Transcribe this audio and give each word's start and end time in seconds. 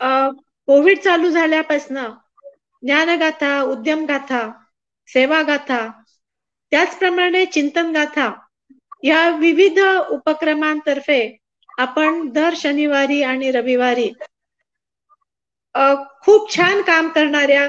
Covid 0.00 0.98
चालू 0.98 1.30
झाल्यापासनं 1.30 2.12
ज्ञानगाथा 2.82 3.60
उद्यमगाथा 3.64 4.42
सेवागाथा 5.08 5.80
त्याचप्रमाणे 6.72 7.44
चिंतन 7.46 7.92
गाथा 7.92 8.30
या 9.04 9.28
विविध 9.36 9.78
उपक्रमांतर्फे 10.10 11.20
आपण 11.78 12.28
दर 12.32 12.54
शनिवारी 12.56 13.22
आणि 13.22 13.50
रविवारी 13.50 14.10
खूप 16.24 16.50
छान 16.50 16.82
काम 16.82 17.08
करणाऱ्या 17.08 17.66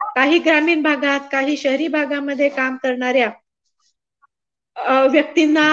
काही 0.00 0.38
ग्रामीण 0.38 0.82
भागात 0.82 1.28
काही 1.32 1.56
शहरी 1.56 1.88
भागामध्ये 1.90 2.48
काम 2.50 2.76
करणाऱ्या 2.76 3.30
व्यक्तींना 5.06 5.66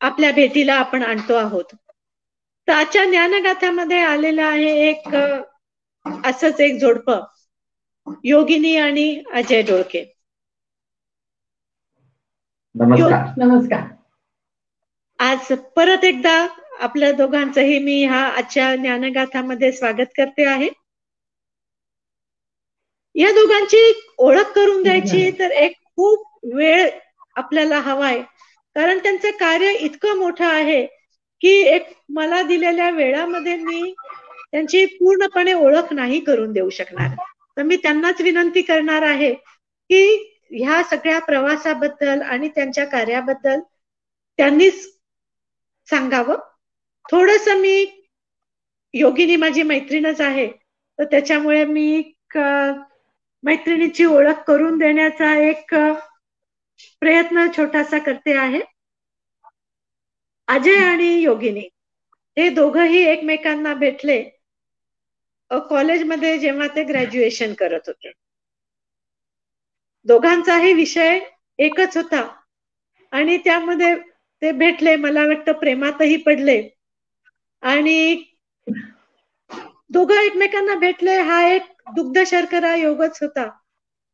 आपल्या 0.00 0.30
भेटीला 0.32 0.74
आपण 0.74 1.02
आणतो 1.02 1.34
आहोत. 1.34 1.74
तर 2.70 2.74
आजच्या 2.74 3.04
ज्ञानगाथामध्ये 3.04 3.98
आलेलं 4.00 4.42
आहे 4.42 4.70
एक 4.80 5.14
असंच 6.24 6.60
एक 6.60 6.78
जोडप 6.80 7.10
योगिनी 8.24 8.76
आणि 8.78 9.06
अजय 9.32 9.62
डोळके. 9.62 10.04
नमस्कार. 12.74 13.82
आज 15.18 15.52
परत 15.76 16.04
एकदा 16.04 16.34
आपल्या 16.80 17.10
दोघांचंही 17.12 17.78
मी 17.80 18.02
हा 18.04 18.20
आजच्या 18.28 18.74
ज्ञानगाथामध्ये 18.76 19.72
स्वागत 19.72 20.12
करते 20.16 20.44
आहे. 20.46 20.68
या 23.14 23.30
दोघांची 23.32 23.78
ओळख 24.18 24.52
करून 24.54 24.82
द्यायची 24.82 25.30
तर 25.38 25.50
एक 25.58 25.76
खूप 25.86 26.26
वेळ 26.54 26.88
आपल्याला 27.36 27.78
हवाय 27.80 28.20
कारण 28.76 28.98
त्यांचं 28.98 29.30
कार्य 29.40 29.72
इतकं 29.78 30.16
मोठं 30.18 30.46
आहे 30.46 30.86
की 31.42 31.50
एक 31.68 31.88
मला 32.08 32.42
दिलेल्या 32.42 32.88
वेळामध्ये 32.90 33.56
मी 33.56 33.92
त्यांची 34.52 34.84
पूर्णपणे 34.86 35.52
ओळख 35.52 35.92
नाही 35.92 36.20
करून 36.20 36.52
देऊ 36.52 36.70
शकणार. 36.70 37.14
तर 37.56 37.62
मी 37.62 37.76
त्यांनाच 37.76 38.20
विनंती 38.20 38.62
करणार 38.62 39.02
आहे 39.02 39.32
की 39.34 40.02
ह्या 40.50 40.82
सगळ्या 40.82 41.18
प्रवासाबद्दल 41.18 42.22
आणि 42.22 42.48
त्यांच्या 42.48 42.84
कार्याबद्दल 42.86 43.60
त्यांनीच 44.38 44.84
सांगावं. 45.88 46.36
थोडस 47.04 47.48
मी 47.58 47.84
योगिनी 48.94 49.36
माझी 49.36 49.62
मैत्रीणच 49.62 50.20
आहे 50.20 50.46
तर 50.98 51.04
त्याच्यामुळे 51.04 51.64
मी 51.64 52.02
मैत्रिणीची 53.44 54.04
ओळख 54.04 54.42
करून 54.46 54.78
देण्याचा 54.78 55.34
एक 55.48 55.74
प्रयत्न 57.00 57.46
छोटासा 57.56 57.98
करते 57.98 58.32
आहे. 58.38 58.60
अजय 60.50 60.76
आणि 60.84 61.08
योगिनी 61.22 61.68
हे 62.36 62.48
दोघंही 62.50 63.02
एकमेकांना 63.06 63.74
भेटले 63.74 64.22
कॉलेजमध्ये 65.50 66.38
जेव्हा 66.38 66.66
ते 66.66 66.82
ग्रॅज्युएशन 66.84 67.54
करत 67.54 67.88
होते. 67.88 68.12
दोघांचाही 70.06 70.72
विषय 70.72 71.18
एकच 71.58 71.96
होता 71.96 72.22
आणि 73.12 73.36
त्यामध्ये 73.36 73.94
ते 74.42 74.52
भेटले 74.52 74.94
मला 74.96 75.26
वाटतं 75.26 75.52
प्रेमातही 75.52 76.16
पडले 76.16 76.60
आणि 77.62 78.24
दोघं 79.90 80.14
एकमेकांना 80.16 80.74
भेटले 80.74 81.16
हा 81.20 81.42
एक 81.48 81.62
दुग्ध 81.94 82.22
शर्करा 82.26 82.74
योगच 82.74 83.18
होता 83.22 83.48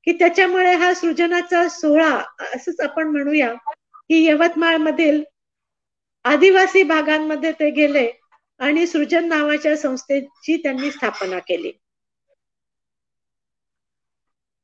की 0.06 0.12
त्याच्यामुळे 0.12 0.74
हा 0.74 0.92
सृजनाचा 0.94 1.68
सोहळा 1.68 2.10
असंच 2.54 2.80
आपण 2.80 3.08
म्हणूया 3.08 3.52
की 3.54 4.24
यवतमाळ 4.24 4.76
मधील 4.78 5.22
आदिवासी 6.26 6.82
भागांमध्ये 6.84 7.52
ते 7.52 7.70
गेले 7.72 8.06
आणि 8.60 8.86
सृजन 8.86 9.28
नावाच्या 9.28 9.76
संस्थेची 9.76 10.56
त्यांनी 10.56 10.90
स्थापना 10.90 11.38
केली. 11.38 11.72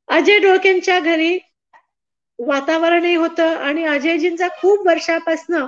अजय 0.09 0.39
डोळकेंच्या 0.39 0.99
घरी 1.01 1.39
वातावरणही 2.39 3.15
होतं 3.15 3.56
आणि 3.59 3.84
अजयजींचा 3.87 4.49
खूप 4.59 4.87
वर्षापासनं 4.87 5.67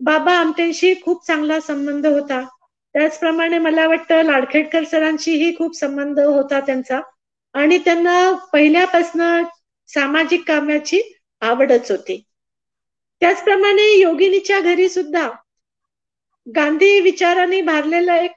बाबा 0.00 0.32
आमटेंशी 0.34 0.92
खूप 1.02 1.26
चांगला 1.26 1.58
संबंध 1.60 2.06
होता. 2.06 2.40
त्याचप्रमाणे 2.94 3.58
मला 3.58 3.86
वाटतं 3.86 4.22
लाडखेडकर 4.22 4.84
सरांशीही 4.84 5.54
खूप 5.56 5.76
संबंध 5.76 6.20
होता 6.20 6.60
त्यांचा 6.60 7.00
आणि 7.54 7.78
त्यांना 7.78 8.16
पहिल्यापासनं 8.52 9.42
सामाजिक 9.88 10.46
कामाची 10.46 11.00
आवडच 11.42 11.90
होती. 11.90 12.22
त्याचप्रमाणे 13.22 13.82
योगिनीच्या 13.92 14.60
घरी 14.60 14.88
सुद्धा 14.88 15.28
गांधी 16.46 17.00
विचाराने 17.00 17.60
भारलेलं 17.62 18.12
एक 18.12 18.32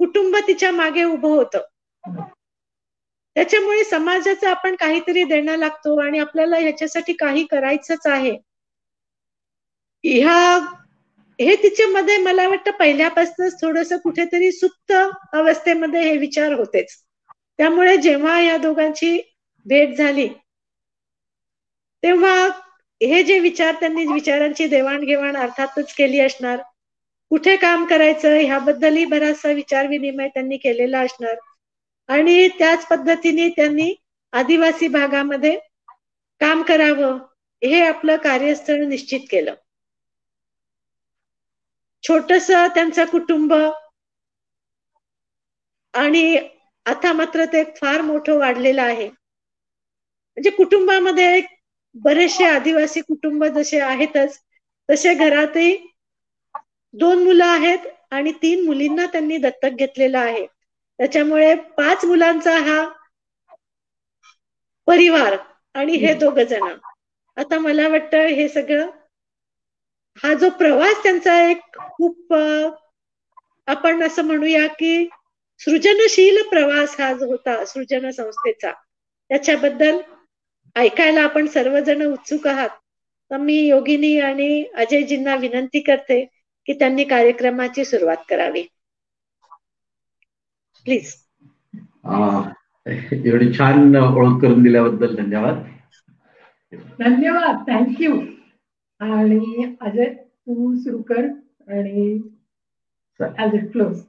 कुटुंब 0.00 0.36
तिच्यामागे 0.48 1.04
उभं 1.04 1.28
होतं. 1.28 1.62
त्याच्यामुळे 3.36 3.84
समाजाचं 3.84 4.48
आपण 4.48 4.74
काहीतरी 4.76 5.24
देणं 5.24 5.56
लागतो 5.56 5.96
आणि 6.00 6.18
आपल्याला 6.18 6.58
ह्याच्यासाठी 6.58 7.12
काही 7.12 7.44
करायचंच 7.44 8.06
आहे. 8.06 8.36
ह्या 10.04 10.58
हे 11.38 11.54
तिच्यामध्ये 11.56 12.16
मला 12.18 12.46
वाटतं 12.48 12.70
पहिल्यापासूनच 12.70 13.60
थोडस 13.60 13.92
कुठेतरी 14.02 14.50
सुप्त 14.52 14.92
अवस्थेमध्ये 15.32 16.02
हे 16.02 16.16
विचार 16.18 16.52
होतेच. 16.52 16.96
त्यामुळे 17.58 17.96
जेव्हा 17.96 18.40
या 18.40 18.56
दोघांची 18.56 19.18
भेट 19.66 19.96
झाली 19.98 20.28
तेव्हा 22.02 22.48
हे 23.00 23.22
जे 23.22 23.38
विचार 23.40 23.74
त्यांनी 23.74 24.04
विचारांची 24.06 24.66
देवाणघेवाण 24.68 25.36
अर्थातच 25.36 25.94
केली 25.94 26.20
असणार? 26.20 26.60
कुठे 27.30 27.56
काम 27.56 27.84
करायचं? 27.86 28.34
ह्याबद्दलही 28.36 29.04
बराचसा 29.06 29.52
विचार 29.52 29.86
विनिमय 29.86 30.28
त्यांनी 30.28 30.56
केलेला 30.58 31.00
असणार. 31.00 31.34
आणि 32.08 32.48
त्याच 32.58 32.86
पद्धतीने 32.86 33.48
त्यांनी 33.48 33.92
आदिवासी 34.32 34.88
भागामध्ये 34.90 35.56
काम 36.40 36.62
करावं 36.62 37.18
हे 37.62 37.80
आपलं 37.82 38.16
कार्यस्थळ 38.18 38.84
निश्चित 38.86 39.20
केलं. 39.30 39.54
छोटस 42.04 42.46
त्यांचं 42.74 43.04
कुटुंब 43.04 43.52
आणि 45.94 46.36
आता 46.86 47.12
मात्र 47.12 47.44
ते 47.44 47.62
फार 47.76 48.00
मोठं 48.02 48.38
वाढलेलं 48.38 48.82
आहे. 48.82 49.08
म्हणजे 50.36 50.50
कुटुंबामध्ये 50.52 51.40
बरेचसे 51.98 52.44
आदिवासी 52.46 53.00
कुटुंब 53.02 53.44
जसे 53.52 53.80
आहेतच 53.82 54.38
तसे 54.88 55.14
घरातही 55.16 55.76
दोन 56.94 57.22
मुलं 57.24 57.44
आहेत 57.46 57.86
आणि 58.12 58.32
तीन 58.42 58.64
मुलींना 58.66 59.06
त्यांनी 59.08 59.36
दत्तक 59.38 59.76
घेतलेला 59.76 60.20
आहे. 60.20 60.46
त्याच्यामुळे 60.98 61.54
पाच 61.76 62.04
मुलांचा 62.04 62.56
हा 62.60 62.78
परिवार 64.88 65.36
आणि 65.74 65.96
हे 65.98 66.12
दोघ 66.16 66.38
जण. 66.40 66.68
आता 67.36 67.58
मला 67.60 67.88
वाटतं 67.88 68.26
हे 68.30 68.48
सगळं 68.50 68.90
हा 70.22 70.32
जो 70.34 70.48
प्रवास 70.58 71.02
त्यांचा 71.02 71.38
एक 71.42 71.78
खूप 71.88 72.34
आपण 73.68 74.02
असं 74.02 74.24
म्हणूया 74.24 74.66
की 74.74 74.92
सृजनशील 75.60 76.40
प्रवास 76.50 76.94
हा 77.00 77.12
जो 77.14 77.26
होता 77.28 77.64
सृजन 77.66 78.10
संस्थेचा 78.12 78.72
त्याच्याबद्दल 79.30 79.98
ऐकायला 80.76 81.22
आपण 81.22 81.46
सर्वजण 81.46 82.02
उत्सुक 82.02 82.46
आहात. 82.46 82.68
तर 83.30 83.36
मी 83.36 83.56
योगिनी 83.68 84.18
आणि 84.20 84.64
अजयजींना 84.74 85.34
विनंती 85.36 85.80
करते 85.80 86.24
की 86.66 86.72
त्यांनी 86.72 87.04
कार्यक्रमाची 87.04 87.84
सुरुवात 87.84 88.16
करावी. 88.28 88.62
प्लीज 90.86 91.14
एवढी 93.12 93.52
छान 93.52 93.96
ओळख 93.96 94.40
करून 94.42 94.62
दिल्याबद्दल 94.62 95.14
धन्यवाद. 95.16 95.62
धन्यवाद. 96.98 97.56
थँक्यू 97.70 98.14
आणि 99.00 99.74
अजय 99.80 100.12
तू 100.14 100.74
सुरू 100.74 101.02
कर 101.02 101.24
आणि 101.68 102.18
क्लोज 103.72 104.00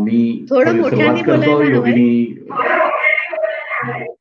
मी 0.00 0.44
करतो. 1.22 1.62
योगिनी 1.62 2.24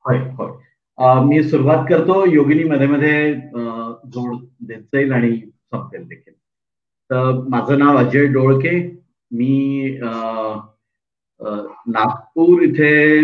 होय 0.05 0.17
होय. 0.29 0.54
मी 0.97 1.41
सुरुवात 1.43 1.85
करतो. 1.89 2.23
योगिनी 2.33 2.63
मध्ये 2.63 2.87
मध्ये 2.87 3.33
जोड 4.13 4.35
देत 4.67 4.81
जाईल 4.93 5.11
आणि 5.13 5.35
संपेल 5.71 6.03
देखील. 6.07 6.33
तर 7.09 7.31
माझं 7.49 7.79
नाव 7.79 7.97
अजय 7.97 8.25
डोळके. 8.33 8.79
मी 9.31 9.97
नागपूर 11.87 12.61
इथे 12.63 13.21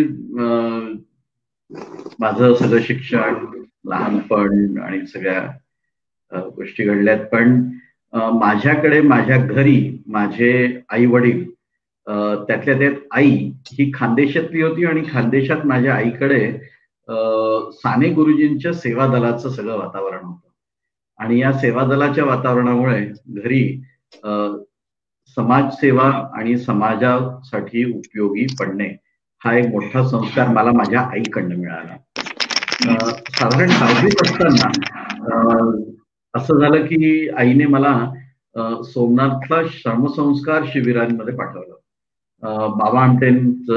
माझं 2.19 2.53
सगळं 2.53 2.81
शिक्षण 2.83 3.45
लहानपण 3.89 4.77
आणि 4.79 5.05
सगळ्या 5.07 6.41
गोष्टी 6.55 6.83
घडल्यात. 6.83 7.19
पण 7.31 7.61
माझ्याकडे 8.13 9.01
माझ्या 9.01 9.37
घरी 9.45 9.79
माझे 10.07 10.81
आई 10.89 11.05
वडील 11.05 11.43
त्यातल्या 12.47 12.77
त्यात 12.79 12.93
आई 13.11 13.29
ही 13.71 13.91
खानदेशातली 13.93 14.61
होती 14.61 14.85
आणि 14.85 15.01
खानदेशात 15.09 15.65
माझ्या 15.65 15.93
आईकडे 15.95 16.45
साने 17.07 18.09
गुरुजींच्या 18.13 18.73
सेवा 18.73 19.07
दलाचं 19.07 19.49
सगळं 19.49 19.77
वातावरण 19.77 20.23
होतं. 20.23 20.47
आणि 21.19 21.39
या 21.39 21.51
सेवा 21.53 21.83
दलाच्या 21.85 22.25
वातावरणामुळे 22.25 22.99
घरी 23.27 23.81
समाजसेवा 25.37 26.09
आणि 26.37 26.57
समाजासाठी 26.57 27.83
उपयोगी 27.93 28.45
पडणे 28.59 28.87
हा 29.41 29.53
एक 29.57 29.67
मोठा 29.71 30.03
संस्कार 30.07 30.47
मला 30.53 30.71
माझ्या 30.71 31.01
आईकडनं 31.01 31.55
मिळाला. 31.55 31.97
साधारण 32.83 33.69
सहावीत 33.69 34.21
असताना 34.21 34.69
असं 36.33 36.59
झालं 36.59 36.85
की 36.85 37.29
आईने 37.29 37.65
मला 37.65 37.93
सोमनाथला 38.83 39.61
श्रमसंस्कार 39.69 40.63
शिबिरांमध्ये 40.67 41.35
पाठवलं. 41.35 41.75
बाबा 42.77 43.01
आमटेंच 43.03 43.71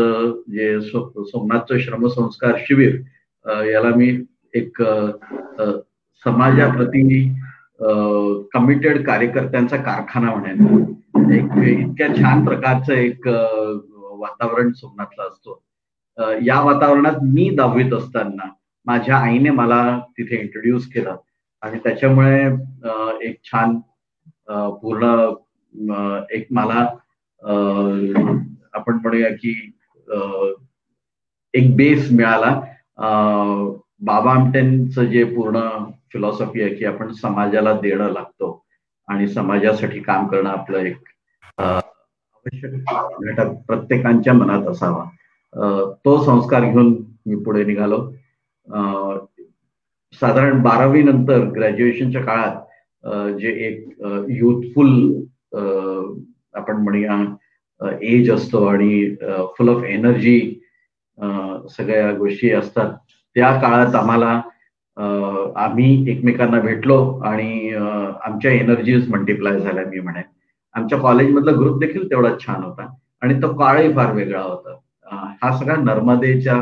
जे 0.52 0.80
सोमनाथचं 0.80 1.78
श्रमसंस्कार 1.78 2.54
शिबिर 2.58 2.96
याला 3.46 3.94
मी 3.96 4.08
एक 4.55 4.82
समाजाप्रती 6.25 7.29
कमिटेड 8.52 9.05
कार्यकर्त्यांचा 9.06 9.76
कारखाना 9.76 10.35
म्हणेन 10.35 11.32
एक 11.32 11.56
इतक्या 11.69 12.08
छान 12.17 12.44
प्रकारचं 12.44 12.93
एक 12.93 13.26
वातावरण 13.29 14.73
सोमनाथला 14.73 15.25
असतो. 15.25 15.61
या 16.46 16.61
वातावरणात 16.61 17.23
मी 17.23 17.49
दहावीत 17.56 17.93
असताना 17.93 18.49
माझ्या 18.87 19.17
आईने 19.17 19.50
मला 19.50 19.99
तिथे 20.19 20.41
इंट्रोड्यूस 20.41 20.87
केलं 20.93 21.17
आणि 21.62 21.79
त्याच्यामुळे 21.85 22.44
एक 23.29 23.38
छान 23.44 23.79
पूर्ण 24.81 26.25
एक 26.32 26.46
मला 26.50 26.87
आपण 28.75 28.99
म्हणूया 29.02 29.31
की 29.35 29.55
एक 31.55 31.75
बेस 31.76 32.08
मिळाला. 32.12 32.61
बाबा 32.99 34.32
आमटेंचं 34.32 35.05
जे 35.05 35.25
पूर्ण 35.25 35.61
फिलॉसॉफी 36.12 36.62
आहे 36.62 36.75
की 36.75 36.85
आपण 36.85 37.12
समाजाला 37.12 37.73
देणं 37.81 38.12
लागतो 38.12 38.61
आणि 39.08 39.29
समाजासाठी 39.29 40.00
काम 40.00 40.26
करणं 40.29 40.49
आपलं 40.50 40.79
एक 40.79 41.08
आवश्यक 41.58 42.75
घटक 43.23 43.52
प्रत्येकांच्या 43.67 44.32
मनात 44.32 44.69
असावा. 44.69 45.05
तो 46.05 46.23
संस्कार 46.25 46.64
घेऊन 46.64 46.94
मी 47.26 47.37
पुढे 47.44 47.64
निघालो. 47.64 48.00
साधारण 50.20 50.62
बारावी 50.62 51.02
नंतर 51.02 51.44
ग्रॅज्युएशनच्या 51.55 52.23
काळात 52.25 53.37
जे 53.38 53.52
एक 53.67 53.87
युथफुल 54.31 54.91
आपण 56.55 56.76
म्हणूया 56.82 57.96
एज 58.02 58.31
असतो 58.31 58.64
आणि 58.67 59.14
फुल 59.58 59.69
ऑफ 59.69 59.85
एनर्जी 59.85 60.38
सगळ्या 61.19 62.12
गोष्टी 62.19 62.50
असतात. 62.52 62.90
त्या 63.37 63.52
काळात 63.61 63.94
आम्हाला 63.94 64.40
आम्ही 65.56 66.11
एकमेकांना 66.11 66.61
भेटलो 66.61 66.96
आणि 67.26 67.72
आमच्या 67.75 68.50
एनर्जीज 68.52 69.08
मल्टिप्लाय 69.11 69.58
झाल्या 69.61 69.84
मी 69.87 70.00
म्हणेन. 70.00 70.22
आमच्या 70.75 70.99
कॉलेजमधला 70.99 71.52
ग्रुप 71.52 71.78
देखील 71.81 72.11
तेवढाच 72.11 72.40
छान 72.46 72.62
होता 72.62 72.87
आणि 73.22 73.34
तो 73.43 73.52
काळही 73.56 73.93
फार 73.94 74.12
वेगळा 74.12 74.40
होता. 74.40 74.76
हा 75.43 75.56
सगळा 75.58 75.76
नर्मदेच्या 75.76 76.56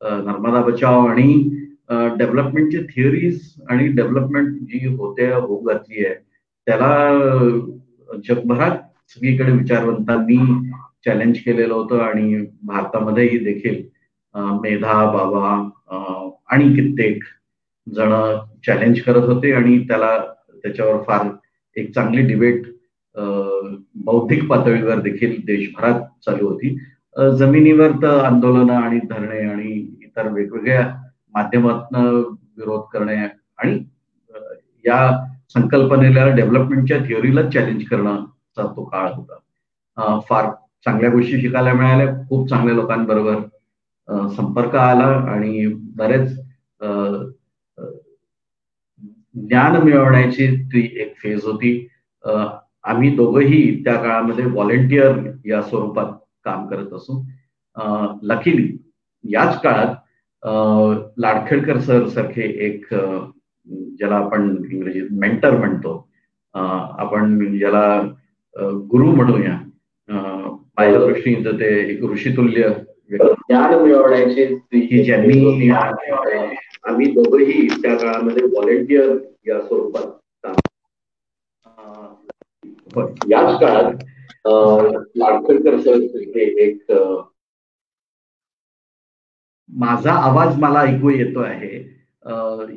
नर्मदा 0.00 0.60
बचाव 0.62 1.06
आणि 1.06 1.32
डेव्हलपमेंटची 2.18 2.78
थिअरीज 2.88 3.40
आणि 3.70 3.86
डेव्हलपमेंट 3.88 4.48
जी 4.62 4.86
होते 4.96 5.30
होऊ 5.32 5.60
घातली 5.62 6.04
आहे 6.04 6.14
त्याला 6.66 6.88
जगभरात 8.28 8.76
सगळीकडे 9.10 9.52
विचारवंतांनी 9.52 10.36
चॅलेंज 11.04 11.38
केलेलं 11.38 11.74
होतं 11.74 12.00
आणि 12.00 12.44
भारतामध्येही 12.62 13.38
देखील 13.44 13.82
मेधा 14.62 15.04
बाबा 15.12 15.48
आणि 16.52 16.74
कित्येक 16.74 17.22
जण 17.86 18.12
चॅलेंज 18.66 19.00
करत 19.00 19.28
होते 19.28 19.52
आणि 19.52 19.78
त्याला 19.88 20.16
त्याच्यावर 20.64 21.02
फार 21.02 21.26
एक 21.76 21.94
चांगली 21.94 22.22
डिबेट 22.26 22.66
बौद्धिक 24.04 24.46
पातळीवर 24.48 25.00
देखील 25.00 25.36
देशभरात 25.46 26.00
चालू 26.24 26.48
होती. 26.48 26.76
जमिनीवर 27.38 27.90
तर 28.02 28.24
आंदोलन 28.24 28.70
आणि 28.70 28.98
धरणे 29.10 29.40
आणि 29.50 29.72
इतर 30.02 30.28
वेगवेगळ्या 30.32 30.86
माध्यमातून 31.34 32.04
विरोध 32.58 32.82
करणे 32.92 33.16
आणि 33.16 33.78
या 34.84 35.00
संकल्पनेला 35.54 36.26
डेव्हलपमेंटच्या 36.34 36.98
थिअरीला 36.98 37.48
चॅलेंज 37.50 37.84
करण्याचा 37.88 38.66
तो 38.76 38.84
काळ 38.84 39.08
होता. 39.12 40.20
फार 40.28 40.50
चांगल्या 40.84 41.10
गोष्टी 41.10 41.40
शिकायला 41.40 41.72
मिळाल्या 41.72 42.12
खूप 42.28 42.48
चांगल्या 42.48 42.74
लोकांबरोबर 42.74 44.28
संपर्क 44.36 44.74
आला 44.76 45.06
आणि 45.32 45.66
बरेच 45.96 46.38
ज्ञान 49.48 49.76
मिळवण्याची 49.82 50.46
ती 50.72 50.80
एक 51.02 51.14
फेज 51.22 51.44
होती. 51.44 51.88
आम्ही 52.24 53.14
दोघंही 53.16 53.84
त्या 53.84 53.94
काळामध्ये 54.02 54.44
व्हॉलेंटियर 54.44 55.16
या 55.46 55.62
स्वरूपात 55.62 56.12
काम 56.44 56.66
करत 56.68 56.92
असू. 56.92 57.22
लकीली 58.22 58.68
याच 59.24 59.60
काळात 59.62 59.94
लाडखेडकर 61.20 61.78
सर 61.80 62.06
सारखे 62.08 62.42
एक 62.66 62.86
ज्याला 62.92 64.16
आपण 64.16 64.56
इंग्रजीत 64.70 65.08
मेंटर 65.10 65.56
म्हणतो. 65.58 65.96
आपण 66.54 67.58
ज्याला 67.58 68.00
गुरु 68.90 69.10
म्हणूया. 69.14 69.58
दृष्टीने 70.78 71.52
ते 71.60 71.68
एक 71.90 72.02
ऋषितुल्य 72.10 72.68
ज्ञान 73.10 73.74
मिळवण्याचे 73.74 74.44
की 74.72 75.02
ज्यांनी 75.04 75.70
आम्ही 75.70 77.06
दोघंही 77.12 77.66
त्या 77.82 77.94
काळामध्ये 77.96 78.46
व्हॉलेंटियर 78.46 79.16
या 79.46 79.60
स्वरूपात 79.60 80.06
याच 83.30 83.58
काळात 83.60 83.92
लाडखेडकर 85.16 85.78
सर 85.80 85.96
हे 86.36 86.44
एक 86.64 86.92
माझा 89.70 90.12
आवाज 90.12 90.56
मला 90.58 90.80
ऐकू 90.80 91.10
येतो 91.10 91.40
आहे. 91.40 91.76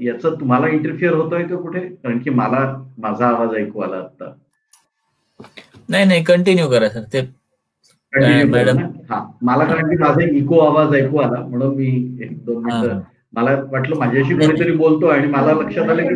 याच 0.05 0.25
तुम्हाला 0.39 0.67
इंटरफिअर 0.67 1.13
होतोय 1.13 1.43
का 1.47 1.55
कुठे? 1.61 1.79
कारण 1.79 2.17
की 2.23 2.29
मला 2.29 2.59
माझा 2.97 3.27
आवाज 3.27 3.55
ऐकू 3.57 3.81
आला 3.81 3.95
आता. 3.97 4.33
नाही 5.89 6.05
नाही 6.05 6.23
कंटिन्यू 6.23 6.69
करा 6.69 6.89
सर. 6.89 7.01
ते 7.13 7.21
मॅडम. 8.13 8.77
हा 9.09 9.19
मला 9.41 9.65
कारण 9.65 9.89
की 9.89 9.97
माझा 9.97 10.23
इको 10.37 10.59
आवाज 10.59 10.93
ऐकू 10.95 11.17
आला 11.17 11.39
म्हणून 11.41 11.75
मी 11.75 11.87
एक 12.21 12.43
दोन 12.45 12.63
मिनिट 12.63 12.91
मला 13.33 13.51
वाटलं 13.71 13.97
माझ्याशी 13.97 14.33
कोणीतरी 14.33 14.71
बोलतो 14.77 15.07
आणि 15.07 15.27
मला 15.27 15.53
लक्षात 15.53 15.89
आलं 15.89 16.07
की 16.07 16.15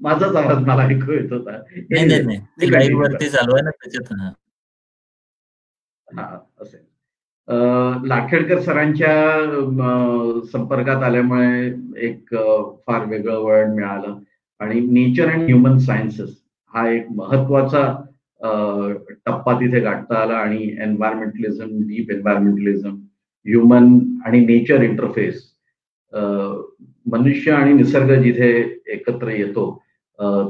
माझाच 0.00 0.36
आवाज 0.36 0.62
मला 0.66 0.82
ऐकू 0.84 1.12
येत 1.12 1.32
होता. 1.32 1.56
वरती 2.94 3.28
चालू 3.28 3.54
आहे 3.54 3.62
ना 3.62 3.70
त्याच्यात 3.70 4.12
हा. 6.08 6.36
असेल 6.60 8.06
लाखेडकर 8.08 8.60
सरांच्या 8.60 9.12
संपर्कात 10.52 11.02
आल्यामुळे 11.02 11.66
एक 12.06 12.34
फार 12.86 13.04
वेगळं 13.04 13.38
वळण 13.38 13.74
मिळालं. 13.74 14.18
आणि 14.60 14.80
नेचर 14.80 15.30
अँड 15.30 15.42
ह्युमन 15.42 15.78
सायन्सेस 15.78 16.34
हा 16.74 16.88
एक 16.88 17.06
महत्त्वाचा 17.10 17.82
टप्पा 18.40 19.52
तिथे 19.60 19.80
गाठता 19.80 20.18
आला 20.18 20.34
आणि 20.34 20.62
एन्व्हायरमेंटलिझम 20.82 21.68
डीप 21.88 22.10
एन्व्हायरमेंटलिझम 22.10 22.96
ह्युमन 23.46 23.98
आणि 24.26 24.44
नेचर 24.46 24.82
इंटरफेस 24.82 25.42
मनुष्य 27.12 27.52
आणि 27.52 27.72
निसर्ग 27.72 28.14
जिथे 28.22 28.50
एकत्र 28.86 29.30
येतो 29.30 29.70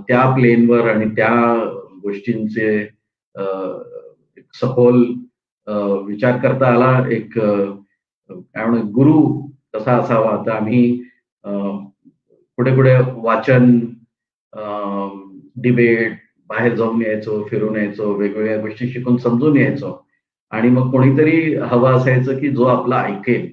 त्या 0.08 0.24
प्लेनवर 0.34 0.88
आणि 0.90 1.08
त्या 1.16 1.32
गोष्टींचे 2.02 2.84
सखोल 4.54 5.02
विचार 6.06 6.36
करता 6.38 6.66
आला. 6.74 7.08
एक 7.10 7.38
काय 7.38 8.66
म्हण 8.66 8.80
गुरु 8.94 9.22
कसा 9.74 9.96
असावा? 9.98 10.36
तर 10.46 10.50
आम्ही 10.50 11.02
पुढे 11.44 12.74
पुढे 12.76 12.94
वाचन 13.22 13.78
डिबेट 15.62 16.18
बाहेर 16.54 16.74
जाऊन 16.76 17.02
यायचो 17.02 17.42
फिरून 17.50 17.76
यायचो 17.76 18.12
वेगवेगळ्या 18.14 18.60
गोष्टी 18.60 18.88
शिकून 18.88 19.16
समजून 19.16 19.56
यायचो. 19.56 20.00
आणि 20.50 20.68
मग 20.70 20.90
कोणीतरी 20.90 21.54
हवं 21.54 21.96
असायचं 21.96 22.38
की 22.38 22.48
जो 22.48 22.64
आपला 22.64 22.96
ऐकेल. 23.04 23.52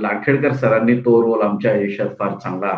लाखेडकर 0.00 0.52
सरांनी 0.52 0.96
तो 1.04 1.20
रोल 1.22 1.42
आमच्या 1.42 1.72
आयुष्यात 1.72 2.08
फार 2.18 2.32
चांगला 2.42 2.72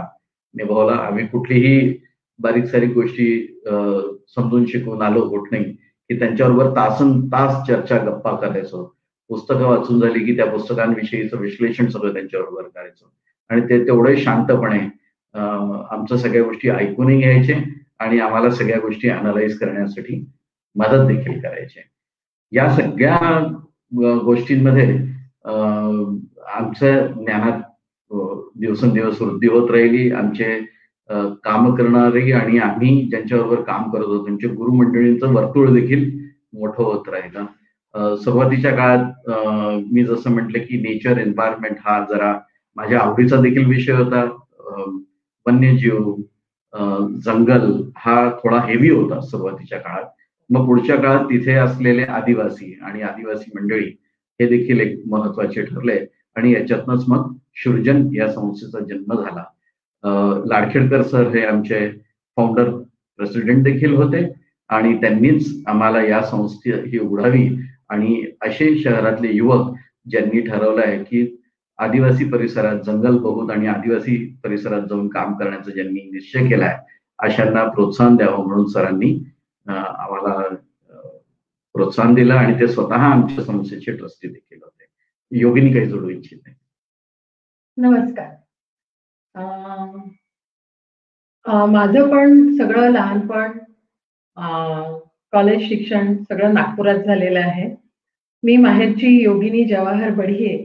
निभावला. 0.54 0.96
आम्ही 0.96 1.26
कुठलीही 1.26 1.96
बारीक 2.40 2.64
सारीक 2.64 2.92
गोष्टी 2.94 3.28
समजून 4.34 4.64
शिकून 4.68 5.02
आलो 5.02 5.20
होत 5.28 5.46
नाही 5.52 5.64
की 5.64 6.18
त्यांच्याबरोबर 6.18 6.70
तासन 6.76 7.20
तास 7.32 7.66
चर्चा 7.68 7.98
गप्पा 8.04 8.34
करायचो. 8.40 8.84
पुस्तकं 9.30 9.64
वाचून 9.66 10.00
झाली 10.00 10.24
की 10.24 10.36
त्या 10.36 10.46
पुस्तकांविषयीचं 10.50 11.38
विश्लेषण 11.38 11.88
सगळं 11.88 12.12
त्यांच्याबरोबर 12.12 12.62
करायचो. 12.62 13.12
आणि 13.50 13.60
ते 13.60 13.84
तेवढे 13.86 14.16
शांतपणे 14.16 14.78
आमचं 15.34 16.16
सगळ्या 16.16 16.42
गोष्टी 16.42 16.68
ऐकूनही 16.70 17.18
घ्यायचे. 17.18 17.54
आणि 18.00 18.18
आम्हाला 18.20 18.50
सगळ्या 18.50 18.78
गोष्टी 18.80 19.08
अनालाइज 19.08 19.58
करण्यासाठी 19.58 20.24
मदत 20.76 21.06
देखील 21.08 21.40
करायची 21.40 21.80
या 22.52 22.68
सगळ्या 22.76 23.38
गोष्टींमध्ये 24.24 24.86
आमच्या 26.54 27.06
ज्ञानात 27.06 27.60
दिवसेंदिवस 28.60 29.20
वृद्धी 29.22 29.48
होत 29.48 29.70
राहिली. 29.70 30.10
आमचे 30.10 30.58
काम 31.44 31.74
करणारे 31.74 32.30
आणि 32.32 32.58
आम्ही 32.58 33.08
ज्यांच्याबरोबर 33.10 33.60
काम 33.62 33.90
करत 33.90 34.04
होतो 34.04 34.24
त्यांच्या 34.24 34.50
गुरुमंडळींचं 34.50 35.32
वर्तुळ 35.34 35.72
देखील 35.74 36.08
मोठं 36.58 36.82
होत 36.82 37.08
राहिलं. 37.08 37.44
सुरुवातीच्या 38.16 38.74
काळात 38.76 39.30
मी 39.92 40.04
जसं 40.04 40.30
म्हटलं 40.30 40.58
की 40.58 40.80
नेचर 40.82 41.18
एन्व्हायरमेंट 41.18 41.76
हा 41.84 42.00
जरा 42.10 42.34
माझ्या 42.76 43.00
आवडीचा 43.00 43.40
देखील 43.40 43.66
विषय 43.66 43.92
होता. 43.92 44.24
वन्यजीव 45.46 46.14
जंगल 46.72 47.70
हा 47.96 48.30
थोडा 48.42 48.60
हेवी 48.66 48.90
होता 48.90 49.20
सुरुवातीच्या 49.20 49.78
काळात. 49.78 50.06
मग 50.50 50.66
पुढच्या 50.66 50.96
काळात 50.96 51.24
तिथे 51.24 51.54
असलेले 51.54 52.02
आदिवासी 52.02 52.78
आणि 52.82 53.02
आदिवासी 53.02 53.50
मंडळी 53.54 53.88
हे 54.40 54.48
देखील 54.48 54.80
एक 54.80 54.98
महत्त्वाचे 55.06 55.62
ठरले 55.62 55.98
आणि 56.36 56.52
याच्यातनच 56.52 57.04
मग 57.08 57.32
शुरजन 57.56 58.08
या 58.14 58.28
संस्थेचा 58.32 58.84
जन्म 58.84 59.14
झाला. 59.14 59.44
लाडखेडकर 60.46 61.02
सर 61.02 61.28
हे 61.28 61.44
आमचे 61.46 61.88
फाउंडर 62.36 62.70
प्रेसिडेंट 63.18 63.62
देखील 63.64 63.94
होते 63.94 64.24
आणि 64.70 64.94
त्यांनीच 65.00 65.46
आम्हाला 65.66 66.02
या 66.02 66.22
संस्थे 66.22 66.72
ही 66.90 66.98
उघडावी 66.98 67.48
आणि 67.88 68.24
असे 68.42 68.74
शहरातले 68.78 69.32
युवक 69.32 69.74
ज्यांनी 70.10 70.40
ठरवलं 70.40 70.80
आहे 70.80 70.98
की 71.04 71.24
आदिवासी 71.78 72.28
परिसरात 72.30 72.80
जंगल 72.84 73.18
बहुत 73.18 73.50
आणि 73.50 73.66
आदिवासी 73.66 74.16
परिसरात 74.44 74.82
जाऊन 74.88 75.08
काम 75.08 75.34
करण्याचा 75.38 75.72
ज्यांनी 75.72 76.00
निश्चय 76.12 76.48
केलाय 76.48 76.76
अशांना 77.18 77.64
प्रोत्साहन 77.70 78.16
द्यावं 78.16 78.46
म्हणून 78.46 78.66
सरांनी 78.66 79.12
आम्हाला 79.66 80.38
प्रोत्साहन 81.74 82.14
दिलं 82.14 82.34
आणि 82.34 82.60
ते 82.60 82.68
स्वतः 82.68 83.02
आमच्या 83.04 83.44
संस्थेचे 83.44 83.92
ट्रस्टी 83.96 84.28
देखील 84.28 84.58
होते. 84.62 84.84
योगिनी 85.32 85.72
काही 85.72 85.86
जोडू 85.86 86.08
इच्छित 86.08 86.38
नमस्कार. 87.76 88.34
माझं 91.46 92.10
पण 92.10 92.56
सगळं 92.56 92.90
लहानपण 92.92 93.58
कॉलेज 95.32 95.68
शिक्षण 95.68 96.14
सगळं 96.22 96.54
नागपुरात 96.54 96.98
झालेलं 96.98 97.40
आहे. 97.40 97.68
मी 98.42 98.56
माहेरची 98.56 99.08
योगिनी 99.22 99.64
जवाहर 99.64 100.10
बढिये 100.14 100.56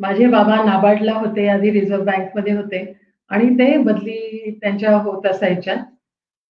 माझे 0.00 0.26
बाबा 0.26 0.62
नाबार्डला 0.64 1.12
होते 1.12 1.48
आधी 1.48 1.70
रिझर्व्ह 1.70 2.04
बँकमध्ये 2.04 2.52
होते 2.56 2.82
आणि 3.30 3.48
ते 3.58 3.76
बदली 3.78 4.50
त्यांच्या 4.62 4.96
होत 4.98 5.26
असायच्या. 5.26 5.76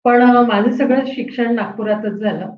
पण 0.05 0.21
माझं 0.47 0.71
सगळं 0.71 1.05
शिक्षण 1.07 1.53
नागपुरातच 1.55 2.19
झालं. 2.19 2.49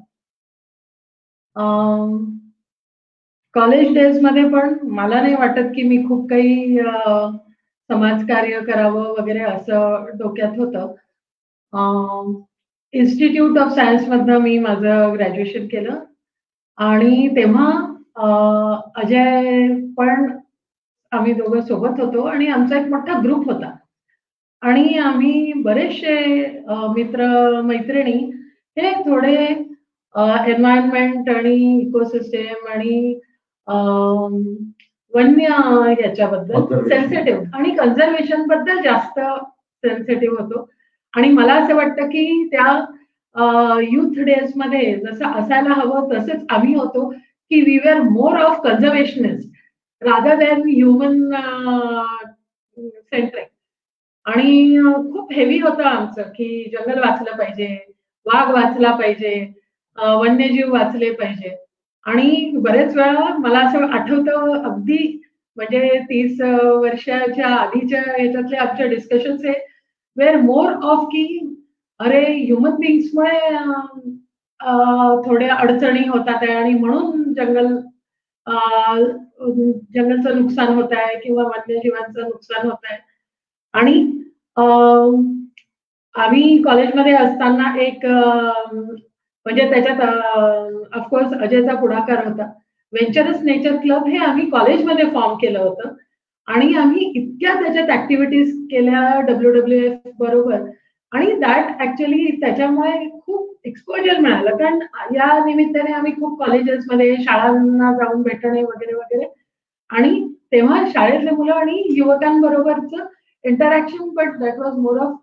कॉलेज 3.53 3.93
डेजमध्ये 3.93 4.47
पण 4.49 4.77
मला 4.89 5.21
नाही 5.21 5.35
वाटत 5.35 5.71
की 5.75 5.83
मी 5.83 5.97
खूप 6.07 6.29
काही 6.29 6.77
समाजकार्य 7.89 8.59
करावं 8.61 9.15
वगैरे 9.19 9.39
असं 9.39 10.05
डोक्यात 10.19 10.59
होतं. 10.59 10.93
इन्स्टिट्यूट 12.93 13.57
ऑफ 13.57 13.71
सायन्समधनं 13.75 14.37
मी 14.37 14.57
माझं 14.59 15.13
ग्रॅज्युएशन 15.13 15.67
केलं. 15.67 15.99
आणि 16.77 17.27
तेव्हा 17.35 17.90
अजय 18.15 19.67
पण 19.97 20.27
आम्ही 21.11 21.33
दोघं 21.33 21.61
सोबत 21.61 21.99
होतो 22.01 22.21
आणि 22.27 22.47
आमचा 22.47 22.77
एक 22.79 22.87
मोठा 22.89 23.19
ग्रुप 23.23 23.49
होता. 23.51 23.71
आणि 24.61 24.97
आम्ही 24.99 25.53
बरेचसे 25.63 26.15
मित्र 26.95 27.61
मैत्रिणी 27.65 28.17
हे 28.77 28.91
थोडे 29.05 29.35
एन्व्हायरमेंट 29.35 31.29
आणि 31.29 31.55
इकोसिस्टम 31.79 32.67
आणि 32.73 33.19
वन्य 35.13 35.47
याच्याबद्दल 36.01 36.87
सेन्सिटिव्ह 36.89 37.57
आणि 37.57 37.69
कन्झर्वेशनबद्दल 37.75 38.81
जास्त 38.83 39.19
सेन्सिटिव्ह 39.83 40.41
होतो. 40.41 40.67
आणि 41.13 41.29
मला 41.31 41.53
असं 41.53 41.75
वाटतं 41.75 42.07
की 42.09 42.47
त्या 42.51 43.79
युथ 43.83 44.19
डेजमध्ये 44.25 44.93
जसं 44.95 45.25
असायला 45.39 45.73
हवं 45.75 46.07
तसंच 46.11 46.45
आम्ही 46.49 46.73
होतो. 46.75 47.11
की 47.51 47.61
we 47.61 47.77
were 47.77 48.01
more 48.01 48.37
of 48.39 48.59
conservationist 48.63 49.49
rather 50.01 50.35
than 50.35 50.61
human 50.67 51.17
centric 52.77 53.47
आणि 54.25 54.77
खूप 55.13 55.31
हेवी 55.33 55.57
होतं 55.59 55.83
आमचं 55.83 56.29
की 56.35 56.47
जंगल 56.73 56.99
वाचलं 56.99 57.37
पाहिजे 57.37 57.67
वाघ 58.25 58.49
वाचला 58.51 58.91
पाहिजे 58.95 59.33
वन्यजीव 59.97 60.71
वाचले 60.73 61.11
पाहिजे. 61.11 61.55
आणि 62.05 62.51
बरेच 62.55 62.95
वेळा 62.95 63.27
मला 63.37 63.59
असं 63.59 63.85
आठवतं 63.93 64.53
अगदी 64.63 65.17
म्हणजे 65.57 65.99
तीस 66.09 66.41
वर्षाच्या 66.41 67.47
आधीच्या 67.47 68.01
याच्यातले 68.19 68.57
आमच्या 68.57 68.85
डिस्कशन्स 68.87 69.45
हे 69.45 69.53
वेअर 70.17 70.35
मोर 70.41 70.71
ऑफ 70.83 71.05
की 71.11 71.25
अरे 71.99 72.23
ह्युमन 72.35 72.75
बिंग्समुळे 72.75 73.39
थोड्या 75.25 75.55
अडचणी 75.55 76.07
होतात 76.07 76.43
आहे 76.43 76.53
आणि 76.53 76.73
म्हणून 76.73 77.20
जंगल 77.35 77.75
जंगलचं 79.95 80.39
नुकसान 80.41 80.73
होत 80.75 80.93
आहे 80.93 81.19
किंवा 81.19 81.43
वन्यजीवांचं 81.43 82.21
नुकसान 82.21 82.67
होत 82.67 82.85
आहे. 82.89 82.97
आणि 83.73 83.93
आम्ही 86.15 86.61
कॉलेजमध्ये 86.63 87.13
असताना 87.15 87.75
एक 87.81 88.05
म्हणजे 88.05 89.69
त्याच्यात 89.69 90.01
ऑफकोर्स 90.95 91.33
अजयचा 91.33 91.75
पुढाकार 91.75 92.25
होता. 92.27 92.45
व्हेंचरस 92.93 93.41
नेचर 93.43 93.75
क्लब 93.81 94.07
हे 94.07 94.17
आम्ही 94.25 94.49
कॉलेजमध्ये 94.49 95.05
फॉर्म 95.13 95.35
केलं 95.41 95.59
होतं. 95.59 95.93
आणि 96.47 96.73
आम्ही 96.75 97.05
इतक्या 97.15 97.53
त्याच्यात 97.61 97.89
ऍक्टिव्हिटीज 97.89 98.51
केल्या 98.71 99.19
डब्ल्यू 99.27 99.51
डब्ल्यू 99.51 99.79
एफ 99.81 100.11
बरोबर. 100.19 100.61
आणि 101.11 101.31
दॅट 101.39 101.81
ऍक्च्युली 101.81 102.25
त्याच्यामुळे 102.41 103.07
खूप 103.19 103.50
एक्सपोजर 103.65 104.19
मिळालं. 104.19 104.55
कारण 104.57 104.79
या 105.15 105.27
निमित्ताने 105.45 105.93
आम्ही 105.93 106.11
खूप 106.13 106.39
कॉलेजेसमध्ये 106.39 107.15
शाळांना 107.23 107.91
जाऊन 107.97 108.21
भेटणे 108.23 108.63
वगैरे 108.63 108.93
वगैरे. 108.95 109.25
आणि 109.89 110.27
तेव्हा 110.51 110.83
शाळेतले 110.93 111.31
मुलं 111.31 111.53
आणि 111.53 111.81
युवकांबरोबरच 111.97 112.93
interaction 113.43 114.09
but 114.15 114.37
that 114.39 114.59
was 114.59 114.77
more 114.79 114.97
of 114.99 115.17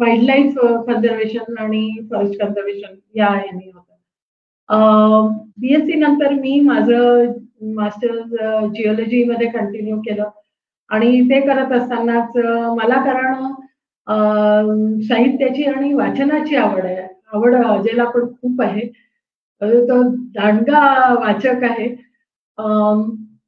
wildlife 0.24 0.58
conservation 0.86 1.58
आणि 1.58 1.88
फॉरेस्ट 2.10 2.40
कन्झर्वेशन 2.40 2.94
या 3.14 3.28
यांनी 3.36 3.70
होतं. 3.74 5.32
बीएससी 5.60 5.94
नंतर 5.94 6.32
मी 6.32 6.58
माझं 6.60 7.32
मास्टर्स 7.74 8.30
जिओलॉजी 8.74 9.24
मध्ये 9.24 9.48
कंटिन्यू 9.50 9.96
केलं. 10.00 10.28
आणि 10.90 11.20
ते 11.30 11.40
करत 11.40 11.72
असतानाच 11.72 12.36
मला 12.76 13.02
कारण 13.04 13.34
साहित्याची 14.08 15.64
आणि 15.64 15.92
वाचनाची 15.94 16.56
आवड 16.56 16.84
आहे. 16.84 17.06
आवड 17.32 17.54
अजयला 17.54 18.04
पण 18.04 18.26
खूप 18.32 18.62
आहे. 18.62 18.86
तो 19.62 20.02
दांडगा 20.34 20.80
वाचक 21.14 21.64
आहे. 21.64 21.88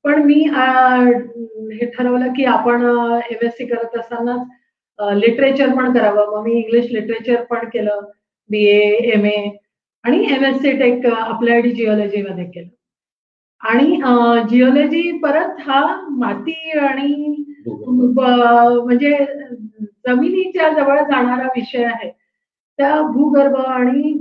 पण 0.05 0.23
मी 0.23 0.35
हे 1.73 1.87
ठरवलं 1.91 2.33
की 2.37 2.45
आपण 2.45 2.83
एम 3.31 3.45
एस 3.47 3.53
सी 3.53 3.67
करत 3.67 3.99
असतानाच 3.99 4.47
लिटरेचर 5.17 5.75
पण 5.77 5.93
करावं. 5.95 6.37
मग 6.37 6.45
मी 6.45 6.53
इंग्लिश 6.61 6.87
लिटरेचर 6.93 7.43
पण 7.51 7.69
केलं. 7.73 8.01
बी 8.51 8.65
एम 9.15 9.25
ए 9.27 9.49
आणि 10.05 10.25
M 10.35 10.45
S 10.45 10.57
C 10.63 10.73
tech 10.79 11.07
applied 11.07 11.67
geology 11.75 12.23
मध्ये 12.23 12.45
केलं. 12.45 12.69
आणि 13.61 13.97
जिओलॉजी 14.51 15.11
परत 15.23 15.61
हा 15.61 15.81
माती 16.11 16.71
आणि 16.81 17.45
म्हणजे 17.67 19.13
जमिनीच्या 20.05 20.69
जवळ 20.73 21.01
जाणारा 21.03 21.47
विषय 21.57 21.85
आहे. 21.85 22.11
त्या 22.79 23.01
भूगर्भ 23.13 23.57
आणि 23.57 24.13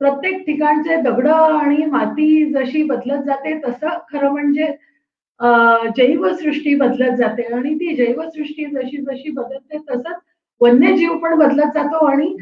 प्रत्येक 0.00 0.44
ठिकाणचे 0.46 0.96
दगड 1.02 1.26
आणि 1.28 1.84
माती 1.86 2.44
जशी 2.52 2.82
बदलत 2.82 3.24
जाते 3.26 3.58
तसं 3.64 3.98
खरं 4.12 4.30
म्हणजे 4.32 4.66
जैवसृष्टी 5.96 6.74
बदलत 6.74 7.16
जाते. 7.16 7.42
आणि 7.54 7.74
ती 7.74 7.94
जैवसृष्टी 7.96 8.64
जशी 8.66 8.96
जशी 9.02 9.30
बदलते 9.30 9.78
तसंच 9.90 10.16
वन्यजीव 10.60 11.16
पण 11.18 11.38
बदलत 11.38 11.72
जातो. 11.74 12.06
आणि 12.06 12.36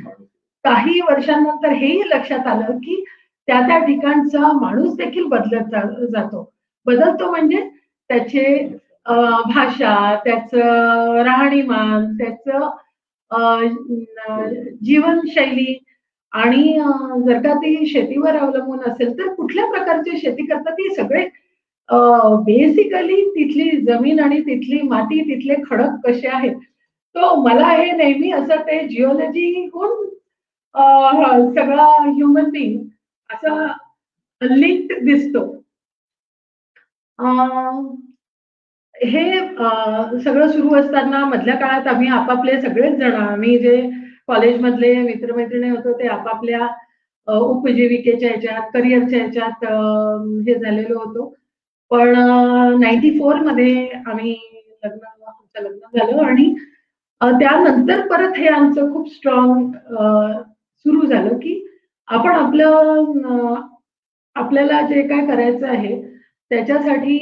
काही 0.64 1.00
वर्षांनंतर 1.10 1.72
हेही 1.72 2.02
लक्षात 2.08 2.46
आलं 2.46 2.78
की 2.78 3.04
त्या 3.48 3.60
त्या 3.68 3.78
ठिकाणचा 3.78 4.52
माणूस 4.60 4.96
देखील 4.96 5.26
बदलत 5.26 5.74
जातो. 6.12 6.50
बदलतो 6.86 7.30
म्हणजे 7.30 7.68
त्याचे 8.10 8.77
भाषा 9.08 10.14
त्याचं 10.24 11.22
राहणीमान 11.22 12.12
त्याचं 12.16 12.68
जीवनशैली 14.82 15.78
आणि 16.32 16.78
जर 17.26 17.38
का 17.38 17.54
ती 17.54 17.86
शेतीवर 17.86 18.36
अवलंबून 18.36 18.80
असेल 18.80 19.18
तर 19.18 19.34
कुठल्या 19.34 19.66
प्रकारची 19.66 20.18
शेती 20.18 20.46
करतात 20.46 20.72
ती 20.72 20.94
सगळे 20.94 21.24
बेसिकली 22.44 23.24
तिथली 23.30 23.70
जमीन 23.80 24.20
आणि 24.20 24.40
तिथली 24.40 24.80
माती 24.82 25.20
तिथले 25.20 25.54
खडक 25.70 26.06
कसे 26.06 26.28
आहेत? 26.28 26.56
तो 27.14 27.34
मला 27.42 27.68
हे 27.68 27.90
नेहमी 27.92 28.30
असं 28.32 28.56
ते 28.56 28.86
जिओलॉजी 28.88 29.70
होऊन 29.74 30.06
सगळा 31.54 31.86
ह्युमन 32.14 32.50
बिंग 32.50 32.78
असा 33.30 33.66
लिंक 34.42 34.92
दिसतो. 35.04 35.44
हे 39.00 39.22
सगळं 40.20 40.48
सुरू 40.48 40.74
असताना 40.76 41.24
मधल्या 41.24 41.54
काळात 41.56 41.86
आम्ही 41.86 42.08
आपापले 42.10 42.60
सगळेच 42.60 42.94
जण 42.98 43.14
आम्ही 43.14 43.58
जे 43.58 43.80
कॉलेजमधले 44.28 44.94
मित्रमैत्रिणी 44.96 45.68
होतो 45.70 45.92
ते 45.92 46.06
आपापल्या 46.08 46.66
उपजीविकेच्या 47.28 48.28
ह्याच्यात 48.30 48.70
करिअरच्या 48.74 49.18
ह्याच्यात 49.18 49.64
हे 50.48 50.54
झालेलो 50.54 50.98
होतो. 50.98 51.34
पण 51.90 52.14
नाईन्टी 52.80 53.10
फोरमध्ये 53.18 53.88
आम्ही 54.06 54.34
लग्न 54.84 55.04
आमचं 55.26 55.62
लग्न 55.62 55.98
झालं 55.98 56.22
आणि 56.24 56.52
त्यानंतर 57.20 58.06
परत 58.08 58.36
हे 58.38 58.48
आमचं 58.48 58.92
खूप 58.92 59.08
स्ट्रॉंग 59.12 59.70
सुरू 60.86 61.06
झालं 61.06 61.36
की 61.38 61.54
आपण 62.08 62.30
आपलं 62.30 63.54
आपल्याला 64.36 64.80
जे 64.80 65.02
काय 65.02 65.26
करायचं 65.26 65.66
आहे 65.66 65.94
त्याच्यासाठी 66.50 67.16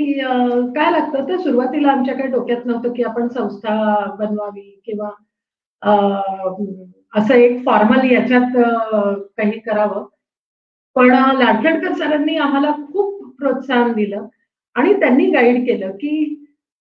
काय 0.77 0.91
लागतं? 0.91 1.29
तर 1.29 1.37
सुरुवातीला 1.37 1.91
आमच्या 1.93 2.15
काही 2.15 2.29
डोक्यात 2.31 2.67
नव्हतं 2.67 2.93
की 2.93 3.03
आपण 3.03 3.29
संस्था 3.29 3.75
बनवावी 4.19 4.81
किंवा 4.85 5.11
असं 7.13 7.35
एक 7.35 7.65
फॉर्मल 7.65 8.11
याच्यात 8.11 8.57
काही 9.37 9.59
करावं. 9.61 10.05
पण 10.97 11.11
लाडखेडकर 11.39 11.93
सरांनी 11.95 12.37
आम्हाला 12.37 12.71
खूप 12.93 13.25
प्रोत्साहन 13.39 13.93
दिलं 13.93 14.27
आणि 14.77 14.93
त्यांनी 15.01 15.27
गाईड 15.31 15.67
केलं 15.67 15.91
की 15.91 16.13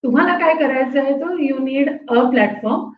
तुम्हाला 0.04 0.38
काय 0.38 0.54
करायचं 0.56 1.00
आहे 1.00 1.14
तो 1.14 1.38
यू 1.40 1.58
नीड 1.60 1.90
अ 2.10 2.24
प्लॅटफॉर्म 2.30 2.92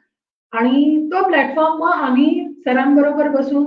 आणि 0.53 1.09
तो 1.11 1.23
प्लॅटफॉर्म 1.27 1.77
मग 1.79 1.91
आम्ही 1.93 2.47
सरांबरोबर 2.65 3.27
बसून 3.29 3.65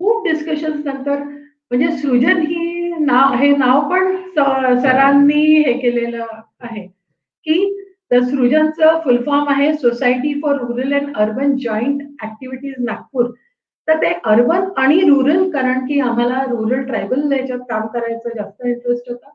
खूप 0.00 0.26
डिस्कशन 0.28 0.80
नंतर 0.84 1.18
म्हणजे 1.18 1.90
सृजन 1.92 2.40
ही 2.40 2.61
नाव 3.06 3.34
हे 3.38 3.48
नाव 3.56 3.88
पण 3.90 4.16
सरांनी 4.82 5.42
हे 5.62 5.72
केलेलं 5.80 6.26
आहे 6.60 6.86
की 7.46 7.78
तर 8.10 8.22
सृजनचं 8.22 8.98
फुल 9.04 9.22
फॉर्म 9.26 9.48
आहे 9.48 9.72
society 9.74 10.32
for 10.40 10.56
rural 10.56 10.92
and 10.94 11.16
urban 11.16 11.56
joint 11.56 12.02
activities 12.24 12.74
Nagpur. 12.84 13.30
तर 13.88 13.96
ते 14.02 14.12
अर्बन 14.24 14.68
आणि 14.76 15.00
रुरल 15.08 15.50
कारण 15.50 15.86
की 15.86 16.00
आम्हाला 16.00 16.42
रुरल 16.50 16.82
ट्रायबल 16.86 17.32
याच्यात 17.32 17.58
काम 17.70 17.86
करायचं 17.86 18.36
जास्त 18.36 18.64
इंटरेस्ट 18.66 19.08
होता. 19.10 19.30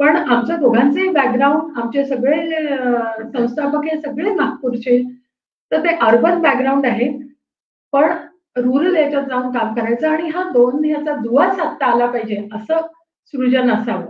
पण 0.00 0.16
आमच्या 0.16 0.56
दोघांचे 0.56 1.08
बॅकग्राऊंड 1.12 1.78
आमचे 1.78 2.04
सगळे 2.04 2.36
संस्थापक 3.32 3.84
हे 3.84 4.00
सगळे 4.00 4.34
नागपूरचे. 4.34 5.02
तर 5.72 5.84
ते 5.84 5.94
अर्बन 6.06 6.40
बॅकग्राऊंड 6.42 6.86
आहे. 6.86 7.08
पण 7.92 8.12
रुरल 8.56 8.96
याच्यात 8.96 9.22
जाऊन 9.28 9.50
काम 9.52 9.74
करायचं 9.74 10.08
आणि 10.08 10.28
हा 10.28 10.42
दोन 10.50 10.84
ह्याचा 10.84 11.14
दुवा 11.16 11.48
साधता 11.50 11.86
आला 11.86 12.06
पाहिजे 12.06 12.48
असं 12.52 12.86
सृजन 13.32 13.70
असावं. 13.70 14.06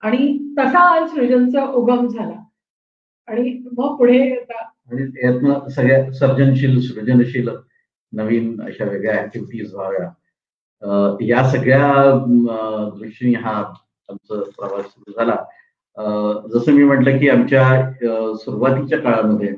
आणि 0.00 0.38
तसा 0.58 1.06
सृजनचा 1.06 1.64
उगम 1.64 2.06
झाला. 2.08 2.38
आणि 3.28 3.62
मग 3.78 3.96
पुढे 3.96 4.20
आणि 4.34 5.02
यातनं 5.24 5.68
सगळ्या 5.68 6.10
सर्जनशील 6.12 6.80
सृजनशील 6.80 7.48
नवीन 8.12 8.60
अशा 8.62 8.84
वेगळ्या 8.84 9.22
ऍक्टिव्हिटीज 9.22 9.74
व्हाव्या. 9.74 10.08
या 11.20 11.48
सगळ्या 11.50 12.12
दृष्टीने 12.98 13.38
हा 13.38 13.56
आमचा 14.08 14.40
प्रवास 14.58 14.84
सुरू 14.84 15.12
झाला. 15.12 15.36
जसं 16.48 16.72
मी 16.72 16.84
म्हटलं 16.84 17.18
की 17.18 17.28
आमच्या 17.28 17.92
सुरुवातीच्या 18.34 18.98
काळामध्ये 18.98 19.54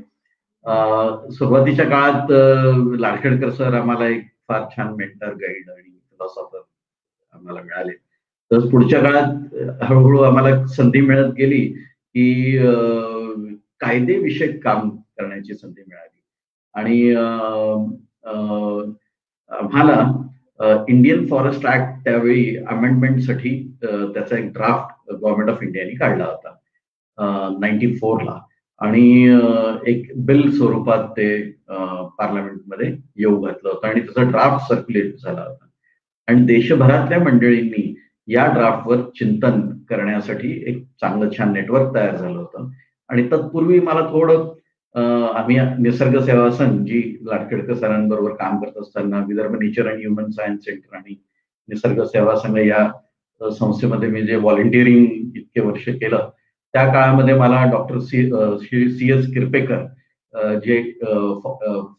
सुरुवातीच्या 0.64 1.84
काळात 1.90 2.30
लाडखेडकर 3.00 3.50
सर 3.50 3.74
आम्हाला 3.74 4.06
एक 4.08 4.26
फार 4.48 4.64
छान 4.76 4.92
मेंटर 4.96 5.32
गाईड 5.34 5.70
आणि 5.70 5.82
फिलॉसॉफर 5.82 6.58
आम्हाला 7.32 7.60
मिळाले. 7.62 7.92
तर 8.50 8.68
पुढच्या 8.70 9.00
काळात 9.02 9.82
हळूहळू 9.82 10.18
आम्हाला 10.22 10.66
संधी 10.76 11.00
मिळत 11.00 11.32
गेली 11.36 11.60
की 12.14 12.58
कायदेविषयक 13.80 14.62
काम 14.64 14.88
करण्याची 15.18 15.54
संधी 15.54 15.82
मिळाली. 15.88 16.20
आणि 16.74 17.14
आम्हाला 19.60 20.84
इंडियन 20.88 21.26
फॉरेस्ट 21.28 21.66
ऍक्ट 21.66 22.04
त्यावेळी 22.04 22.56
अमेंडमेंटसाठी 22.70 23.56
त्याचा 23.82 24.36
एक 24.38 24.52
ड्राफ्ट 24.52 25.12
गव्हर्नमेंट 25.12 25.50
ऑफ 25.50 25.62
इंडियाने 25.62 25.94
काढला 25.96 26.24
होता 26.24 27.56
नाईन्टी 27.60 27.94
फोरला. 27.96 28.38
आणि 28.80 29.02
एक 29.86 30.10
बिल 30.26 30.50
स्वरूपात 30.56 31.08
ते 31.16 31.40
पार्लमेंटमध्ये 31.68 32.88
येऊ 33.16 33.40
घातलं 33.40 33.68
होतं 33.68 33.86
आणि 33.88 34.00
त्याचा 34.00 34.30
ड्राफ्ट 34.30 34.68
सर्क्युलेट 34.68 35.14
झाला 35.16 35.40
होता. 35.40 35.66
आणि 36.28 36.44
देशभरातल्या 36.46 37.18
मंडळींनी 37.20 37.94
या 38.28 38.46
ड्राफ्टवर 38.54 39.00
चिंतन 39.18 39.60
करण्यासाठी 39.88 40.52
एक 40.70 40.82
चांगलं 41.00 41.30
छान 41.38 41.52
नेटवर्क 41.52 41.94
तयार 41.94 42.16
झालं 42.16 42.38
होतं. 42.38 42.68
आणि 43.10 43.26
तत्पूर्वी 43.32 43.78
मला 43.80 44.06
थोडं 44.12 44.52
आम्ही 45.36 45.56
निसर्ग 45.78 46.18
सेवा 46.24 46.50
संघ 46.50 46.84
जी 46.86 47.00
लाडखेडकर 47.24 47.74
सरांबरोबर 47.74 48.32
काम 48.36 48.58
करत 48.62 48.78
असताना 48.80 49.18
Vidarbha 49.28 49.54
nature 49.60 49.88
and 49.88 50.00
human 50.00 50.30
science 50.30 50.64
centre 50.64 50.96
आणि 50.96 51.14
निसर्ग 51.68 52.02
सेवा 52.04 52.34
संघ 52.36 52.58
या 52.58 52.88
संस्थेमध्ये 53.40 54.08
मी 54.08 54.22
जे 54.22 54.36
व्हॉलेंटिअरिंग 54.36 55.36
इतके 55.36 55.60
वर्ष 55.60 55.88
केलं 55.88 56.28
त्या 56.74 56.84
काळामध्ये 56.92 57.34
मला 57.38 57.64
doctor 57.70 57.98
C 58.00 58.88
C 58.90 59.10
S 59.12 59.26
Kirpekar 59.34 59.84
जे 60.64 60.80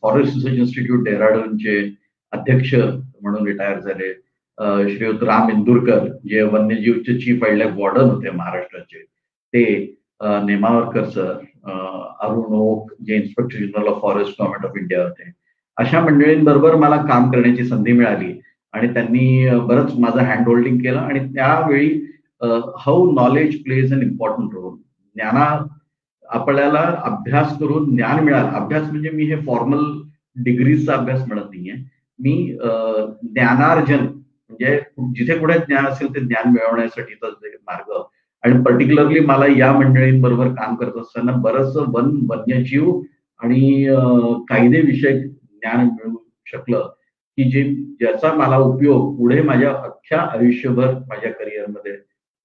फॉरेस्ट 0.02 0.36
रिसर्च 0.36 0.54
इन्स्टिट्यूट 0.54 1.04
डेहराडूनचे 1.06 1.80
अध्यक्ष 2.34 2.74
म्हणून 2.76 3.48
रिटायर 3.48 3.80
झाले. 3.80 4.14
श्रीयुत 4.58 5.24
राम 5.24 5.50
इंदुरकर 5.50 6.08
जे 6.30 6.42
वन्यजीवचे 6.42 7.18
चीफ 7.20 7.42
वाईल्ड 7.42 7.60
लाईफ 7.60 7.74
वॉर्डन 7.78 8.10
होते 8.10 8.30
महाराष्ट्राचे 8.30 9.02
ते 9.54 9.64
नेमावरकर 10.46 11.04
सर 11.10 11.32
अरुण 12.22 12.54
ओक 12.58 12.92
जे 13.06 13.16
inspector 13.16 13.58
general 13.58 13.88
of 13.88 14.02
forest 14.02 14.34
government 14.40 14.66
of 14.66 14.78
India 14.78 15.04
होते. 15.04 15.32
अशा 15.78 16.02
मंडळींबरोबर 16.02 16.76
मला 16.76 16.98
काम 17.08 17.30
करण्याची 17.32 17.64
संधी 17.66 17.92
मिळाली 17.92 18.32
आणि 18.74 18.88
त्यांनी 18.94 19.50
बरंच 19.68 19.94
माझं 20.00 20.20
हँड 20.22 20.48
होल्डिंग 20.48 20.78
केलं 20.82 21.00
आणि 21.00 21.20
त्यावेळी 21.36 21.90
how 22.44 23.12
knowledge 23.14 23.62
plays 23.64 23.94
an 23.94 24.02
important 24.02 24.54
role 24.54 24.76
ज्ञाना 25.16 25.46
आपल्याला 26.30 26.80
अभ्यास 27.06 27.58
करून 27.60 27.96
ज्ञान 27.96 28.24
मिळालं. 28.24 28.50
अभ्यास 28.50 28.90
म्हणजे 28.90 29.10
मी 29.10 29.24
हे 29.26 29.36
फॉर्मल 29.46 29.84
डिग्रीजचा 30.44 30.94
अभ्यास 30.94 31.28
म्हणत 31.28 31.50
नाहीये. 31.54 31.74
मी 32.20 32.34
ज्ञानार्जन 33.34 34.06
म्हणजे 34.06 34.80
जिथे 35.16 35.38
कुठे 35.40 35.58
ज्ञान 35.60 35.86
असेल 35.88 36.14
ते 36.16 36.20
ज्ञान 36.20 36.52
मिळवण्यासाठीचा 36.54 37.28
मार्ग. 37.72 38.02
आणि 38.44 38.62
पर्टिक्युलरली 38.64 39.20
मला 39.20 39.46
या 39.58 39.72
मंडळींबरोबर 39.74 40.48
काम 40.56 40.76
करत 40.76 40.98
असताना 41.02 41.32
बरंच 41.42 41.76
वन 41.76 42.10
वन्यजीव 42.30 42.90
आणि 43.40 43.86
कायदेविषयक 44.50 45.24
ज्ञान 45.26 45.86
मिळू 45.86 46.18
शकलं 46.46 46.90
की 47.38 47.44
जे 47.52 47.64
ज्याचा 48.00 48.34
मला 48.34 48.58
उपयोग 48.58 49.16
पुढे 49.18 49.42
माझ्या 49.42 49.70
अख्ख्या 49.84 50.20
आयुष्यभर 50.32 50.94
माझ्या 51.08 51.32
करिअरमध्ये 51.32 51.96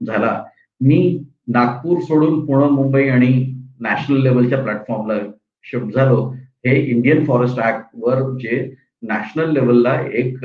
झाला. 0.01 0.43
मी 0.81 1.19
नागपूर 1.49 2.01
सोडून 2.01 2.45
पुणे 2.47 2.69
मुंबई 2.71 3.09
आणि 3.09 3.31
नॅशनल 3.81 4.23
लेवलच्या 4.23 4.63
प्लॅटफॉर्मला 4.63 5.19
शिफ्ट 5.65 5.95
झालो. 5.95 6.23
हे 6.67 6.75
इंडियन 6.81 7.25
फॉरेस्ट 7.25 7.61
ऍक्ट 7.65 7.87
वर 8.03 8.21
जे 8.41 8.71
नॅशनल 9.09 9.53
लेवलला 9.53 9.95
एक 10.13 10.39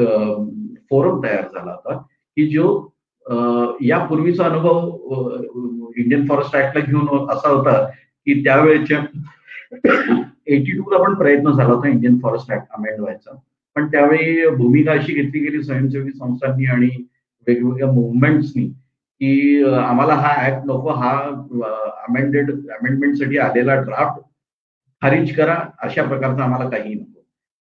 फोरम 0.89 1.23
तयार 1.23 1.47
झाला 1.53 1.71
होता 1.71 1.97
की 2.37 2.47
जो 2.47 2.65
यापूर्वीचा 3.81 4.45
अनुभव 4.45 5.89
इंडियन 5.97 6.25
फॉरेस्ट 6.27 6.55
ऍक्टला 6.55 6.83
घेऊन 6.85 7.29
असा 7.31 7.49
होता 7.49 7.83
की 8.27 8.43
त्यावेळेच्या 8.43 8.99
एटी 10.45 10.77
टू 10.77 10.91
ला 10.91 11.03
पण 11.03 11.13
प्रयत्न 11.13 11.51
झाला 11.51 11.73
होता 11.73 11.87
इंडियन 11.89 12.17
फॉरेस्ट 12.23 12.51
ऍक्ट 12.51 12.65
अमेंड 12.77 12.99
व्हायचा. 12.99 13.35
पण 13.75 13.87
त्यावेळी 13.91 14.47
भूमिका 14.55 14.91
अशी 14.91 15.13
घेतली 15.13 15.39
गेली 15.39 15.61
स्वयंसेवी 15.63 16.11
संस्थांनी 16.11 16.65
आणि 16.65 16.89
वेगवेगळ्या 17.47 17.91
मुवमेंट्सनी 17.91 18.65
की 19.21 19.63
आम्हाला 19.77 20.13
हा 20.15 20.35
ऍक्ट 20.47 20.65
नको 20.67 20.93
हा 21.01 21.11
अमेंडेड 22.07 22.51
अमेंडमेंटसाठी 22.51 23.37
आलेला 23.37 23.75
ड्राफ्ट 23.81 24.21
खारिज 25.01 25.35
करा 25.35 25.55
अशा 25.83 26.03
प्रकारचा 26.07 26.43
आम्हाला 26.43 26.69
काही 26.69 26.93
नको. 26.93 27.21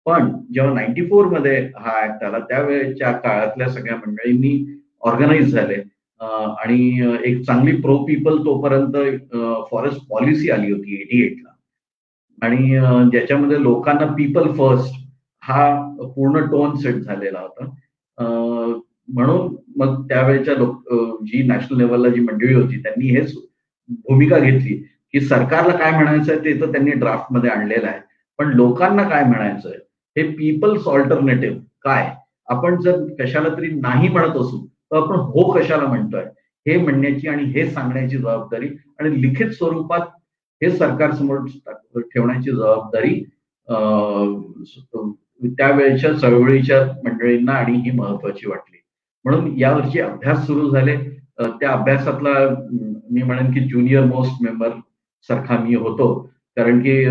पण 0.06 0.32
जेव्हा 0.54 0.74
नाईन्टी 0.74 1.06
फोरमध्ये 1.10 1.58
हा 1.80 2.00
ऍक्ट 2.04 2.24
आला 2.24 2.40
त्यावेळेच्या 2.50 3.12
काळातल्या 3.12 3.70
सगळ्या 3.70 3.96
मंडळींनी 3.98 4.54
ऑर्गनाईज 5.02 5.54
झाले. 5.56 5.82
आणि 6.22 7.18
एक 7.26 7.42
चांगली 7.46 7.76
प्रो 7.82 7.98
पीपल 8.06 8.38
तोपर्यंत 8.46 8.96
फॉरेस्ट 9.72 10.02
पॉलिसी 10.10 10.50
आली 10.52 10.72
होती 10.72 10.96
एटी 11.02 11.22
एटला 11.26 11.50
आणि 12.42 13.10
ज्याच्यामध्ये 13.12 13.62
लोकांना 13.64 14.06
पीपल 14.14 14.52
फर्स्ट 14.58 14.94
हा 15.44 15.66
पूर्ण 16.16 16.46
टोन 16.52 16.76
सेट 16.76 16.96
झालेला 16.96 17.40
होता. 17.40 17.66
म्हणून 19.08 19.56
मग 19.78 20.02
त्यावेळेच्या 20.10 20.54
लोक 20.56 20.94
जी 21.26 21.42
नॅशनल 21.48 21.78
लेवलला 21.78 22.10
जी 22.10 22.20
मंडळी 22.22 22.54
होती 22.54 22.82
त्यांनी 22.84 23.10
हेच 23.16 23.34
भूमिका 23.90 24.40
घेतली 24.40 24.76
की 25.14 25.20
सरकारला 25.22 25.76
काय 25.78 25.92
म्हणायचं 25.92 26.44
ते 26.46 26.60
तर 26.62 26.72
त्यांनी 26.72 26.92
ड्राफ्टमध्ये 26.92 27.50
आणलेलं 27.50 27.88
आहे. 27.88 28.00
पण 28.40 28.54
लोकांना 28.56 29.04
काय 29.10 29.24
म्हणायचं 29.24 29.70
हे 30.16 30.24
पीपल्स 30.38 30.88
ऑल्टरनेटिव्ह 30.88 31.58
काय? 31.84 32.10
आपण 32.50 32.80
जर 32.82 33.04
कशाला 33.20 33.50
तरी 33.58 33.70
नाही 33.82 34.08
म्हणत 34.10 34.38
असू 34.38 34.66
तर 34.66 34.98
आपण 34.98 35.20
हो 35.34 35.52
कशाला 35.52 35.86
म्हणतोय? 35.88 36.24
हे 36.66 36.78
म्हणण्याची 36.78 37.28
आणि 37.28 37.44
हे 37.52 37.66
सांगण्याची 37.72 38.18
जबाबदारी 38.18 38.68
आणि 39.00 39.22
लिखित 39.22 39.50
स्वरूपात 39.52 40.02
हे 40.62 40.70
सरकारसमोर 40.78 41.38
ठेवण्याची 42.02 42.52
जबाबदारी 42.52 43.14
त्यावेळेच्या 45.58 46.14
चळवळीच्या 46.14 46.82
मंडळींना 47.06 47.54
आणि 47.54 47.78
ही 47.80 47.92
महत्वाची 47.98 48.50
वाटली. 48.50 48.78
म्हणून 49.26 49.54
यावर्षी 49.60 50.00
अभ्यास 50.00 50.46
सुरू 50.48 50.70
झाले. 50.70 50.98
त्या 51.60 51.72
अभ्यासातला 51.72 52.34
मी 53.12 53.24
म्हणेन 53.24 53.52
की 53.54 53.60
ज्युनियर 53.60 54.06
मोस्ट 54.06 54.44
मेंबर 54.44 54.70
सारखा 55.30 55.58
मी 55.64 55.76
होतो. 55.76 56.08
कारण 56.58 56.80
की 56.80 57.06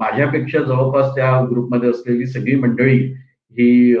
माझ्यापेक्षा 0.00 0.58
जवळपास 0.58 1.14
त्या 1.14 1.40
ग्रुपमध्ये 1.50 1.90
असलेली 1.90 2.26
सगळी 2.26 2.54
मंडळी 2.60 2.98
ही 3.58 3.96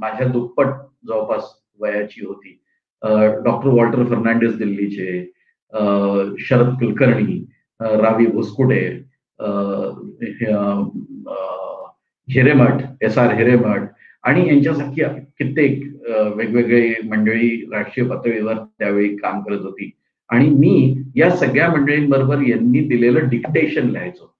माझ्या 0.00 0.26
दुप्पट 0.28 0.66
जवळपास 1.08 1.44
वयाची 1.80 2.24
होती. 2.26 2.56
डॉक्टर 3.44 3.68
वॉल्टर 3.68 4.04
फर्नांडिस 4.04 4.56
दिल्लीचे 4.58 5.20
शरद 6.48 6.74
कुलकर्णी 6.80 7.38
रावी 7.80 8.26
भुसकुडे 8.26 8.80
हिरेमठ 12.28 12.82
एस 13.02 13.16
आर 13.18 13.34
हिरेमठ 13.34 13.82
आणि 14.24 14.48
यांच्यासारखी 14.48 15.02
कित्येक 15.38 15.82
वेगवेगळे 16.08 16.94
मंडळी 17.08 17.68
राष्ट्रीय 17.72 18.06
पातळीवर 18.08 18.54
त्यावेळी 18.78 19.16
काम 19.16 19.40
करत 19.40 19.60
होती. 19.60 19.90
आणि 20.30 20.48
मी 20.48 20.96
या 21.16 21.30
सगळ्या 21.30 21.68
मंडळींबरोबर 21.70 22.40
यांनी 22.40 22.80
दिलेलं 22.88 23.28
डिक्टेशन 23.28 23.88
लिहायचो. 23.90 24.34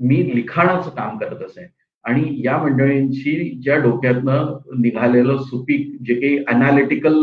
मी 0.00 0.34
लिखाणाचं 0.34 0.90
काम 0.90 1.18
करत 1.18 1.42
असे. 1.42 1.66
आणि 2.04 2.40
या 2.44 2.56
मंडळींशी 2.58 3.60
ज्या 3.62 3.76
डोक्यातनं 3.76 4.58
निघालेलं 4.80 5.36
सुपीक 5.38 5.96
जे 6.06 6.14
काही 6.14 6.38
अनालिटिकल 6.48 7.14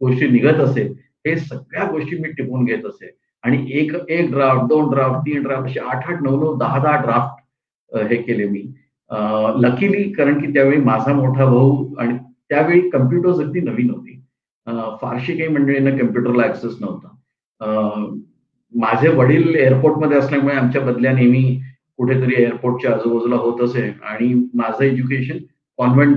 गोष्टी 0.00 0.28
निघत 0.28 0.60
असे 0.60 0.82
हे 1.26 1.36
सगळ्या 1.36 1.90
गोष्टी 1.90 2.18
मी 2.18 2.28
टिपून 2.32 2.64
घेत 2.64 2.84
असे. 2.86 3.16
आणि 3.42 3.66
एक 3.70 3.92
एक 4.08 4.30
ड्राफ्ट 4.30 4.68
दोन 4.68 4.90
ड्राफ्ट 4.90 5.20
तीन 5.20 5.42
ड्राफ्ट 5.42 5.66
असे 5.66 5.80
आठ 5.80 6.06
आठ 6.06 6.22
नऊ 6.22 6.40
नऊ 6.40 6.56
दहा 6.56 6.82
दहा 6.82 6.96
ड्राफ्ट 7.02 8.06
हे 8.10 8.16
केले 8.22 8.44
मी. 8.44 8.62
लकीली 9.60 10.12
कारण 10.12 10.40
की 10.40 10.46
त्यावेळी 10.46 10.76
माझा 10.76 11.12
मोठा 11.12 11.44
भाऊ 11.44 11.94
आणि 11.94 12.14
त्यावेळी 12.50 12.88
कम्प्युटर्स 12.90 13.38
अगदी 13.40 13.60
नवीन 13.60 13.90
होती. 13.90 14.14
फारशी 15.00 15.36
काही 15.38 15.48
मंडळींना 15.48 15.90
कम्प्युटरला 15.98 16.44
ऍक्सेस 16.44 16.76
नव्हता. 16.80 17.14
माझे 18.74 19.08
वडील 19.08 19.54
एअरपोर्टमध्ये 19.54 20.18
असल्यामुळे 20.18 20.54
आमच्या 20.56 20.80
बदल्या 20.82 21.12
नेहमी 21.12 21.60
कुठेतरी 21.96 22.42
एअरपोर्टच्या 22.42 22.92
आजूबाजूला 22.94 23.36
होत 23.36 23.60
असे. 23.62 23.88
आणि 24.02 24.32
माझं 24.54 24.84
एज्युकेशन 24.84 25.38
कॉन्व्हेंट 25.78 26.16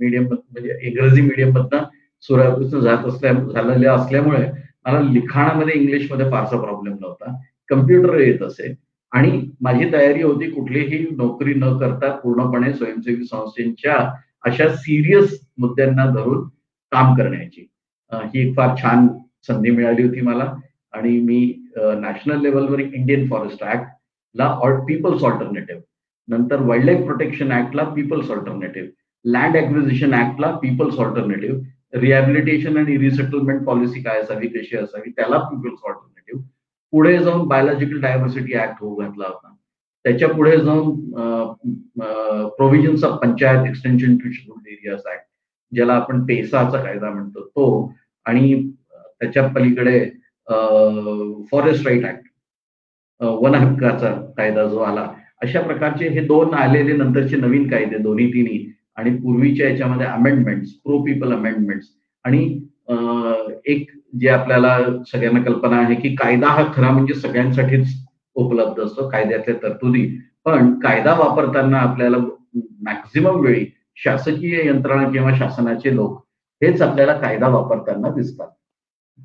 मीडियम 0.00 0.24
म्हणजे 0.24 0.78
इंग्रजी 0.82 1.20
मीडियममधनं 1.22 1.82
सुरुवातीपासून 2.22 2.80
जात 2.80 3.04
असल्या 3.04 3.32
झालेल्या 3.32 3.94
असल्यामुळे 3.94 4.46
मला 4.86 5.00
लिखाणामध्ये 5.00 5.74
इंग्लिशमध्ये 5.74 6.30
फारसा 6.30 6.60
प्रॉब्लेम 6.60 6.94
नव्हता. 7.00 7.36
कम्प्युटर 7.68 8.18
येत 8.20 8.42
असे. 8.42 8.74
आणि 9.12 9.50
माझी 9.60 9.92
तयारी 9.92 10.22
होती 10.22 10.50
कुठलीही 10.50 11.06
नोकरी 11.16 11.54
न 11.54 11.76
करता 11.78 12.10
पूर्णपणे 12.16 12.72
स्वयंसेवी 12.72 13.24
संस्थेच्या 13.24 13.96
अशा 14.44 14.68
सिरियस 14.76 15.38
मुद्द्यांना 15.58 16.06
धरून 16.14 16.46
काम 16.92 17.14
करण्याची. 17.16 17.66
ही 18.12 18.40
एक 18.40 18.54
फार 18.56 18.76
छान 18.82 19.06
संधी 19.46 19.70
मिळाली 19.70 20.02
होती 20.02 20.20
मला. 20.20 20.52
आणि 20.92 21.18
मी 21.20 21.38
नॅशनल 21.76 22.40
लेवलवर 22.42 22.80
इंडियन 22.80 23.28
फॉरेस्ट 23.28 23.64
ऍक्ट 23.64 23.86
ला 24.34 24.52
पीपल्स 24.88 25.22
ऑल्टरनेटिव्ह 25.24 25.82
नंतर 26.28 26.60
वाईल्ड 26.60 26.86
लाईफ 26.86 27.04
प्रोटेक्शन 27.04 27.52
ऍक्टला 27.52 27.84
पीपल्स 27.84 28.30
ऑल्टरनेटिव्ह 28.30 28.88
लँड 29.24 29.56
ऍक्विजिशन 29.56 30.14
ऍक्टला 30.14 30.50
पीपल्स 30.62 30.98
ऑल्टरनेटिव्ह 30.98 31.98
रिहॅबिलिटेशन 32.00 32.76
आणि 32.76 32.96
रिसेटलमेंट 32.98 33.64
पॉलिसी 33.64 34.02
काय 34.02 34.20
असावी 34.20 34.48
कशी 34.48 34.76
असावी 34.76 35.10
त्याला 35.10 35.38
पीपल्स 35.38 35.84
ऑल्टरनेटिव्ह 35.84 36.42
पुढे 36.92 37.18
जाऊन 37.18 37.46
बायोलॉजिकल 37.48 38.00
डायव्हर्सिटी 38.00 38.54
ऍक्ट 38.54 38.74
होऊ 38.80 38.94
घातला 38.94 39.26
होता. 39.26 39.54
त्याच्या 40.04 40.28
पुढे 40.28 40.56
जाऊन 40.56 40.94
provisions 42.56 43.04
of 43.04 43.18
panchayat 43.22 43.66
extension 43.68 44.16
to 44.16 44.30
scheduled 44.32 44.68
areas 44.68 45.06
act 45.12 45.26
ज्याला 45.72 45.94
आपण 45.94 46.24
पेसाचा 46.24 46.82
कायदा 46.82 47.10
म्हणतो 47.10 47.44
तो 47.46 47.92
आणि 48.26 48.70
त्याच्या 48.92 49.46
पलीकडे 49.48 49.98
फॉरेस्ट 51.52 51.86
राईट 51.86 52.04
ऍक्ट 52.04 52.28
वन 53.20 53.54
हक्काचा 53.54 54.10
कायदा 54.36 54.66
जो 54.68 54.78
आला 54.78 55.08
अशा 55.42 55.60
प्रकारचे 55.60 56.08
हे 56.08 56.20
दोन 56.20 56.54
आलेले 56.54 56.92
नंतरचे 56.92 57.36
नवीन 57.36 57.68
कायदे 57.70 57.98
दोन्ही 57.98 58.32
तिन्ही 58.32 58.64
आणि 58.96 59.16
पूर्वीच्या 59.16 59.68
याच्यामध्ये 59.68 60.06
अमेंडमेंट्स 60.06 60.72
प्रो 60.84 60.98
पीपल 61.02 61.32
अमेंडमेंट्स 61.32 61.86
आणि 62.24 62.42
एक 63.66 63.90
जे 64.18 64.28
आपल्याला 64.28 64.78
सगळ्यांना 65.06 65.42
कल्पना 65.42 65.76
आहे 65.76 65.94
की 65.94 66.14
कायदा 66.14 66.48
हा 66.48 66.64
खरा 66.74 66.90
म्हणजे 66.90 67.14
सगळ्यांसाठीच 67.14 67.94
उपलब्ध 68.34 68.82
असतो 68.82 69.08
कायद्यातल्या 69.08 69.56
तरतुदी. 69.62 70.06
पण 70.44 70.78
कायदा 70.80 71.14
वापरताना 71.18 71.78
आपल्याला 71.80 72.16
मॅक्झिमम 72.82 73.40
वेळी 73.40 73.66
शासकीय 73.96 74.66
यंत्रणा 74.68 75.08
किंवा 75.10 75.34
शासनाचे 75.38 75.94
लोक 75.96 76.18
हेच 76.62 76.82
आपल्याला 76.82 77.12
कायदा 77.18 77.48
वापरताना 77.48 78.08
दिसतात. 78.08 78.48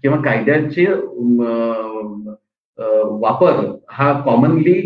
किंवा 0.02 0.18
कायद्याचे 0.22 0.86
वापर 3.22 3.76
हा 3.92 4.12
कॉमनली 4.26 4.82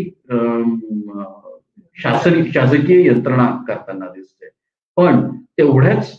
शासन 1.96 2.42
शासकीय 2.54 3.06
यंत्रणा 3.06 3.46
करताना 3.68 4.06
दिसते. 4.06 4.48
पण 4.96 5.20
तेवढ्याच 5.58 6.10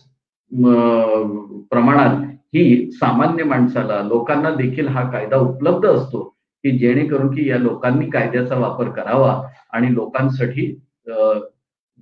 प्रमाणात 1.70 2.16
ही 2.54 2.92
सामान्य 2.92 3.44
माणसाला 3.44 4.02
लोकांना 4.04 4.50
देखील 4.56 4.88
हा 4.88 5.10
कायदा 5.12 5.38
उपलब्ध 5.38 5.88
असतो. 5.88 6.35
की 6.66 6.78
जेणेकरून 6.78 7.28
की 7.36 7.50
या 7.50 7.58
लोकांनी 7.58 8.10
कायद्याचा 8.10 8.56
वापर 8.60 8.90
करावा 8.90 9.42
आणि 9.74 9.94
लोकांसाठी 9.94 10.66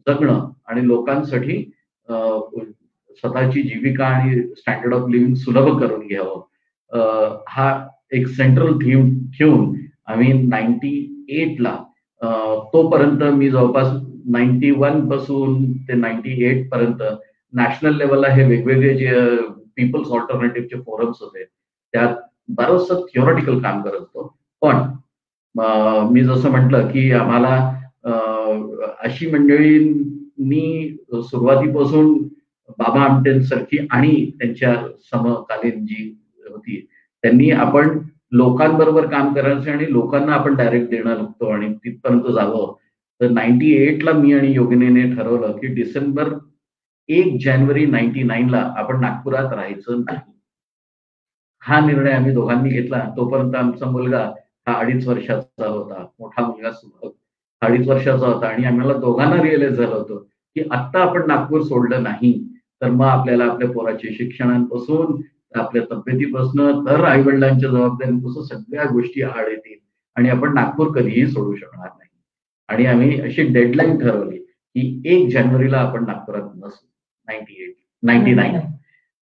जगणं 0.08 0.50
आणि 0.68 0.88
लोकांसाठी 0.88 1.62
स्वतःची 2.08 3.62
जीविका 3.62 4.06
आणि 4.08 4.42
स्टँडर्ड 4.58 4.94
ऑफ 4.94 5.10
लिव्हिंग 5.10 5.34
सुलभ 5.36 5.80
करून 5.80 6.08
घ्यावं. 6.08 6.42
हा 7.50 7.88
एक 8.12 8.28
सेंट्रल 8.28 8.78
थीम 8.78 9.10
ठेवून 9.38 9.74
आम्ही 10.06 10.32
नाईन्टी 10.48 11.26
एटला 11.42 11.76
तोपर्यंत 12.74 13.24
मी 13.34 13.50
जवळपास 13.50 13.88
नाईन्टी 14.32 14.72
वनपासून 14.72 15.72
ते 15.88 15.94
नाईन्टी 15.94 16.44
एट 16.46 16.70
पर्यंत 16.72 17.04
नॅशनल 17.54 17.98
लेवलला 17.98 18.28
हे 18.28 18.44
वेगवेगळे 18.48 18.94
जे 18.98 19.12
पीपल्स 19.76 20.08
ऑल्टरनेटिव्हचे 20.08 20.82
फोरम्स 20.82 21.18
होते 21.22 21.44
त्यात 21.44 22.16
बरंचसं 22.50 23.06
थिओरिटिकल 23.06 23.60
काम 23.60 23.82
करत 23.82 24.00
होतो. 24.00 24.36
पण 24.64 24.78
मी 26.12 26.24
जसं 26.24 26.50
म्हटलं 26.52 26.88
की 26.88 27.12
आम्हाला 27.12 27.56
अशी 29.04 29.30
मंडळींनी 29.32 30.98
सुरुवातीपासून 31.14 32.18
बाबा 32.78 33.02
आमटेंसारखी 33.04 33.78
आणि 33.92 34.14
त्यांच्या 34.40 34.76
समकालीन 35.12 35.86
जी 35.86 36.10
होती. 36.50 36.80
त्यांनी 37.24 37.50
आपण 37.52 37.98
लोकांबरोबर 38.38 39.06
काम 39.08 39.34
करायचं 39.34 39.72
आणि 39.72 39.92
लोकांना 39.92 40.34
आपण 40.34 40.56
डायरेक्ट 40.56 40.90
देणं 40.90 41.16
लागतो 41.16 41.50
आणि 41.54 41.74
तिथपर्यंत 41.74 42.32
जावं. 42.36 42.74
तर 43.22 43.30
नाईन्टी 43.32 43.72
एटला 43.84 44.12
मी 44.14 44.34
आणि 44.34 44.52
योगिनीने 44.54 45.04
ठरवलं 45.16 45.52
की 45.58 45.68
डिसेंबर 45.76 46.34
एक 47.10 47.38
जानेवारी 47.46 47.86
नाईन्टी 47.86 48.24
नाईनला 48.24 48.62
आपण 48.78 49.00
नागपुरात 49.02 49.54
राहायचं 49.54 50.00
नाही. 50.00 50.20
हा 51.62 51.80
निर्णय 51.86 52.12
आम्ही 52.12 52.34
दोघांनी 52.34 52.70
घेतला. 52.70 53.04
तोपर्यंत 53.18 53.56
आमचा 53.56 53.90
मुलगा 53.92 54.30
हा 54.68 54.74
अडीच 54.74 55.08
वर्षाचा 55.08 55.68
होता. 55.68 56.06
मोठा 56.20 56.46
मुलगा 56.48 56.72
सुद्धा 56.72 57.10
अडीच 57.68 57.88
वर्षाचा 57.88 58.28
होता 58.28 58.48
आणि 58.48 58.66
आम्हाला 58.66 58.94
दोघांना 58.94 59.44
रिअलाइज 59.44 59.74
झालं 59.74 59.96
होतं 59.96 60.18
की 60.56 60.64
आत्ता 60.72 61.00
आपण 61.00 61.28
नागपूर 61.28 61.62
सोडलं 61.62 62.04
नाही. 62.04 62.48
तर 62.82 62.90
मग 62.90 63.06
आपल्याला 63.06 63.46
आपल्या 63.46 63.70
पोराच्या 63.72 64.12
शिक्षणांपासून 64.14 65.22
आपल्या 65.60 65.84
तब्येतीपासून 65.92 66.86
तर 66.86 67.04
आई 67.04 67.22
वडिलांच्या 67.22 67.70
जबाबदारीपासून 67.70 68.44
सगळ्या 68.44 68.86
गोष्टी 68.86 69.22
आड 69.22 69.48
येतील. 69.48 69.78
आणि 70.16 70.30
आपण 70.30 70.54
नागपूर 70.54 70.88
कधीही 70.92 71.28
सोडू 71.28 71.56
शकणार 71.56 71.90
नाही. 71.98 72.10
आणि 72.68 72.86
आम्ही 72.86 73.22
अशी 73.22 73.44
डेडलाईन 73.44 73.98
ठरवली 73.98 74.38
की 74.38 75.02
एक 75.06 75.30
जानेवारीला 75.30 75.78
आपण 75.78 76.06
नागपुरात 76.06 76.42
नसू. 76.56 76.88
नाईन्टी 77.28 77.64
एट 77.64 77.76
नाईन्टी 78.04 78.34
नाईन 78.34 78.60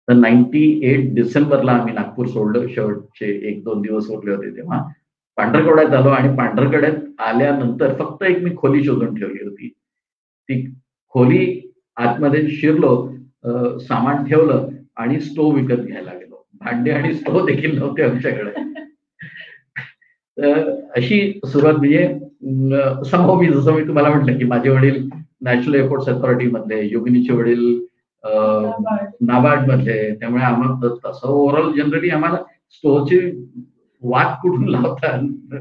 तर 0.09 0.13
नाईन्टी 0.13 0.81
एट 0.83 1.15
डिसेंबरला 1.15 1.73
आम्ही 1.73 1.95
नागपूर 1.95 2.27
सोडलं. 2.27 2.67
शेवटचे 2.69 3.49
एक 3.49 3.65
दोन 3.65 3.83
दिवस 3.83 4.09
उरले 4.11 4.35
होते 4.35 4.57
तेव्हा. 4.57 4.89
पांढरकवड्यात 5.41 5.95
आलो 5.95 6.09
आणि 6.11 6.35
पांढरकड्यात 6.37 7.21
आल्यानंतर 7.27 7.93
फक्त 7.99 8.23
एक 8.25 8.43
मी 8.43 8.51
खोली 8.57 8.83
शोधून 8.85 9.15
ठेवली 9.15 9.45
होती. 9.45 9.69
ती 9.69 10.65
खोली 11.15 11.45
आतमध्ये 11.97 12.49
शिरलो 12.51 12.97
सामान 13.81 14.25
ठेवलं 14.25 14.67
आणि 14.97 15.21
स्टोव 15.21 15.55
विकत 15.55 15.81
घ्यायला 15.83 16.11
गेलो 16.11 16.45
भांडे 16.61 16.91
आणि 16.91 17.15
स्टोव 17.15 17.47
देखील 17.47 17.79
नव्हते 17.79 18.03
आमच्याकडे. 18.03 18.51
अशी 20.97 21.41
सुरुवात 21.47 21.75
म्हणजे 21.75 22.07
समोर 23.11 23.41
मी 23.41 23.49
जसं 23.53 23.75
मी 23.75 23.87
तुम्हाला 23.89 24.11
म्हटलं 24.11 24.39
की 24.39 24.45
माझे 24.45 24.71
वडील 24.71 25.09
नॅशनल 25.43 25.75
एअरपोर्ट 25.75 26.11
अथॉरिटी 26.11 26.51
मधले 26.51 26.85
योगिनीचे 26.87 27.33
वडील 27.33 27.65
नाबार्ड. 28.25 29.71
मधले 29.71 30.15
त्यामुळे 30.21 30.43
आम्हाला 30.45 30.95
तसं 31.05 31.29
ओव्हरऑल 31.29 31.73
जनरली 31.77 32.11
आम्हाला 32.11 32.37
स्टोवची 32.71 33.19
वाट 34.03 34.41
कुठून 34.43 34.69
लावतात 34.69 35.55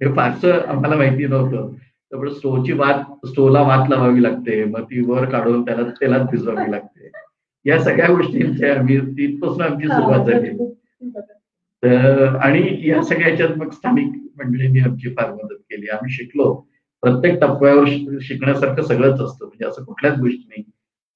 हे 0.00 0.12
फारसं 0.14 0.60
आम्हाला 0.68 0.96
माहिती 0.96 1.26
नव्हतं. 1.26 1.70
त्यामुळे 2.10 2.30
स्टोवची 2.34 2.72
वात 2.72 3.26
स्टोवला 3.26 3.60
वात 3.62 3.88
लावावी 3.90 4.22
लागते. 4.22 4.64
मग 4.64 4.82
ती 4.82 5.04
वर 5.04 5.24
काढून 5.30 5.64
त्याला 5.64 5.88
तेलात 6.00 6.26
भिजवावी 6.30 6.70
लागते. 6.70 7.10
या 7.64 7.78
सगळ्या 7.82 8.08
गोष्टींच्या 8.08 8.78
आम्ही 8.78 9.00
तिथपासून 9.12 9.62
आमची 9.62 9.88
सुरुवात 9.88 10.26
झाली. 10.26 10.50
तर 11.82 12.26
आणि 12.36 12.88
या 12.88 13.02
सगळ्याच्यात 13.02 13.56
मग 13.56 13.70
स्थानिक 13.70 14.08
मंडळींनी 14.38 14.80
आमची 14.80 15.08
फार 15.10 15.32
मदत 15.32 15.60
केली. 15.70 15.86
आम्ही 15.92 16.12
शिकलो. 16.12 16.54
प्रत्येक 17.02 17.40
टप्प्यावर 17.40 17.84
शिकण्यासारखं 18.22 18.82
सगळंच 18.82 19.20
असतं. 19.20 19.46
म्हणजे 19.46 19.66
असं 19.66 19.84
कुठल्याच 19.84 20.18
गोष्टी 20.18 20.44
नाही 20.48 20.62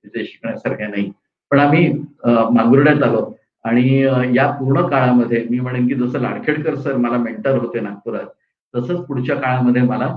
तिथे 0.05 0.25
शिकण्यासारख्या 0.25 0.89
नाही. 0.89 1.11
पण 1.51 1.59
आम्ही 1.59 1.93
मांगुर्ड्यात 2.25 3.03
आलो. 3.03 3.40
आणि 3.65 4.01
या 4.37 4.51
पूर्ण 4.51 4.87
काळामध्ये 4.89 5.45
मी 5.51 5.61
म्हणेन 5.61 5.87
की 5.89 5.95
जसं 5.95 6.21
लाडखेडकर 6.21 6.75
सर 6.75 6.97
मला 6.97 7.17
मेंटर 7.17 7.57
होते 7.59 7.81
नागपुरात 7.81 8.27
तसंच 8.75 9.05
पुढच्या 9.07 9.37
काळामध्ये 9.37 9.83
मला 9.83 10.15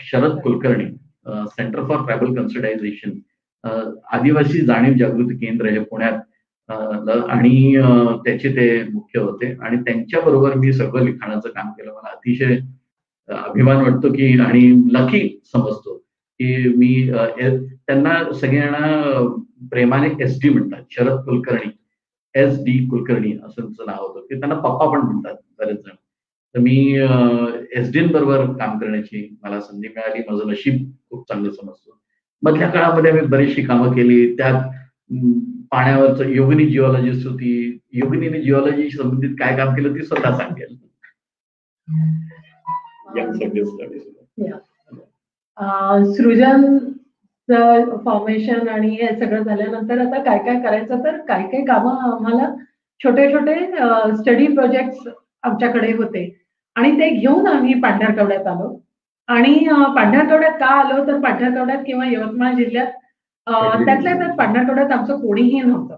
Sharad 0.00 0.38
Kulkarni 0.40 0.84
centre 1.48 1.82
for 1.88 2.04
tribal 2.04 2.34
conscientisation 2.36 3.18
आदिवासी 4.12 4.60
जाणीव 4.66 4.94
जागृती 4.98 5.36
केंद्र 5.36 5.66
हे 5.66 5.78
पुण्यात 5.80 6.18
आणि 7.30 7.74
त्याचे 8.24 8.48
ते 8.56 8.66
मुख्य 8.92 9.20
होते. 9.20 9.52
आणि 9.62 9.76
त्यांच्या 9.76 10.20
बरोबर 10.20 10.54
मी 10.54 10.72
सगळं 10.72 11.04
लिखाणाचं 11.04 11.48
काम 11.48 11.70
केलं. 11.70 11.92
मला 11.92 12.10
अतिशय 12.10 12.56
अभिमान 13.28 13.76
वाटतो 13.76 14.12
की 14.12 14.38
आणि 14.40 14.62
लकी 14.92 15.28
समजतो 15.52 15.96
की 16.40 16.68
मी 16.76 16.92
त्यांना 17.86 18.14
सगळ्यांना 18.40 19.22
प्रेमाने 19.70 20.08
एस 20.24 20.38
डी 20.42 20.48
म्हणतात. 20.48 20.82
शरद 20.90 21.24
कुलकर्णी. 21.24 21.70
एस 22.34 22.58
डी 22.58 22.86
कुलकर्णी 22.88 23.32
असं 23.32 23.62
त्यांचं 23.62 23.84
नाव 23.86 24.06
होतं. 24.06 24.26
ते 24.30 24.38
त्यांना 24.38 24.54
पप्पा 24.54 24.90
पण 24.92 25.00
म्हणतात 25.00 25.34
बरेच 25.58 25.76
जण. 25.76 25.94
तर 26.54 26.58
मी 26.58 26.98
एस 27.72 27.92
डी 27.92 28.06
बरोबर 28.06 28.44
काम 28.44 28.78
करण्याची 28.78 29.38
मला 29.42 29.60
संधी 29.60 29.88
मिळाली. 29.88 30.22
माझं 30.30 30.50
नशीब 30.50 30.90
खूप 31.10 31.28
चांगलं 31.28 31.50
समजतो. 31.50 31.98
मधल्या 32.42 32.68
काळामध्ये 32.68 33.10
आम्ही 33.10 33.26
बरीचशी 33.26 33.62
कामं 33.62 33.94
केली. 33.94 34.36
त्यात 34.36 34.62
पाण्यावरच 35.70 36.20
योगिनी 36.20 36.66
जिओलॉजिस्ट 36.66 37.26
होती. 37.26 37.78
योगिनीने 37.92 38.42
जिओलॉजी 38.42 38.90
संबंधित 38.90 39.30
काय 39.30 39.56
काम 39.56 39.74
केलं 39.74 39.94
ती 39.94 40.02
स्वतः 40.02 40.36
सांगेल. 40.36 40.76
सृजन 46.14 46.78
फॉर्मेशन 47.48 48.68
आणि 48.68 48.88
हे 49.00 49.08
सगळं 49.18 49.42
झाल्यानंतर 49.42 49.98
आता 50.00 50.22
काय 50.24 50.38
काय 50.44 50.60
करायचं 50.62 51.04
तर 51.04 51.16
काय 51.28 51.42
काय 51.52 51.64
कामं 51.66 51.98
आम्हाला 52.12 52.48
छोटे 53.00 53.32
छोटे 53.32 53.54
स्टडी 54.16 54.46
प्रोजेक्ट 54.54 55.08
आमच्याकडे 55.44 55.92
होते. 55.92 56.24
आणि 56.76 56.90
ते 57.00 57.08
घेऊन 57.10 57.46
आम्ही 57.46 57.74
पांढरकवड्यात 57.80 58.46
आलो. 58.46 58.76
आणि 59.28 59.54
पांढरकवड्यात 59.96 60.52
का 60.60 60.66
आलो 60.78 61.06
तर 61.06 61.20
पांढरकवड्यात 61.20 61.82
किंवा 61.86 62.06
यवतमाळ 62.06 62.54
जिल्ह्यात 62.54 62.86
त्यातल्या 63.84 64.14
त्यात 64.18 64.36
पांढरकवड्यात 64.38 64.92
आमचं 64.92 65.20
कोणीही 65.20 65.60
नव्हतं. 65.60 65.96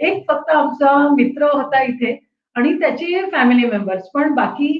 एक 0.00 0.24
फक्त 0.28 0.50
आमचा 0.50 0.96
मित्र 1.14 1.48
होता 1.52 1.82
इथे 1.82 2.16
आणि 2.56 2.72
त्याचे 2.80 3.24
फॅमिली 3.32 3.66
मेंबर्स 3.66 4.08
पण 4.14 4.34
बाकी 4.34 4.72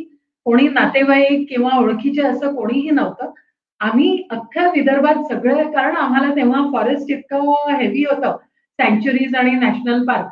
कोणी 0.47 0.69
नातेवाईक 0.69 1.47
किंवा 1.49 1.79
ओळखीचे 1.79 2.23
असं 2.23 2.55
कोणीही 2.55 2.91
नव्हतं. 2.91 3.31
आम्ही 3.81 4.27
अख्ख्या 4.31 4.67
विदर्भात 4.71 5.23
सगळं 5.31 5.71
कारण 5.73 5.97
आम्हाला 5.97 6.35
तेव्हा 6.37 6.63
फॉरेस्ट 6.73 7.11
इतकं 7.11 7.77
हेवी 7.81 8.05
होतं 8.05 8.37
सँच्युरीज 8.79 9.35
आणि 9.37 9.51
नॅशनल 9.51 10.05
पार्क 10.07 10.29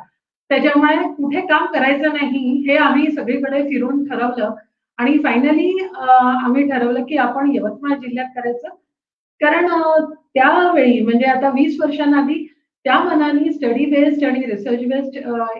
त्याच्यामुळे 0.49 0.95
कुठे 1.13 1.41
काम 1.47 1.65
करायचं 1.73 2.13
नाही 2.13 2.53
हे 2.67 2.77
आम्ही 2.77 3.11
सगळीकडे 3.11 3.61
फिरून 3.63 4.03
ठरवलं. 4.05 4.53
आणि 4.97 5.17
फायनली 5.23 5.69
आम्ही 5.99 6.67
ठरवलं 6.69 7.03
की 7.03 7.17
आपण 7.17 7.51
यवतमाळ 7.55 7.97
जिल्ह्यात 7.99 8.27
करायचं. 8.35 8.67
कारण 9.41 9.67
त्यावेळी 10.35 10.99
म्हणजे 11.01 11.25
आता 11.25 11.49
वीस 11.49 11.77
वर्षांआधी 11.79 12.45
त्या 12.85 12.99
मनाने 12.99 13.51
स्टडी 13.53 13.85
बेस्ड 13.85 14.23
आणि 14.25 14.45
रिसर्च 14.45 14.83
बेस्ड 14.87 15.17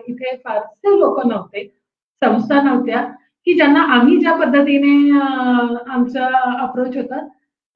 इथे 0.08 0.36
फारसे 0.44 0.98
लोक 0.98 1.26
नव्हते 1.26 1.64
संस्था 2.22 2.60
नव्हत्या 2.62 3.02
की 3.46 3.54
ज्यांना 3.54 3.80
आम्ही 3.94 4.16
ज्या 4.16 4.34
पद्धतीने 4.34 5.18
आमचा 5.90 6.26
अप्रोच 6.60 6.96
होता 6.96 7.26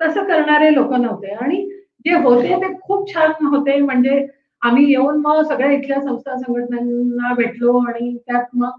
तसं 0.00 0.24
करणारे 0.24 0.74
लोक 0.74 0.92
नव्हते. 0.92 1.32
आणि 1.34 1.64
जे 2.06 2.14
होते 2.14 2.56
ते 2.62 2.72
खूप 2.82 3.12
छान 3.14 3.46
होते. 3.46 3.78
म्हणजे 3.80 4.26
आम्ही 4.62 4.84
येऊन 4.90 5.20
मग 5.20 5.42
सगळ्या 5.48 5.70
इथल्या 5.72 6.00
संस्था 6.02 6.37
संघटनांना 6.38 7.34
भेटलो 7.34 7.78
आणि 7.88 8.16
त्यात 8.26 8.44
मग 8.54 8.70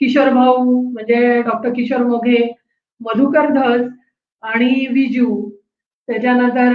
किशोर 0.00 0.28
भाऊ 0.34 0.80
म्हणजे 0.82 1.40
डॉक्टर 1.42 1.72
किशोर 1.74 2.02
मोघे 2.06 2.46
मधुकर 3.00 3.48
धस 3.52 3.86
आणि 4.42 4.86
विजू. 4.92 5.48
त्याच्यानंतर 6.08 6.72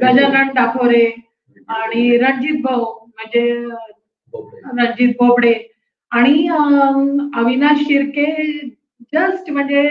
गजानन 0.00 0.48
डाकोरे 0.54 1.04
आणि 1.68 2.16
रणजित 2.18 2.60
भाऊ 2.62 2.84
म्हणजे 3.06 3.50
रणजित 4.34 5.14
बोबडे 5.20 5.54
आणि 6.12 6.46
अविनाश 7.36 7.78
शिर्के 7.78 8.26
जस्ट 9.16 9.50
म्हणजे 9.50 9.82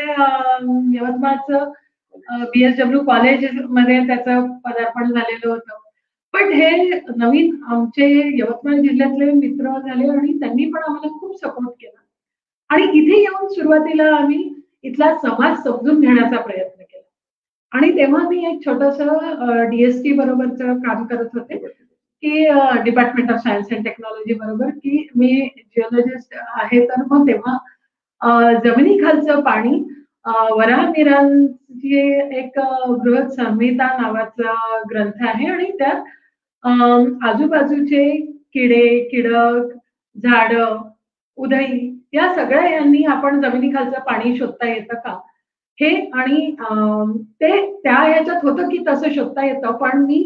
यवतमाळचं 0.97 1.71
बीएसडब्ल्यू 2.51 3.03
कॉलेजमध्ये 3.05 3.99
त्याचं 4.07 4.47
पदार्पण 4.65 5.11
झालेलं 5.11 5.49
होतं. 5.49 5.73
पण 6.33 6.51
हे 6.53 6.99
नवीन 7.17 7.55
आमचे 7.71 8.07
यवतमाळ 8.39 8.79
जिल्ह्यातले 8.81 9.31
मित्र 9.31 9.77
झाले 9.79 10.07
आणि 10.09 10.39
त्यांनी 10.39 10.65
पण 10.71 10.83
आम्हाला 10.87 11.17
खूप 11.19 11.35
सपोर्ट 11.39 11.69
केला. 11.81 12.01
आणि 12.69 12.83
इथे 12.93 13.19
येऊन 13.21 13.47
सुरुवातीला 13.53 14.09
आम्ही 14.15 14.43
इथला 14.83 15.13
समाज 15.17 15.57
समजून 15.63 15.99
घेण्याचा 16.01 16.41
प्रयत्न 16.41 16.83
केला. 16.83 17.03
आणि 17.71 17.91
तेव्हा 17.97 18.27
मी 18.29 18.45
एक 18.51 18.65
छोटस 18.65 19.01
डीएसटी 19.69 20.13
बरोबरच 20.13 20.81
काम 20.85 21.05
करत 21.05 21.29
होते 21.33 21.57
की 21.57 22.43
department 22.83 23.31
of 23.31 23.39
science 23.39 23.73
and 23.73 23.83
technology 23.83 24.33
बरोबर 24.33 24.69
की 24.69 25.07
मी 25.15 25.49
जिओलॉजिस्ट 25.57 26.35
आहे 26.55 26.85
तर 26.85 27.03
मग 27.11 27.27
तेव्हा 27.27 27.57
जमिनीखालचं 28.65 29.41
पाणी 29.43 29.79
वराहमिरांची 30.57 31.97
एक 32.37 32.59
बृहत 33.03 33.29
संहिता 33.31 33.87
नावाचा 34.01 34.53
ग्रंथ 34.91 35.25
आहे 35.27 35.47
आणि 35.47 35.69
त्यात 35.79 36.03
आजूबाजूचे 37.27 38.09
किडे 38.53 38.87
किडक 39.11 39.73
झाड 40.15 40.53
उदई 41.37 41.89
या 42.13 42.33
सगळ्या 42.35 42.69
यांनी 42.69 43.03
आपण 43.05 43.41
जमिनीखालचं 43.41 43.99
पाणी 43.99 44.35
शोधता 44.37 44.67
येतं 44.67 44.95
का? 44.95 45.17
हे 45.79 45.89
आणि 46.13 46.51
ते 47.41 47.49
त्या 47.83 47.95
ह्याच्यात 47.95 48.45
होतं 48.45 48.69
की 48.69 48.77
तसं 48.87 49.11
शोधता 49.15 49.45
येतं 49.45 49.71
पण 49.77 50.05
मी 50.05 50.21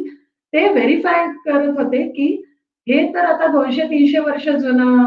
ते 0.53 0.67
व्हेरीफाय 0.73 1.25
करत 1.45 1.77
होते 1.77 2.01
की 2.09 2.27
हे 2.87 3.07
तर 3.13 3.25
आता 3.25 3.47
दोनशे 3.47 3.83
तीनशे 3.83 4.19
वर्ष 4.19 4.47
जुनं 4.49 5.05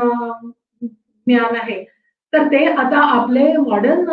ज्ञान 0.82 1.56
आहे. 1.56 1.84
तर 2.32 2.46
ते 2.48 2.64
आता 2.66 2.98
आपले 3.14 3.52
मॉडर्न 3.58 4.06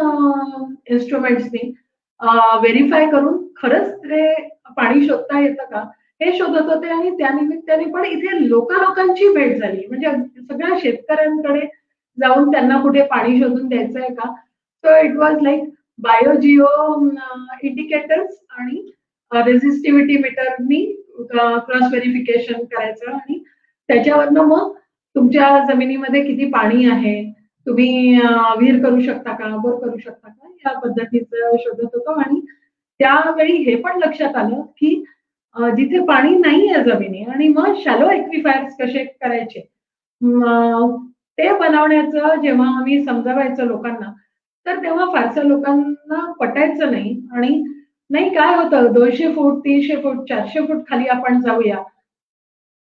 इन्स्ट्रुमेंट्सनी 0.91 1.71
व्हेरीफाय 2.19 3.05
करून 3.11 3.37
खरंच 3.57 3.93
ते 4.03 4.33
पाणी 4.77 5.05
शोधता 5.07 5.39
येतं 5.39 5.65
का? 5.65 5.83
हे 6.21 6.31
शोधत 6.37 6.69
होते 6.73 6.89
आणि 6.89 7.09
त्यानिमित्ताने 7.17 7.85
पण 7.91 8.05
इथे 8.05 8.47
लोकांची 8.47 9.27
भेट 9.35 9.59
झाली. 9.59 9.85
म्हणजे 9.89 10.07
सगळ्या 10.41 10.77
शेतकऱ्यांकडे 10.81 11.65
जाऊन 12.17 12.51
त्यांना 12.51 12.81
कुठे 12.81 13.01
पाणी 13.11 13.39
शोधून 13.39 13.67
द्यायचं 13.67 13.99
आहे 13.99 14.13
का 14.15 14.31
so 14.83 14.95
it 15.05 15.15
was 15.17 15.41
like 15.43 15.63
biogeo 15.99 16.65
indicators 17.63 18.37
आणि 18.51 18.81
रेझिस्टिव्हिटी 19.31 20.17
मीटरनी 20.17 20.85
क्रॉस 21.31 21.83
व्हेरिफिकेशन 21.91 22.63
करायचं 22.65 23.11
आणि 23.11 23.43
त्याच्यावरनं 23.89 24.43
मग 24.47 24.71
तुमच्या 25.15 25.57
जमिनीमध्ये 25.69 26.23
किती 26.23 26.49
पाणी 26.51 26.89
आहे? 26.89 27.17
तुम्ही 27.69 28.19
विहीर 28.59 28.83
करू 28.83 29.01
शकता 29.01 29.33
का? 29.37 29.47
बोर 29.63 29.79
करू 29.79 29.97
शकता 29.97 30.27
का? 30.27 30.47
या 30.65 30.77
पद्धतीचं 30.79 31.55
शोधत 31.59 31.95
होतो 31.95 32.19
आणि 32.19 32.39
त्यावेळी 32.99 33.53
हे 33.63 33.75
पण 33.81 33.99
लक्षात 34.03 34.35
आलं 34.35 34.61
की 34.77 35.03
जिथे 35.77 35.99
पाणी 36.05 36.35
नाही 36.37 36.67
आहे 36.69 36.83
जमिनी 36.83 37.23
आणि 37.33 37.47
मग 37.47 37.73
शॅलो 37.83 38.09
एक्विफायर्स 38.11 38.75
कसे 38.79 39.03
करायचे? 39.21 39.59
ते 41.37 41.51
बनवण्याचं 41.59 42.41
जेव्हा 42.41 42.67
आम्ही 42.77 43.03
समजावायचं 43.03 43.65
लोकांना 43.67 44.11
तर 44.65 44.81
तेव्हा 44.83 45.05
फारसं 45.05 45.43
लोकांना 45.47 46.31
पटायचं 46.39 46.91
नाही 46.91 47.15
आणि 47.33 47.63
नाही 48.09 48.29
काय 48.29 48.55
होतं? 48.55 48.91
दोनशे 48.93 49.31
फूट 49.33 49.59
तीनशे 49.59 49.95
फूट 49.95 50.27
चारशे 50.29 50.65
फूट 50.67 50.81
खाली 50.89 51.07
आपण 51.07 51.39
जाऊया. 51.41 51.77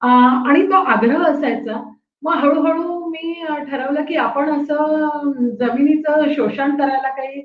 आणि 0.01 0.65
तो 0.67 0.75
आग्रह 0.75 1.23
असायचा. 1.23 1.81
मग 2.23 2.33
हळूहळू 2.33 3.00
मी 3.11 3.33
ठरवलं 3.69 4.05
की 4.05 4.15
आपण 4.17 4.49
असं 4.51 5.31
जमिनीचं 5.59 6.33
शोषण 6.33 6.75
करायला 6.77 7.09
काही 7.15 7.41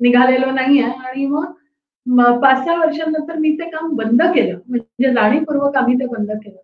निघालेलो 0.00 0.50
नाहीये. 0.50 0.82
आणि 0.82 1.26
मग 1.26 2.40
पाच 2.42 2.64
सहा 2.64 2.74
वर्षांनंतर 2.80 3.36
मी 3.38 3.50
ते 3.60 3.68
काम 3.70 3.94
बंद 3.96 4.22
केलं. 4.34 4.58
म्हणजे 4.68 5.12
जाणीवपूर्वक 5.14 5.76
आम्ही 5.76 5.94
ते 6.00 6.06
बंद 6.06 6.30
केलं. 6.32 6.58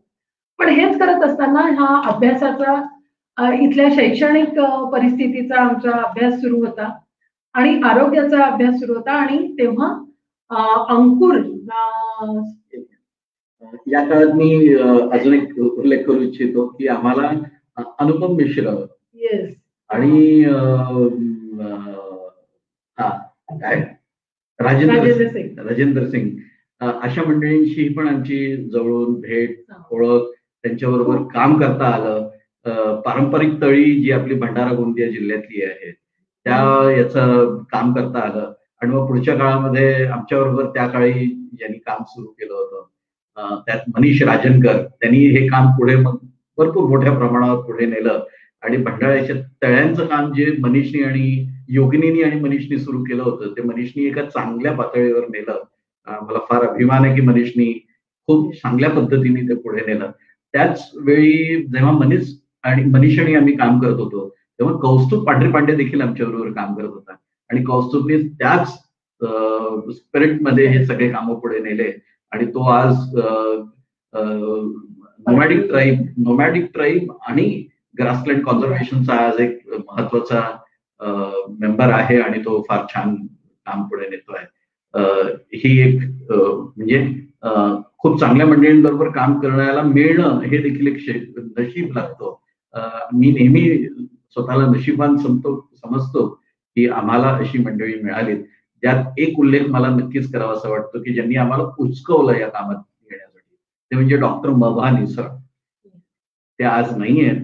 पण 0.58 0.68
हेच 0.68 0.98
करत 0.98 1.24
असताना 1.24 1.60
हा 1.78 2.00
अभ्यासाचा 2.12 3.52
इथल्या 3.60 3.88
शैक्षणिक 3.90 4.58
परिस्थितीचा 4.92 5.60
आमचा 5.60 5.90
अभ्यास 6.02 6.34
सुरू 6.40 6.64
होता. 6.64 6.88
आणि 7.54 7.80
आरोग्याचा 7.84 8.44
अभ्यास 8.44 8.78
सुरू 8.80 8.94
होता. 8.94 9.12
आणि 9.12 9.38
तेव्हा 9.58 9.88
अंकुर 10.90 11.36
या 13.86 14.04
काळात 14.08 14.34
मी 14.34 14.74
अजून 15.12 15.34
एक 15.34 15.58
उल्लेख 15.58 16.04
करू 16.06 16.20
इच्छितो 16.20 16.66
की 16.68 16.88
आम्हाला 16.88 17.30
अनुपम 17.76 18.34
मिश्र. 18.36 18.68
आणि 19.90 20.42
हा 22.98 23.08
काय? 23.50 23.80
राजेंद्र 24.60 25.28
सिंग. 25.28 25.58
राजेंद्र 25.58 26.06
सिंग. 26.06 26.30
अशा 26.80 27.22
मंडळींशी 27.22 27.88
पण 27.88 28.08
आमची 28.08 28.56
जवळून 28.70 29.20
भेट 29.20 29.64
ओळख 29.90 30.30
त्यांच्याबरोबर 30.64 31.16
काम 31.34 31.58
करता 31.60 31.86
आलं. 31.86 32.28
पारंपरिक 33.04 33.60
तळी 33.62 33.84
जी 34.02 34.10
आपली 34.12 34.34
भंडारा 34.34 34.74
गोंदिया 34.74 35.08
जिल्ह्यातली 35.08 35.62
आहे 35.64 35.90
त्या 36.46 36.90
याचं 36.98 37.62
काम 37.72 37.92
करता 37.94 38.18
आलं. 38.18 38.52
आणि 38.80 38.90
मग 38.90 39.06
पुढच्या 39.06 39.36
काळामध्ये 39.38 40.04
आमच्याबरोबर 40.04 40.66
त्या 40.66 40.86
काळी 40.86 41.12
ज्यांनी 41.58 41.78
काम 41.78 42.02
सुरू 42.08 42.26
केलं 42.26 42.54
होतं 42.54 43.60
त्यात 43.66 43.78
मनीष 43.88 44.22
राजनकर 44.22 44.82
त्यांनी 45.00 45.18
हे 45.18 45.46
काम 45.48 45.66
पुढे 45.78 45.96
मग 45.96 46.16
भरपूर 46.58 46.88
मोठ्या 46.88 47.12
प्रमाणावर 47.18 47.60
पुढे 47.66 47.86
नेलं. 47.86 48.20
आणि 48.62 48.76
भंडाळ्याच्या 48.76 49.36
तळ्यांचं 49.62 50.06
काम 50.06 50.32
जे 50.32 50.46
मनीषनी 50.60 51.02
आणि 51.02 51.46
योगिनीनी 51.68 52.22
आणि 52.22 52.40
मनीषनी 52.40 52.78
सुरू 52.78 53.02
केलं 53.04 53.22
होतं 53.22 53.52
ते 53.56 53.62
मनीषनी 53.62 54.04
एका 54.06 54.24
चांगल्या 54.24 54.72
पातळीवर 54.72 55.26
नेलं. 55.30 55.62
मला 56.06 56.38
फार 56.50 56.66
अभिमान 56.68 57.04
आहे 57.04 57.14
की 57.14 57.20
मनीषनी 57.20 57.72
खूप 58.28 58.54
चांगल्या 58.54 58.90
पद्धतीने 58.90 59.48
ते 59.48 59.54
पुढे 59.54 59.84
नेलं. 59.86 60.10
त्याच 60.54 60.90
वेळी 61.04 61.62
जेव्हा 61.64 61.92
मनीष 61.92 62.32
आणि 62.64 62.84
मनीष 62.84 63.18
आणि 63.20 63.34
आम्ही 63.34 63.56
काम 63.56 63.80
करत 63.80 64.00
होतो 64.00 64.28
तेव्हा 64.28 64.74
कौस्तुभ 64.80 65.24
पांढरे 65.26 65.50
पांडे 65.52 65.74
देखील 65.76 66.00
आमच्याबरोबर 66.00 66.50
काम 66.52 66.74
करत 66.74 66.88
होता. 66.88 67.14
आणि 67.50 67.62
कौस्तुभने 67.64 68.18
त्याच 68.38 68.68
स्पिरिटमध्ये 69.96 70.66
हे 70.66 70.84
सगळे 70.86 71.08
कामं 71.08 71.38
पुढे 71.40 71.58
नेले. 71.58 71.92
आणि 72.32 72.46
तो 72.46 72.68
आज 72.70 72.94
नोमॅडिक 75.26 75.66
ट्राईब 75.68 76.00
नोमॅडिक 76.16 76.64
ट्राईब 76.74 77.12
आणि 77.28 77.44
ग्रासलँड 77.98 78.42
कॉन्झर्वेशनचा 78.44 79.14
आज 79.26 79.40
एक 79.40 79.58
महत्त्वाचा 79.68 80.40
मेंबर 81.60 81.92
आहे 81.92 82.20
आणि 82.20 82.38
तो 82.44 82.60
फार 82.68 82.84
छान 82.94 83.14
काम 83.66 83.82
पुढे 83.88 84.08
नेतोय 84.10 84.44
ही 85.56 85.78
एक 85.80 86.00
म्हणजे 86.32 87.04
खूप 87.98 88.18
चांगल्या 88.20 88.46
मंडळींबरोबर 88.46 89.08
काम 89.10 89.38
करण्याला 89.40 89.82
मिळणं 89.82 90.40
हे 90.40 90.58
देखील 90.62 90.86
एक 90.86 90.96
नशीब 91.58 91.92
लागतो. 91.96 92.38
मी 93.14 93.30
नेहमी 93.32 93.68
स्वतःला 94.34 94.66
नशिबान 94.66 95.16
समतो 95.16 95.54
समजतो 95.84 96.26
की 96.76 96.86
आम्हाला 96.88 97.28
अशी 97.36 97.58
मंडळी 97.58 97.94
मिळाली 98.02 98.34
ज्यात 98.82 99.18
एक 99.20 99.38
उल्लेख 99.38 99.68
मला 99.70 99.88
नक्कीच 99.88 100.30
करावा 100.32 100.52
असं 100.52 100.70
वाटतो 100.70 101.02
की 101.02 101.14
ज्यांनी 101.14 101.36
आम्हाला 101.36 101.64
उचकवलं 101.78 102.38
या 102.38 102.48
कामात. 102.48 102.76
ते 103.92 103.96
म्हणजे 103.96 104.16
डॉक्टर 104.16 104.48
मभा 104.50 104.90
निसळ 104.90 105.26
ते 106.58 106.64
आज 106.64 106.96
नाही 106.98 107.24
आहेत 107.24 107.40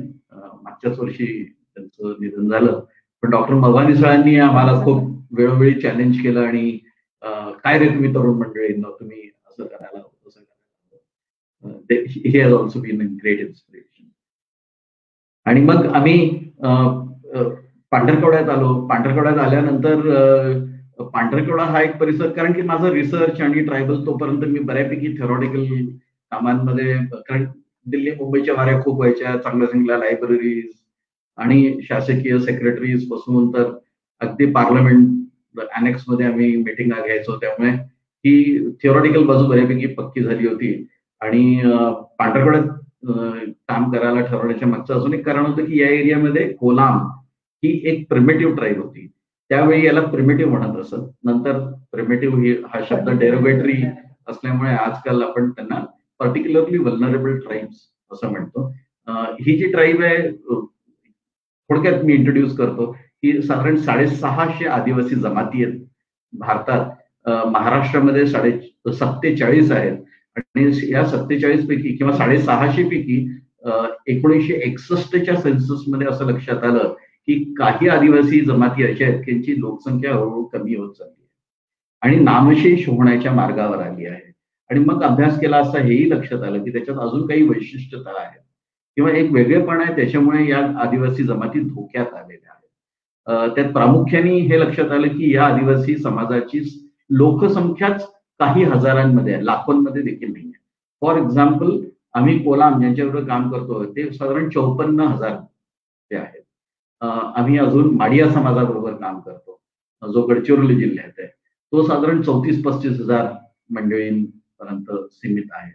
मागच्याच 0.62 0.98
वर्षी 0.98 1.26
त्यांचं 1.44 2.14
निधन 2.20 2.48
झालं. 2.48 2.80
पण 3.22 3.30
डॉक्टर 3.30 3.54
मभा 3.54 3.82
निसळांनी 3.88 4.36
आम्हाला 4.40 4.72
खूप 4.84 5.02
वेळोवेळी 5.38 5.74
चॅलेंज 5.80 6.20
केलं 6.22 6.40
आणि 6.40 6.70
काय 7.64 7.78
रे 7.78 7.88
तुम्ही 7.88 8.14
तरुण 8.14 8.38
मंडळींना 8.38 8.90
तुम्ही 9.00 9.20
असं 9.48 9.64
करायला 9.64 10.00
तसं 10.00 10.40
करायला 10.40 12.00
हे 12.24 12.40
has 12.40 12.52
also 12.52 12.80
been 12.80 13.06
great 13.22 13.40
inspiration 13.40 14.08
आणि 15.46 15.60
मग 15.64 15.86
आम्ही 15.94 16.18
पांढरकवड्यात 17.92 18.48
आलो. 18.48 18.86
पांढरकवड्यात 18.88 19.38
आल्यानंतर 19.38 20.00
पांढरकवडा 21.12 21.64
हा 21.64 21.80
एक 21.82 21.96
परिसर 21.98 22.30
कारण 22.32 22.52
की 22.52 22.62
माझा 22.62 22.90
रिसर्च 22.92 23.40
आणि 23.40 23.64
ट्रायबल 23.64 24.04
तोपर्यंत 24.06 24.44
मी 24.44 24.58
बऱ्यापैकी 24.60 25.16
थेरॉटिकल 25.18 25.64
कामांमध्ये 26.32 26.96
कारण 27.12 27.44
दिल्ली 27.86 28.10
मुंबईच्या 28.10 28.54
वाऱ्या 28.54 28.80
खूप 28.82 28.96
व्हायच्या 28.96 29.36
चांगल्या 29.36 29.68
चांगल्या 29.68 29.98
लायब्ररीज 29.98 30.70
आणि 31.38 31.78
शासकीय 31.82 32.38
सेक्रेटरीजपासून 32.38 33.50
तर 33.54 33.70
अगदी 34.20 34.46
पार्लमेंट 34.52 35.60
अनेक्समध्ये 35.76 36.26
आम्ही 36.26 36.56
मिटिंग 36.56 36.92
घ्यायचो 36.92 37.36
त्यामुळे 37.36 37.70
ही 38.24 38.68
थिओरॉटिकल 38.82 39.24
बाजू 39.26 39.46
बऱ्यापैकी 39.48 39.86
पक्की 39.86 40.22
झाली 40.22 40.46
होती. 40.46 40.86
आणि 41.20 41.60
पांढरकवड्यात 42.18 42.66
काम 43.68 43.90
करायला 43.92 44.20
ठरवण्याच्या 44.20 44.68
मागचं 44.68 44.94
अजून 44.94 45.14
एक 45.14 45.24
कारण 45.26 45.46
होतं 45.46 45.64
की 45.64 45.80
या 45.80 45.88
एरियामध्ये 45.90 46.48
कोलाम 46.60 46.98
ही 47.62 47.80
एक 47.90 48.06
प्रिमेटिव्ह 48.08 48.54
ट्राईब 48.56 48.82
होती. 48.82 49.06
त्यावेळी 49.50 49.86
याला 49.86 50.00
प्रिमेटिव्ह 50.00 50.52
म्हणत 50.52 50.76
असत. 50.80 50.94
नंतर 51.24 51.58
प्रिमेटिव्ह 51.92 52.42
ही 52.42 52.52
हा 52.72 52.80
शब्द 52.90 53.10
डेरोगेटरी 53.18 53.82
असल्यामुळे 54.28 54.70
आजकाल 54.70 55.22
आपण 55.22 55.50
त्यांना 55.50 55.84
पर्टिक्युलरली 56.20 56.78
वल्नरेबल 56.78 57.38
ट्राईब्स 57.38 57.76
असं 58.10 58.30
म्हणतो. 58.30 58.68
ही 59.40 59.56
जी 59.58 59.70
ट्राईब 59.72 60.02
आहे 60.02 60.30
थोडक्यात 61.70 62.04
मी 62.04 62.12
इंट्रोड्यूस 62.14 62.56
करतो 62.56 62.90
की 63.22 63.40
साधारण 63.42 63.76
साडेसहाशे 63.76 64.66
आदिवासी 64.66 65.14
जमाती 65.14 65.64
आहेत 65.64 65.80
भारतात. 66.32 66.90
महाराष्ट्रामध्ये 67.52 68.26
साडे 68.26 68.50
सत्तेचाळीस 68.92 69.70
आहेत. 69.72 69.96
आणि 70.36 70.90
या 70.90 71.04
सत्तेचाळीस 71.06 71.66
पैकी 71.68 71.96
किंवा 71.96 72.12
साडेसहाशे 72.16 72.82
पैकी 72.88 73.16
एकोणीसशे 74.06 74.54
एकसष्टच्या 74.66 75.36
सेन्ससमध्ये 75.40 76.06
असं 76.08 76.26
लक्षात 76.26 76.64
आलं 76.64 76.94
की 77.28 77.34
काही 77.58 77.88
आदिवासी 77.88 78.40
जमाती 78.44 78.84
अशा 78.84 79.04
आहेत 79.04 79.20
त्यांची 79.24 79.58
लोकसंख्या 79.60 80.12
हळूहळू 80.12 80.44
कमी 80.52 80.74
होत 80.74 80.94
चालली 80.94 81.12
आहे. 81.12 81.26
आणि 82.02 82.16
नामशेष 82.24 82.88
होण्याच्या 82.88 83.32
मार्गावर 83.32 83.82
आली 83.82 84.06
आहे. 84.06 84.27
आणि 84.70 84.80
मग 84.80 85.02
अभ्यास 85.04 85.38
केला 85.40 85.58
असता 85.58 85.78
हेही 85.78 86.10
लक्षात 86.10 86.42
आलं 86.42 86.64
की 86.64 86.72
त्याच्यात 86.72 86.98
अजून 86.98 87.26
काही 87.26 87.42
वैशिष्ट्यता 87.48 88.20
आहेत. 88.20 88.40
किंवा 88.96 89.10
एक 89.10 89.30
वेगळेपण 89.32 89.80
आहे 89.80 89.94
त्याच्यामुळे 89.96 90.48
या 90.48 90.58
आदिवासी 90.82 91.24
जमाती 91.24 91.60
धोक्यात 91.60 92.14
आलेल्या 92.14 92.52
आहेत. 92.52 93.54
त्यात 93.54 93.72
प्रामुख्याने 93.72 94.38
हे 94.48 94.60
लक्षात 94.60 94.90
आलं 94.92 95.08
की 95.08 95.34
या 95.34 95.44
आदिवासी 95.46 95.96
समाजाची 95.98 96.60
लोकसंख्याच 97.10 98.06
काही 98.40 98.64
हजारांमध्ये 98.64 99.34
आहे 99.34 99.44
लाखोंमध्ये 99.46 100.02
देखील 100.02 100.32
नाही 100.32 100.44
आहे. 100.44 100.62
फॉर 101.02 101.18
एक्झाम्पल 101.18 101.78
आम्ही 102.14 102.38
कोलाम 102.44 102.82
यांच्याबरोबर 102.82 103.26
काम 103.28 103.50
करतो 103.50 103.84
ते 103.96 104.10
साधारण 104.12 104.48
चौपन्न 104.50 105.00
हजार 105.00 105.36
ते 106.10 106.16
आहेत. 106.16 106.42
आम्ही 107.02 107.58
अजून 107.58 107.94
माडिया 107.96 108.28
समाजाबरोबर 108.32 108.94
काम 108.94 109.18
करतो 109.20 109.60
जो 110.02 110.22
गडचिरोली 110.26 110.74
जिल्ह्यात 110.76 111.18
आहे. 111.18 111.28
तो 111.28 111.86
साधारण 111.86 112.22
चौतीस 112.22 112.62
पस्तीस 112.64 113.00
हजार 113.00 113.32
पर्यंत 114.60 114.90
सीमित 115.12 115.52
आहे. 115.52 115.72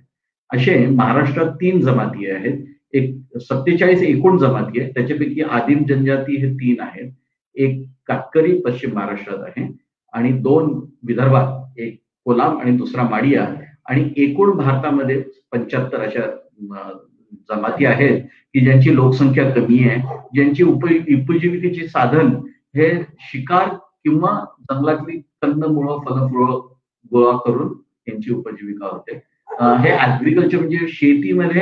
असे 0.50 0.86
महाराष्ट्रात 0.88 1.52
तीन 1.62 1.80
जमाती 1.82 2.30
आहेत. 2.32 2.65
एक 2.93 3.38
सत्तेचाळीस 3.41 4.02
एकूण 4.04 4.38
जमाती 4.38 4.80
आहेत 4.80 4.91
त्याच्यापैकी 4.93 5.41
आदिम 5.41 5.84
जनजाती 5.89 6.36
हे 6.38 6.54
तीन 6.54 6.82
आहेत. 6.82 7.12
एक 7.56 7.84
कातकरी 8.08 8.58
पश्चिम 8.62 8.93
महाराष्ट्रात 8.93 9.38
आहे 9.48 9.67
आणि 10.13 10.32
दोन 10.41 10.69
विदर्भात 11.08 11.80
एक 11.80 12.00
कोलाम 12.26 12.58
आणि 12.58 12.76
दुसरा 12.78 13.04
माडिया 13.10 13.48
आणि 13.89 14.10
एकूण 14.17 14.52
भारतामध्ये 14.58 15.22
पंच्याहत्तर 15.52 16.02
अशा 16.02 16.28
जमाती 17.50 17.86
आहेत 17.86 18.22
की 18.54 18.60
ज्यांची 18.60 18.96
लोकसंख्या 18.96 19.50
कमी 19.52 19.80
आहे. 19.88 20.02
ज्यांची 20.34 20.63
उप 20.63 20.86
उपजीविकेचे 20.86 21.88
साधन 21.88 22.30
हे 22.76 22.89
शिकार 23.19 23.67
किंवा 24.04 24.39
जंगलातली 24.62 25.17
कंदमुळं 25.41 26.00
फलफुळं 26.00 26.60
गोळा 27.12 27.38
करून 27.38 27.74
यांची 28.08 28.34
उपजीविका 28.34 28.88
होते. 28.88 29.16
हे 29.82 29.92
ऍग्रिकल्चर 30.06 30.58
म्हणजे 30.58 30.88
शेतीमध्ये 30.89 31.62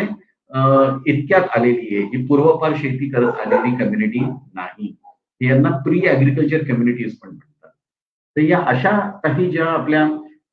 इतक्यात 1.12 1.58
आलेली 1.58 1.95
आहे. 1.95 2.06
ही 2.13 2.25
पूर्वपार 2.27 2.73
शेती 2.77 3.10
करत 3.10 3.39
आलेली 3.45 3.75
कम्युनिटी 3.77 4.19
नाही. 4.19 4.95
यांना 5.41 5.69
प्री 5.86 6.01
ऍग्रिकल्चर 6.10 6.63
कम्युनिटीज 6.63 7.17
पण 7.19 7.30
म्हणतात. 7.30 7.69
तर 8.36 8.41
या 8.41 8.60
अशा 8.67 8.97
काही 9.23 9.49
ज्या 9.51 9.65
आपल्या 9.67 10.06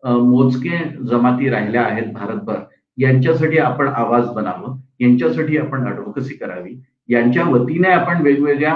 मोजके 0.05 0.78
जमाती 1.09 1.49
राहिल्या 1.51 1.82
आहेत 1.82 2.12
भारतभर 2.12 2.59
यांच्यासाठी 2.99 3.59
आपण 3.59 3.89
आवाज 3.89 4.28
बनावं 4.34 4.76
यांच्यासाठी 5.01 5.57
आपण 5.59 5.86
अडवोकसी 5.89 6.34
करावी. 6.36 6.74
यांच्या 7.09 7.45
वतीने 7.49 7.89
आपण 7.89 8.22
वेगवेगळ्या 8.22 8.74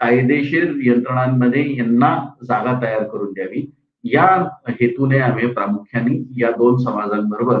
कायदेशीर 0.00 0.72
यंत्रणांमध्ये 0.84 1.64
यांना 1.76 2.14
जागा 2.48 2.78
तयार 2.82 3.02
करून 3.08 3.32
द्यावी. 3.32 3.64
या 4.04 4.26
हेतूने 4.68 5.18
आम्ही 5.18 5.52
प्रामुख्याने 5.52 6.16
या 6.40 6.50
दोन 6.50 6.76
समाजांबरोबर 6.84 7.60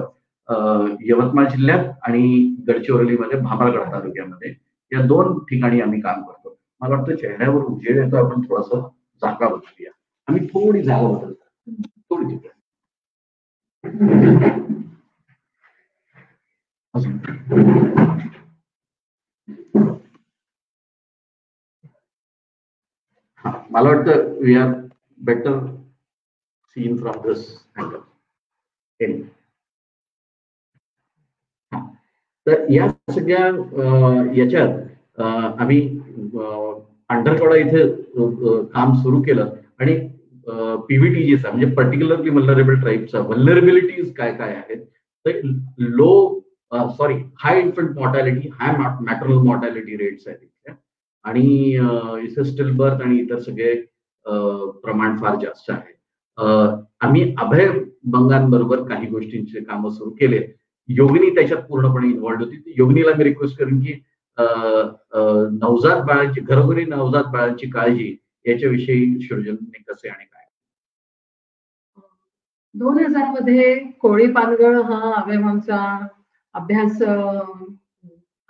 यवतमाळ 1.00 1.48
जिल्ह्यात 1.48 1.88
आणि 2.02 2.54
गडचिरोलीमध्ये 2.68 3.40
भामरागड 3.40 3.92
तालुक्यामध्ये 3.92 4.54
या 4.92 5.02
दोन 5.06 5.38
ठिकाणी 5.44 5.80
आम्ही 5.80 6.00
काम 6.00 6.22
करतो. 6.22 6.56
मला 6.80 6.96
वाटतं 6.96 7.16
चेहऱ्यावर 7.16 7.62
उजेड 7.62 7.96
येतो 7.96 8.16
आपण 8.16 8.42
थोडस 8.42 8.68
जागा 9.22 9.48
बदलूया. 9.48 9.90
आम्ही 10.28 10.46
थोडी 10.46 10.82
जागा 10.82 11.08
बदलतो. 11.08 11.44
थोडी 12.10 12.36
मला 23.70 23.88
वाटतं 23.88 24.32
we 24.44 24.54
are 24.56 24.72
better 25.18 25.58
seen 26.78 26.96
from 26.96 27.20
this 27.22 27.46
angle 27.76 27.98
तर 32.46 32.64
या 32.70 32.88
सगळ्या 33.14 33.46
याच्यात 34.36 35.20
आम्ही 35.60 35.80
पांढरकडा 36.34 37.56
इथे 37.56 37.86
काम 38.74 38.92
सुरू 39.02 39.20
केलं. 39.22 39.50
आणि 39.80 39.96
पीव्हीटीजीचा 40.88 41.50
म्हणजे 41.50 41.66
पर्टिक्युलरली 41.74 42.30
वल्नरेबल 42.36 42.80
ट्राईबचा 42.80 43.20
वल्नरेबिलिटीज 43.28 44.12
काय 44.16 44.32
काय 44.36 44.54
आहेत? 44.54 44.84
तर 45.26 45.40
low 45.78 46.40
sorry 46.98 47.14
high 47.42 47.60
infant 47.60 47.98
mortality 47.98 48.48
high 48.60 48.76
maternal 48.76 49.42
mortality 49.46 49.96
rates 49.96 50.26
आहेत 50.28 50.38
इथे 50.42 50.72
आणि 51.24 51.44
इथे 52.24 52.44
स्टिल 52.44 52.70
बर्थ 52.76 53.02
आणि 53.02 53.18
इतर 53.20 53.38
सगळे 53.40 53.74
प्रमाण 54.82 55.16
फार 55.20 55.36
जास्त 55.42 55.70
आहे. 55.70 55.92
आम्ही 56.38 57.22
अभय 57.38 57.68
बंगांबरोबर 58.12 58.82
काही 58.88 59.06
गोष्टींचे 59.10 59.60
कामं 59.64 59.90
सुरू 59.90 60.10
केले 60.20 60.40
योगिनी 60.88 61.30
त्याच्यात 61.34 61.62
पूर्णपणे 61.68 62.08
इन्व्हॉल्ड 62.08 62.42
होती. 62.42 62.72
योगिनीला 62.76 63.14
मी 63.16 63.24
रिक्वेस्ट 63.24 63.58
करेन 63.58 63.80
की 63.80 63.92
नवजात 65.60 66.02
बाळाची 66.06 66.40
घरोघरी 66.40 66.84
नवजात 66.84 67.24
बाळाची 67.32 67.70
काळजी 67.70 68.16
याच्याविषयी 68.46 69.18
सृजनने 69.20 69.82
कसे 69.88 70.08
आणि 70.08 70.24
काय? 70.24 70.44
दोन 72.74 72.98
हजारमध्ये 72.98 73.74
कोळी 74.00 74.26
पानगळ 74.32 74.80
हा 74.82 75.12
अवयवांचा 75.22 75.78
अभ्यास 76.54 77.02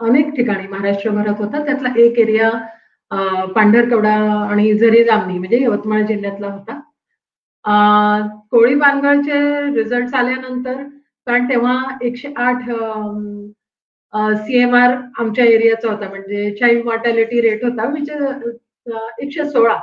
अनेक 0.01 0.35
ठिकाणी 0.37 0.67
महाराष्ट्रभरात 0.69 1.41
होता. 1.41 1.65
त्यातला 1.65 1.89
एक 2.03 2.19
एरिया 2.19 2.51
पांढरकवडा 3.55 4.15
आणि 4.51 4.73
जरी 4.79 5.05
जामणी 5.05 5.39
म्हणजे 5.39 5.63
यवतमाळ 5.63 6.03
जिल्ह्यातला 6.07 6.53
होता. 6.53 6.81
कोळी 7.65 8.75
पानगळचे 8.81 9.41
रिझल्ट 9.75 10.15
आल्यानंतर 10.17 10.83
कारण 11.27 11.49
तेव्हा 11.49 11.77
एकशे 12.03 12.33
आठ 12.39 12.63
सीएमआर 14.39 14.95
आमच्या 15.19 15.45
एरियाचा 15.45 15.89
होता. 15.91 16.09
म्हणजे 16.09 16.51
चाईल्ड 16.61 16.85
मॉर्टॅलिटी 16.85 17.41
रेट 17.41 17.65
होता 17.65 17.87
विच 17.93 18.11
एकशे 19.21 19.45
सोळा. 19.51 19.77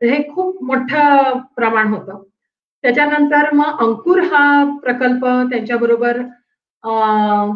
हे 0.00 0.22
खूप 0.28 0.62
मोठं 0.64 1.38
प्रमाण 1.56 1.92
होतं. 1.94 2.22
त्याच्यानंतर 2.84 3.52
मग 3.54 3.80
अंकुर 3.82 4.20
हा 4.22 4.42
प्रकल्प 4.82 5.24
त्यांच्याबरोबर 5.50 6.20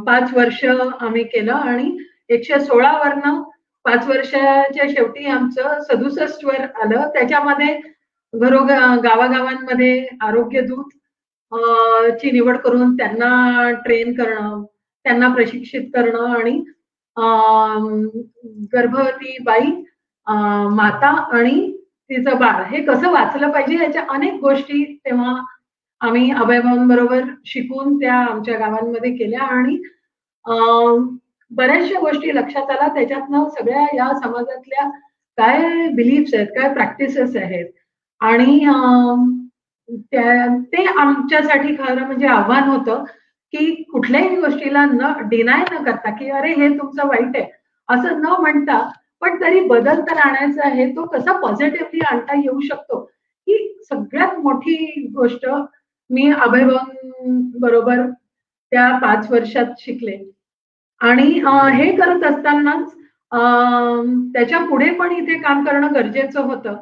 पाच 0.06 0.34
वर्ष 0.34 0.64
आम्ही 0.64 1.22
केलं 1.24 1.52
आणि 1.52 1.96
एकशे 2.34 2.60
सोळा 2.60 2.92
वरनं 2.98 3.42
पाच 3.84 4.06
वर्षाच्या 4.08 4.84
शेवटी 4.90 5.26
आमचं 5.28 5.80
सदुसष्ट 5.82 6.44
वर 6.44 6.64
आलं. 6.82 7.08
त्याच्यामध्ये 7.14 7.74
घरो 8.32 8.62
गावागावांमध्ये 8.64 10.06
आरोग्य 10.22 10.60
दूत 10.62 10.90
ची 12.20 12.30
निवड 12.30 12.56
करून 12.58 12.96
त्यांना 12.96 13.70
ट्रेन 13.84 14.12
करणं 14.14 14.62
त्यांना 15.04 15.28
प्रशिक्षित 15.34 15.82
करणं 15.94 16.34
आणि 16.36 16.58
गर्भवती 18.72 19.36
बाई 19.44 19.70
माता 20.76 21.10
आणि 21.36 21.60
तिचं 22.10 22.38
बाळ. 22.38 22.62
हे 22.70 22.82
कसं 22.84 23.10
वाचलं 23.12 23.50
पाहिजे 23.52 23.82
याच्या 23.84 24.02
अनेक 24.14 24.34
गोष्टी 24.40 24.84
तेव्हा 25.04 25.34
आम्ही 26.00 26.30
अभयभावांबरोबर 26.32 27.22
शिकून 27.46 27.96
त्या 28.00 28.14
आमच्या 28.14 28.58
गावांमध्ये 28.58 29.10
केल्या 29.16 29.42
आणि 29.48 29.76
बऱ्याचशा 31.50 32.00
गोष्टी 32.00 32.34
लक्षात 32.34 32.70
आल्या. 32.70 32.88
त्याच्यातनं 32.94 33.48
सगळ्या 33.58 33.86
या 33.96 34.08
समाजातल्या 34.20 34.88
काय 35.38 35.88
बिलीफ्स 35.94 36.34
आहेत 36.34 36.46
काय 36.56 36.72
प्रॅक्टिसेस 36.74 37.36
आहेत 37.36 37.66
आणि 38.20 38.58
ते 40.12 40.84
आमच्यासाठी 40.98 41.74
खरं 41.76 42.06
म्हणजे 42.06 42.26
आव्हान 42.26 42.68
होतं 42.68 43.04
की 43.54 43.72
कुठल्याही 43.92 44.36
गोष्टीला 44.36 44.84
न 44.84 45.12
डिनाय 45.30 45.64
न 45.72 45.82
करता 45.84 46.10
की 46.16 46.30
अरे 46.30 46.52
हे 46.54 46.68
तुमचं 46.78 47.06
वाईट 47.08 47.36
आहे 47.36 47.50
असं 47.88 48.20
न 48.22 48.34
म्हणता 48.40 48.78
पण 49.22 49.40
तरी 49.40 49.60
बदल 49.68 50.00
तर 50.08 50.18
आणायचा 50.20 50.66
आहे 50.68 50.86
तो 50.96 51.04
कसा 51.08 51.32
पॉझिटिव्हली 51.40 52.00
आणता 52.10 52.38
येऊ 52.40 52.60
शकतो? 52.60 52.98
ही 53.46 53.56
सगळ्यात 53.90 54.38
मोठी 54.40 54.74
गोष्ट 55.14 55.46
मी 56.10 56.30
अभयभवन 56.32 57.40
बरोबर 57.60 58.02
त्या 58.72 58.88
पाच 59.02 59.30
वर्षात 59.30 59.72
शिकले. 59.80 60.16
आणि 61.00 61.22
हे 61.74 61.90
करत 61.96 62.24
असतानाच 62.24 62.92
त्याच्या 64.32 64.58
पुढे 64.68 64.90
पण 64.98 65.12
इथे 65.12 65.38
काम 65.42 65.64
करणं 65.66 65.94
गरजेचं 65.94 66.40
होतं. 66.42 66.76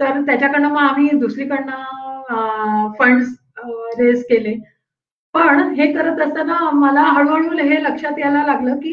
तर 0.00 0.20
त्याच्याकडनं 0.26 0.68
मग 0.68 0.80
आम्ही 0.80 1.08
दुसरीकडनं 1.18 2.92
फंड्स 2.98 3.28
रेज 3.98 4.22
केले. 4.30 4.54
पण 5.34 5.60
हे 5.74 5.92
करत 5.92 6.20
असताना 6.20 6.58
मला 6.74 7.02
हळूहळू 7.14 7.56
हे 7.58 7.82
लक्षात 7.84 8.18
यायला 8.18 8.42
लागलं 8.46 8.76
की 8.76 8.92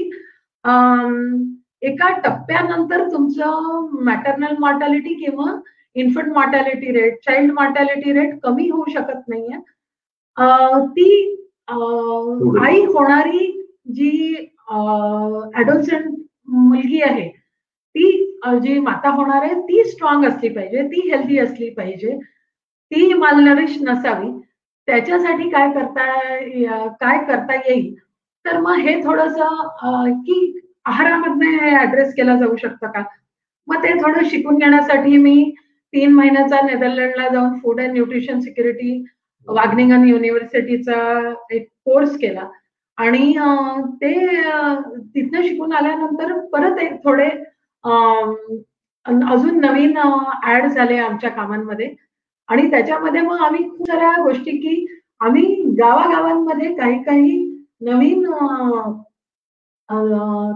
एका 1.81 2.09
टप्प्यानंतर 2.23 3.03
तुमचं 3.11 3.87
मॅटर्नल 4.05 4.55
मॉर्टॅलिटी 4.59 5.13
किंवा 5.15 5.51
infant 5.95 6.33
mortality 6.33 6.91
rate 6.91 7.17
child 7.25 7.51
mortality 7.53 8.13
rate 8.13 8.39
कमी 8.43 8.69
होऊ 8.69 8.83
शकत 8.93 9.27
नाहीये. 9.27 9.59
ती 10.87 11.31
आई 12.61 12.79
होणारी 12.85 13.45
जी 13.95 14.35
ऍडोसेंट 15.59 16.05
मुलगी 16.47 17.01
आहे 17.01 17.29
ती 17.95 18.11
जी 18.63 18.79
माता 18.79 19.09
होणार 19.09 19.43
आहे 19.43 19.53
ती 19.67 19.83
स्ट्रॉंग 19.83 20.25
असली 20.25 20.49
पाहिजे 20.49 20.81
ती 20.87 21.09
हेल्दी 21.09 21.37
असली 21.39 21.69
पाहिजे. 21.73 22.17
ती 22.91 23.13
मालनरिश 23.13 23.77
नसावी. 23.81 24.31
त्याच्यासाठी 24.87 25.49
काय 25.49 25.71
करता 25.73 26.05
काय 27.01 27.17
करता 27.27 27.55
येईल? 27.55 27.93
तर 28.45 28.59
मग 28.61 28.79
हे 28.79 28.95
थोडस 29.03 29.35
की 30.25 30.59
आहारामधनं 30.85 31.77
ऍड्रेस 31.81 32.13
केला 32.15 32.35
जाऊ 32.39 32.55
शकतं 32.55 32.87
का? 32.87 33.03
मग 33.67 33.83
ते 33.83 33.93
थोडं 34.01 34.27
शिकून 34.29 34.57
घेण्यासाठी 34.57 35.17
मी 35.17 35.53
तीन 35.93 36.13
महिन्याचा 36.13 36.59
नेदरलँडला 36.65 37.27
जाऊन 37.29 37.57
food 37.59 37.79
and 37.81 37.91
nutrition 37.91 38.39
security 38.39 39.03
Wageningen 39.47 40.07
युनिव्हर्सिटीचा 40.07 41.33
एक 41.51 41.67
कोर्स 41.85 42.17
केला. 42.17 42.47
आणि 42.97 43.31
ते 44.01 44.13
तिथनं 45.15 45.41
शिकून 45.41 45.71
आल्यानंतर 45.73 46.37
परत 46.53 46.79
एक 46.81 46.93
थोडे 47.03 47.29
अजून 47.85 49.59
नवीन 49.61 49.97
ऍड 50.47 50.65
झाले 50.67 50.97
आमच्या 50.97 51.29
कामांमध्ये. 51.29 51.93
आणि 52.49 52.69
त्याच्यामध्ये 52.71 53.21
मग 53.21 53.41
आम्ही 53.45 53.69
खूप 53.69 53.87
साऱ्या 53.87 54.11
गोष्टी 54.23 54.51
की 54.61 54.85
आम्ही 55.25 55.43
गावागावांमध्ये 55.79 56.73
काही 56.75 57.01
काही 57.03 57.41
नवीन 57.81 58.25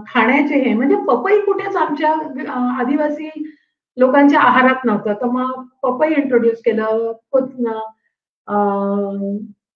खाण्याचे 0.08 0.60
हे 0.60 0.74
म्हणजे 0.74 0.96
पपई 1.08 1.40
कुठेच 1.40 1.76
आमच्या 1.76 2.12
आदिवासी 2.78 3.28
लोकांच्या 3.96 4.40
आहारात 4.40 4.84
नव्हतं. 4.84 5.14
तर 5.20 5.26
मग 5.26 5.62
पपई 5.82 6.12
इंट्रोड्यूस 6.16 6.60
केलं 6.64 7.12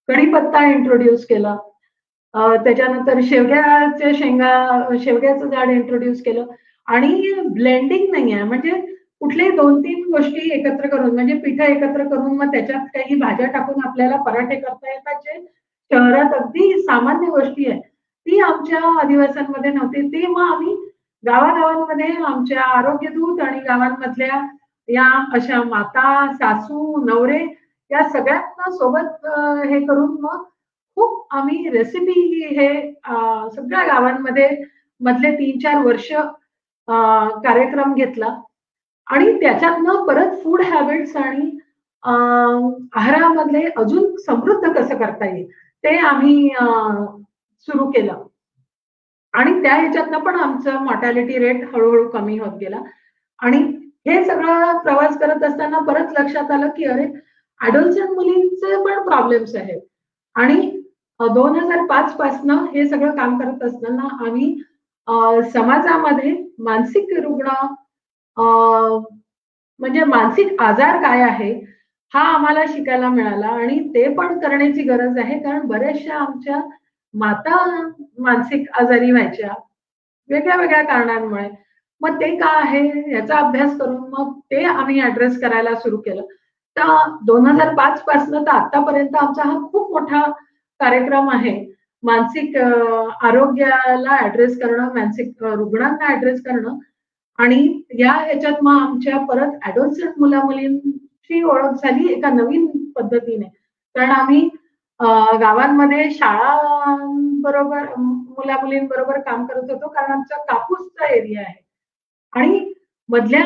कढीपत्ता 0.09 0.65
इंट्रोड्यूस 0.71 1.27
केला. 1.27 1.57
त्याच्यानंतर 2.65 3.21
शेवग्याच्या 3.25 4.11
शेंगा 4.19 4.53
शेवग्याचं 5.05 5.49
झाड 5.51 5.71
इंट्रोड्यूस 5.71 6.23
केलं. 6.23 6.47
आणि 6.89 7.33
ब्लेंडिंग 7.55 8.11
नाही 8.11 8.33
आहे 8.33 8.43
म्हणजे 8.43 8.81
कुठल्याही 9.21 9.57
दोन 9.57 9.81
तीन 9.81 10.03
गोष्टी 10.13 10.51
एकत्र 10.53 10.89
करून 10.89 11.15
म्हणजे 11.15 11.35
पिठं 11.39 11.65
एकत्र 11.65 12.05
करून 12.07 12.37
मग 12.37 12.53
त्याच्यात 12.53 12.87
काही 12.95 13.15
भाज्या 13.19 13.47
टाकून 13.51 13.85
आपल्याला 13.87 14.17
पराठे 14.23 14.57
करता 14.57 14.91
येतात 14.91 15.21
जे 15.25 15.41
शहरात 15.91 16.35
अगदी 16.35 16.73
सामान्य 16.81 17.29
गोष्टी 17.31 17.71
आहे 17.71 17.81
ती 17.81 18.39
आमच्या 18.41 18.79
आदिवासांमध्ये 19.01 19.71
नव्हती. 19.73 20.01
ती 20.03 20.27
मग 20.27 20.41
आम्ही 20.43 20.75
गावागावांमध्ये 21.25 22.07
आमच्या 22.27 22.63
आरोग्य 22.69 23.09
दूत 23.09 23.41
आणि 23.41 23.61
गावांमधल्या 23.61 24.41
या 24.89 25.09
अशा 25.35 25.63
माता 25.63 26.33
सासू 26.33 27.05
नवरे 27.05 27.41
या 27.91 28.03
सगळ्यांना 28.09 28.71
सोबत 28.71 29.27
हे 29.69 29.81
करून 29.87 30.17
मग 30.21 30.43
खूप 30.97 31.35
आम्ही 31.35 31.69
रेसिपी 31.71 32.21
हे 32.51 32.69
सगळ्या 33.51 33.85
गावांमध्ये 33.87 34.49
मधले 35.01 35.31
तीन 35.33 35.59
चार 35.59 35.85
वर्ष 35.85 36.11
कार्यक्रम 36.89 37.95
घेतला. 37.95 38.35
आणि 39.07 39.33
त्याच्यातनं 39.41 40.05
परत 40.07 40.43
फूड 40.43 40.63
हॅबिट्स 40.63 41.17
आणि 41.17 41.51
आहारामधले 42.03 43.63
अजून 43.77 44.15
समृद्ध 44.27 44.73
कसं 44.73 44.97
करता 44.99 45.27
येईल 45.27 45.47
ते 45.85 45.97
आम्ही 45.99 46.49
सुरू 47.69 47.91
केलं. 47.91 48.23
आणि 49.35 49.63
त्या 49.63 49.75
ह्याच्यातनं 49.77 50.19
पण 50.25 50.35
आमचं 50.37 50.83
मॉर्टॅलिटी 50.85 51.39
रेट 51.39 51.65
हळूहळू 51.75 52.09
कमी 52.11 52.39
होत 52.39 52.57
गेला. 52.61 52.81
आणि 53.41 53.59
हे 54.07 54.23
सगळं 54.25 54.79
प्रवास 54.83 55.19
करत 55.19 55.43
असताना 55.45 55.79
परत 55.87 56.13
लक्षात 56.19 56.51
आलं 56.51 56.69
की 56.77 56.85
अरे 56.85 57.05
ऍडोल्संट 57.61 58.11
मुलींचे 58.11 58.77
पण 58.85 59.03
प्रॉब्लेम्स 59.09 59.55
आहेत. 59.57 59.81
आणि 60.37 60.71
दोन 61.21 61.57
हजार 61.57 61.85
पाच 61.87 62.17
पासनं 62.17 62.65
हे 62.73 62.87
सगळं 62.89 63.17
काम 63.17 63.39
करत 63.39 63.63
असताना 63.65 64.09
आम्ही 64.27 64.55
समाजामध्ये 65.09 66.33
मानसिक 66.65 67.13
रुग्ण 67.23 67.51
म्हणजे 69.81 70.05
मानसिक 70.05 70.61
आजार 70.63 71.01
काय 71.03 71.23
आहे 71.23 71.53
हा 72.13 72.21
आम्हाला 72.35 72.65
शिकायला 72.69 73.09
मिळाला 73.09 73.47
आणि 73.55 73.79
ते 73.95 74.07
पण 74.15 74.39
करण्याची 74.41 74.83
गरज 74.83 75.19
आहे. 75.19 75.39
कारण 75.39 75.67
बऱ्याचशा 75.69 76.15
आमच्या 76.17 76.61
माता 77.15 77.57
मानसिक 78.19 78.71
आजारी 78.81 79.11
व्हायच्या 79.13 79.53
वेगळ्या 80.31 80.57
वेगळ्या 80.57 80.83
कारणांमुळे. 80.85 81.49
मग 82.01 82.21
ते 82.21 82.35
का 82.39 82.49
आहे 82.61 82.83
याचा 83.13 83.37
अभ्यास 83.39 83.77
करून 83.79 83.97
मग 84.11 84.33
ते 84.51 84.65
आम्ही 84.65 85.01
ऍड्रेस 85.03 85.41
करायला 85.41 85.75
सुरू 85.75 85.97
केलं. 85.99 86.23
तर 86.77 87.17
दोन 87.27 87.47
हजार 87.47 87.75
पाच 87.77 88.03
पासन 88.05 88.43
तर 88.47 88.51
आतापर्यंत 88.51 89.17
आमचा 89.17 89.43
हा 89.43 89.59
खूप 89.73 89.91
मोठा 89.93 90.23
कार्यक्रम 90.81 91.31
आहे. 91.31 91.55
मानसिक 92.05 92.57
आरोग्याला 92.57 94.17
ऍड्रेस 94.25 94.59
करणं 94.61 94.93
मानसिक 94.95 95.43
रुग्णांना 95.45 96.13
ऍड्रेस 96.15 96.43
करणं 96.45 96.79
आणि 97.39 97.63
या 97.99 98.13
ह्याच्यात 98.13 98.63
मग 98.63 98.81
आमच्या 98.81 99.19
परत 99.27 99.67
ऍडोन्संट 99.69 100.19
मुला 100.21 100.41
मुलींची 100.45 101.43
ओळख 101.43 101.85
झाली 101.85 102.13
एका 102.13 102.31
नवीन 102.31 102.67
पद्धतीने. 102.97 103.49
कारण 103.95 104.11
आम्ही 104.11 104.49
गावांमध्ये 105.41 106.11
शाळांबरोबर 106.11 107.87
मुला 107.97 108.57
मुलींबरोबर 108.63 109.19
काम 109.21 109.45
करत 109.47 109.71
होतो 109.71 109.89
कारण 109.89 110.13
आमचा 110.13 110.37
कापूसचा 110.49 111.07
एरिया 111.15 111.41
आहे. 111.41 111.55
आणि 112.33 112.65
मधल्या 113.09 113.43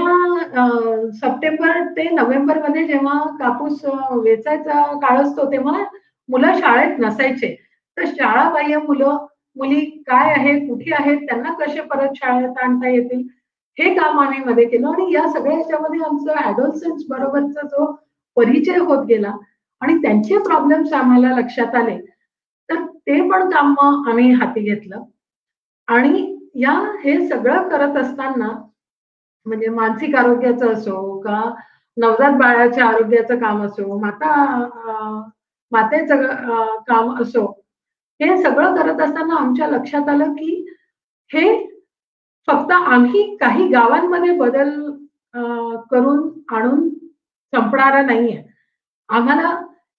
सप्टेंबर 1.20 1.80
ते 1.96 2.08
नोव्हेंबरमध्ये 2.10 2.86
जेव्हा 2.86 3.18
कापूस 3.38 3.84
वेचायचा 4.24 4.82
काळ 5.02 5.20
असतो 5.22 5.50
तेव्हा 5.52 5.82
मुलं 6.28 6.58
शाळेत 6.60 6.98
नसायचे. 7.00 7.56
तर 7.98 8.04
शाळाबाह्य 8.08 8.76
मुलं 8.78 9.16
मुली 9.56 9.80
काय 10.08 10.32
आहे 10.32 10.58
कुठे 10.66 10.92
आहेत 10.94 11.26
त्यांना 11.28 11.52
कसे 11.54 11.80
परत 11.82 12.14
शाळेत 12.16 12.58
आणता 12.62 12.88
येतील? 12.88 13.22
हे 13.78 13.94
काम 13.94 14.18
आम्ही 14.20 14.38
मध्ये 14.44 14.64
केलं 14.64 14.88
आणि 14.88 15.12
या 15.14 15.26
सगळ्या 15.28 15.54
ह्याच्यामध्ये 15.56 16.00
आमचं 16.04 16.38
ऍडोल्सन्स 16.48 17.04
बरोबरचा 17.08 17.66
जो 17.66 17.84
परिचय 18.36 18.78
होत 18.78 19.04
गेला 19.06 19.32
आणि 19.82 19.94
त्यांचे 20.02 20.38
प्रॉब्लेम्स 20.38 20.92
आम्हाला 20.92 21.28
लक्षात 21.38 21.74
आले 21.74 21.96
तर 22.68 22.84
ते 22.84 23.20
पण 23.30 23.48
काम 23.50 23.74
आम्ही 23.80 24.30
हाती 24.32 24.60
घेतलं. 24.60 25.02
आणि 25.88 26.34
या 26.54 26.72
हे 27.04 27.16
सगळं 27.28 27.68
करत 27.68 27.96
असताना 27.96 28.48
म्हणजे 29.46 29.68
मानसिक 29.68 30.14
आरोग्याचं 30.16 30.72
असो 30.72 31.18
का 31.20 31.40
नवजात 31.96 32.32
बाळाच्या 32.32 32.86
आरोग्याचं 32.86 33.38
काम 33.38 33.62
असो 33.66 33.98
माता 34.00 34.34
मातेचं 35.72 36.24
काम 36.88 37.14
असो 37.22 37.46
हे 38.20 38.36
सगळं 38.42 38.76
करत 38.76 39.00
असताना 39.00 39.36
आमच्या 39.36 39.66
लक्षात 39.68 40.08
आलं 40.08 40.32
की 40.34 40.54
हे 41.30 41.46
फक्त 42.48 42.72
आम्ही 42.72 43.22
काही 43.40 43.68
गावांमध्ये 43.68 44.30
बदल 44.36 44.70
करून 45.90 46.28
आणून 46.54 46.88
संपणारा 47.52 48.00
नाहीये. 48.02 48.42
आम्हाला 49.08 49.48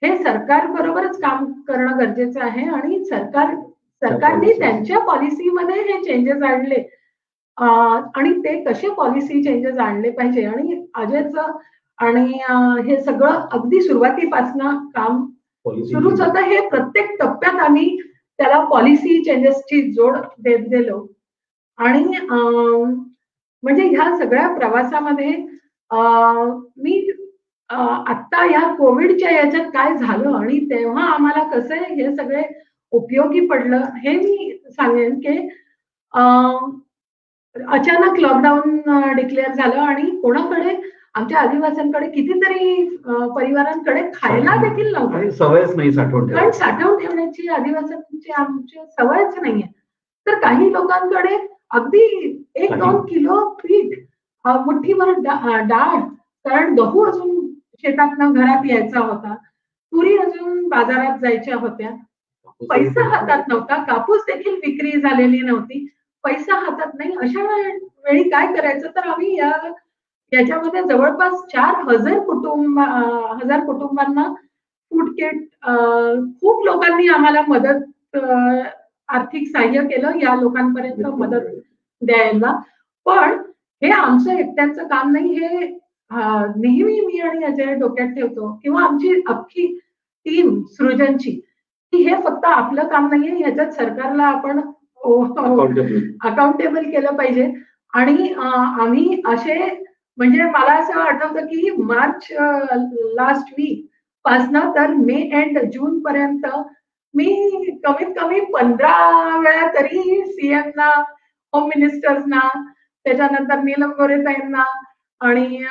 हे 0.01 0.17
सरकार 0.17 0.65
बरोबरच 0.67 1.19
काम 1.21 1.45
करणं 1.67 1.97
गरजेचं 1.99 2.41
आहे 2.41 2.67
आणि 2.69 3.03
सरकार 3.05 3.55
सरकारने 4.01 4.53
त्यांच्या 4.59 4.99
पॉलिसीमध्ये 4.99 5.81
हे 5.81 6.01
चेंजेस 6.03 6.43
आणले. 6.43 6.83
आणि 7.57 8.31
ते 8.43 8.63
कसे 8.63 8.89
पॉलिसी 8.97 9.43
चेंजेस 9.43 9.77
आणले 9.77 10.09
पाहिजे 10.09 10.45
आणि 10.45 10.83
अजयच 10.95 11.35
आणि 11.99 12.39
हे 12.87 13.01
सगळं 13.01 13.39
अगदी 13.51 13.81
सुरुवातीपासून 13.81 14.77
काम 14.95 15.25
सुरूच 15.85 16.21
होतं 16.21 16.39
हे 16.41 16.59
प्रत्येक 16.69 17.11
टप्प्यात 17.19 17.59
आम्ही 17.61 17.97
त्याला 18.39 18.59
पॉलिसी 18.65 19.23
चेंजेसची 19.23 19.81
जोड 19.93 20.17
देत 20.39 20.67
गेलो. 20.71 21.05
आणि 21.79 22.03
म्हणजे 23.63 23.83
ह्या 23.85 24.15
सगळ्या 24.17 24.47
प्रवासामध्ये 24.55 25.31
मी 26.77 26.99
आता 27.69 28.45
या 28.51 28.61
कोविडच्या 28.75 29.31
याच्यात 29.31 29.65
काय 29.73 29.95
झालं 29.97 30.35
आणि 30.37 30.59
तेव्हा 30.69 31.03
आम्हाला 31.05 31.43
कसं 31.49 31.83
हे 31.89 32.15
सगळे 32.15 32.43
उपयोगी 32.91 33.45
पडलं 33.47 33.81
हे 34.03 34.15
मी 34.17 34.51
सांगेन 34.69 35.19
की 35.19 35.37
अचानक 37.55 38.19
लॉकडाऊन 38.19 38.79
डिक्लेअर 39.15 39.53
झालं 39.53 39.79
आणि 39.81 40.09
कोणाकडे 40.21 40.75
आमच्या 41.15 41.39
आदिवासींकडे 41.39 42.07
कितीतरी 42.11 42.83
परिवारांकडे 43.35 44.01
खायला 44.13 44.55
देखील 44.61 44.91
नव्हतं. 44.93 45.29
सवयच 45.29 45.75
नाही 45.75 45.91
साठवून 45.91 46.27
कारण 46.33 46.51
साठवून 46.51 46.97
ठेवण्याची 46.99 47.47
आदिवासींची 47.49 48.31
आमची 48.31 48.79
सवयच 48.99 49.37
नाहीये. 49.41 49.67
तर 50.27 50.39
काही 50.39 50.71
लोकांकडे 50.73 51.37
अगदी 51.71 52.03
एक 52.55 52.73
दोन 52.73 53.01
किलो 53.05 53.39
पीठ 53.63 53.97
मुठ्ठीभर 54.65 55.11
डाळ 55.19 55.99
कारण 56.45 56.73
गहू 56.75 57.03
अजून 57.05 57.47
शेतातनं 57.81 58.33
घरात 58.33 58.65
यायचा 58.65 58.99
होता. 58.99 59.35
तुरी 59.93 60.17
अजून 60.17 60.67
बाजारात 60.69 61.17
जायच्या 61.21 61.55
होत्या. 61.57 61.89
पैसा 62.69 63.03
हातात 63.09 63.47
नव्हता. 63.47 63.83
कापूस 63.83 64.21
देखील 64.27 64.55
विक्री 64.65 64.99
झालेली 65.01 65.41
नव्हती. 65.41 65.85
पैसा 66.23 66.55
हातात 66.59 66.95
नाही. 66.95 67.15
अशा 67.21 67.43
वेळी 68.05 68.23
काय 68.29 68.53
करायचं? 68.55 68.87
तर 68.95 69.07
आम्ही 69.07 69.37
या 69.37 69.51
याच्यामध्ये 70.31 70.81
जवळपास 70.89 71.41
चार 71.53 71.81
हजार 71.87 72.19
कुटुंब 72.25 72.79
हजार 72.79 73.65
कुटुंबांना 73.65 74.23
फूड 74.91 75.09
किट 75.17 75.41
खूप 76.41 76.65
लोकांनी 76.65 77.07
आम्हाला 77.07 77.41
मदत 77.47 78.17
आर्थिक 79.09 79.47
सहाय्य 79.47 79.81
केलं 79.87 80.17
या 80.21 80.35
लोकांपर्यंत 80.35 81.05
मदत 81.17 81.45
द्यायला. 82.01 82.51
पण 83.05 83.37
हे 83.81 83.89
आमचं 83.91 84.31
एकट्याचं 84.31 84.87
काम 84.87 85.11
नाही 85.11 85.33
हे 85.35 85.67
नेहमी 86.11 86.99
मी 87.05 87.19
आणि 87.19 87.43
अजय 87.45 87.73
डोक्यात 87.79 88.07
ठेवतो 88.15 88.51
किंवा 88.63 88.81
आमची 88.83 89.21
अख्खी 89.29 89.65
टीम 90.25 90.61
सृजनची 90.71 91.31
की 91.93 92.03
हे 92.03 92.15
फक्त 92.23 92.45
आपलं 92.45 92.87
काम 92.87 93.07
नाहीये 93.09 93.35
ह्याच्यात 93.37 93.71
सरकारला 93.73 94.23
आपण 94.25 94.59
अकाउंटेबल 96.21 96.83
केलं 96.91 97.15
पाहिजे. 97.17 97.51
आणि 97.93 98.33
आम्ही 98.37 99.21
असे 99.27 99.55
म्हणजे 100.19 100.43
मला 100.43 100.73
असं 100.73 100.99
आठवतं 100.99 101.45
की 101.45 101.69
मार्च 101.79 102.27
लास्ट 103.15 103.53
वीक 103.57 103.85
पासनं 104.25 104.71
तर 104.75 104.93
मे 104.95 105.21
एंड 105.33 105.59
जून 105.73 105.99
पर्यंत 105.99 106.45
मी 107.13 107.27
कमीत 107.85 108.13
कमी 108.17 108.39
पंधरा 108.53 109.37
वेळा 109.37 109.67
तरी 109.73 110.21
सीएमना 110.25 110.89
होम 111.53 111.65
मिनिस्टर्सना 111.65 112.47
त्याच्यानंतर 113.05 113.61
नीलम 113.63 113.91
गोरे 113.91 114.17
ताईंना 114.25 114.63
आणि 115.21 115.63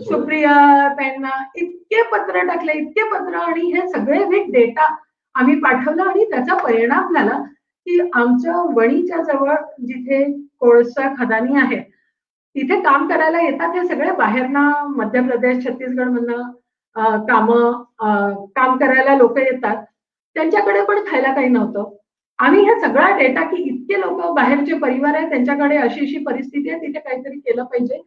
सुप्रिया 0.00 0.56
ताईंना 0.98 1.30
इतके 1.56 2.02
पत्र 2.12 2.46
टाकले 2.46 2.72
इतके 2.72 3.08
पत्र 3.10 3.36
आणि 3.38 3.70
हे 3.72 3.86
सगळे 3.88 4.24
बिग 4.24 4.50
डेटा 4.52 4.88
आम्ही 5.34 5.58
पाठवला 5.60 6.04
आणि 6.04 6.24
त्याचा 6.24 6.56
परिणाम 6.56 7.14
झाला 7.14 7.38
की 7.86 8.00
आमच्या 8.14 8.62
वणीच्या 8.76 9.22
जवळ 9.22 9.54
जिथे 9.80 10.24
कोळसा 10.58 11.14
खदानी 11.18 11.56
आहेत 11.58 11.82
तिथे 12.56 12.80
काम 12.82 13.08
करायला 13.08 13.40
येतात 13.42 13.74
हे 13.74 13.84
सगळे 13.86 14.10
बाहेरना 14.16 14.68
मध्य 14.96 15.20
प्रदेश 15.22 15.64
छत्तीसगड 15.64 16.08
मधनं 16.10 16.42
काम 17.26 17.50
काम 18.56 18.76
करायला 18.78 19.14
लोक 19.16 19.38
येतात. 19.38 19.84
त्यांच्याकडे 20.36 20.82
पण 20.84 20.98
खायला 21.06 21.32
काही 21.34 21.48
नव्हतं. 21.48 21.94
आम्ही 22.38 22.64
हा 22.64 22.78
सगळा 22.80 23.08
डेटा 23.18 23.42
की 23.50 23.62
इतके 23.62 24.00
लोक 24.00 24.20
बाहेरचे 24.34 24.78
परिवार 24.78 25.14
आहेत 25.14 25.28
त्यांच्याकडे 25.30 25.76
अशी 25.76 26.00
अशी 26.00 26.18
परिस्थिती 26.26 26.70
आहे 26.70 26.80
तिथे 26.82 26.98
काहीतरी 26.98 27.38
केलं 27.38 27.64
पाहिजे. 27.64 28.00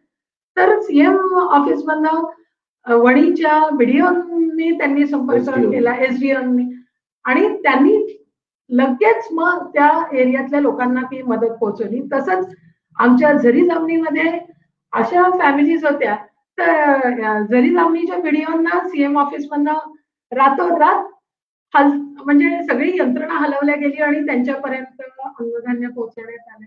तर 0.58 0.80
सीएम 0.82 1.36
ऑफिस 1.40 1.84
मधनं 1.86 2.98
वणीच्या 3.02 3.60
बीडीओनी 3.78 4.72
त्यांनी 4.78 5.06
संपर्क 5.08 5.50
केला 5.50 5.96
एसडीओनी 6.06 6.64
आणि 7.26 7.48
त्यांनी 7.64 7.96
लगेच 8.70 9.28
मग 9.32 9.66
त्या 9.74 9.90
एरियातल्या 10.18 10.60
लोकांना 10.62 11.02
ती 11.02 11.22
मदत 11.24 11.56
पोहोचवली. 11.60 12.02
तसंच 12.14 12.54
आमच्या 12.98 13.32
झरी 13.34 13.66
जमिनीमध्ये 13.68 14.30
अशा 14.94 15.30
फॅमिलीज 15.40 15.86
होत्या. 15.86 16.16
तर 16.58 17.42
झरी 17.42 17.70
जमिनीच्या 17.70 18.18
व्हिडिओना 18.18 18.80
सीएम 18.88 19.18
ऑफिस 19.20 19.48
मधनं 19.52 19.92
रातोरात 20.32 21.04
हल 21.74 21.88
म्हणजे 22.26 22.50
सगळी 22.70 22.92
यंत्रणा 22.98 23.38
हलवल्या 23.38 23.76
गेली 23.76 24.02
आणि 24.04 24.26
त्यांच्यापर्यंत 24.26 25.02
अन्नधान्य 25.02 25.88
पोहोचवण्यात 25.88 26.54
आले. 26.56 26.66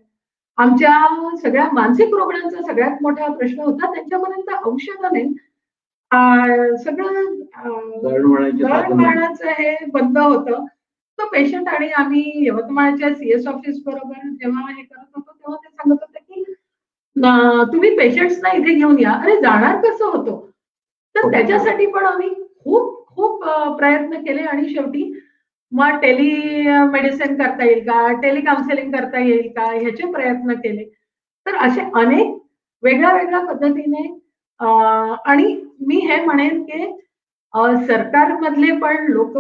आमच्या 0.59 1.37
सगळ्या 1.43 1.69
मानसिक 1.73 2.15
रुग्णांचा 2.15 2.63
सगळ्यात 2.63 3.03
मोठा 3.03 3.27
प्रश्न 3.33 3.61
होता 3.61 3.93
त्यांच्यापर्यंत 3.95 4.51
औषध 4.67 5.05
नाही. 5.13 5.33
सगळं 6.85 7.35
दळणवळणाचं 8.03 9.49
हे 9.59 9.75
बंद 9.93 10.19
होतं. 10.19 10.65
तो 11.19 11.27
पेशंट 11.33 11.69
आणि 11.69 11.89
आम्ही 11.97 12.47
यवतमाळच्या 12.47 13.15
सीएस 13.15 13.47
ऑफिस 13.49 13.83
बरोबर 13.85 14.29
जेव्हा 14.31 14.73
हे 14.73 14.83
करत 14.83 15.17
होतो 15.17 15.33
तेव्हा 15.33 15.57
ते 15.57 15.69
सांगत 15.69 16.03
होते 16.03 16.16
तुम्ही 17.17 17.91
पेशंट्सना 17.97 18.51
इथे 18.57 18.75
घेऊन 18.75 18.99
या. 19.01 19.11
अरे 19.13 19.41
जाणार 19.41 19.77
कसं 19.85 20.05
होतो? 20.17 20.37
तर 21.15 21.31
त्याच्यासाठी 21.33 21.87
पण 21.91 22.07
आम्ही 22.07 22.29
खूप 22.65 22.95
खूप 23.17 23.45
प्रयत्न 23.79 24.21
केले 24.25 24.43
आणि 24.45 24.69
शेवटी 24.69 25.13
मग 25.73 25.97
टेली 26.03 26.31
मेडिसिन 26.93 27.35
करता 27.37 27.65
येईल 27.65 27.81
का? 27.89 28.13
टेलिकाउन्सिलिंग 28.23 28.93
करता 28.93 29.19
येईल 29.21 29.49
का? 29.57 29.65
ह्याचे 29.73 30.11
प्रयत्न 30.13 30.55
केले. 30.55 30.85
तर 31.47 31.57
असे 31.67 31.81
अनेक 32.01 32.37
वेगळ्या 32.83 33.13
वेगळ्या 33.15 33.41
पद्धतीने 33.47 34.07
आणि 35.31 35.55
मी 35.87 35.97
हे 36.07 36.21
म्हणेन 36.25 36.63
की 36.65 36.85
सरकारमधले 37.87 38.77
पण 38.81 39.07
लोक 39.13 39.39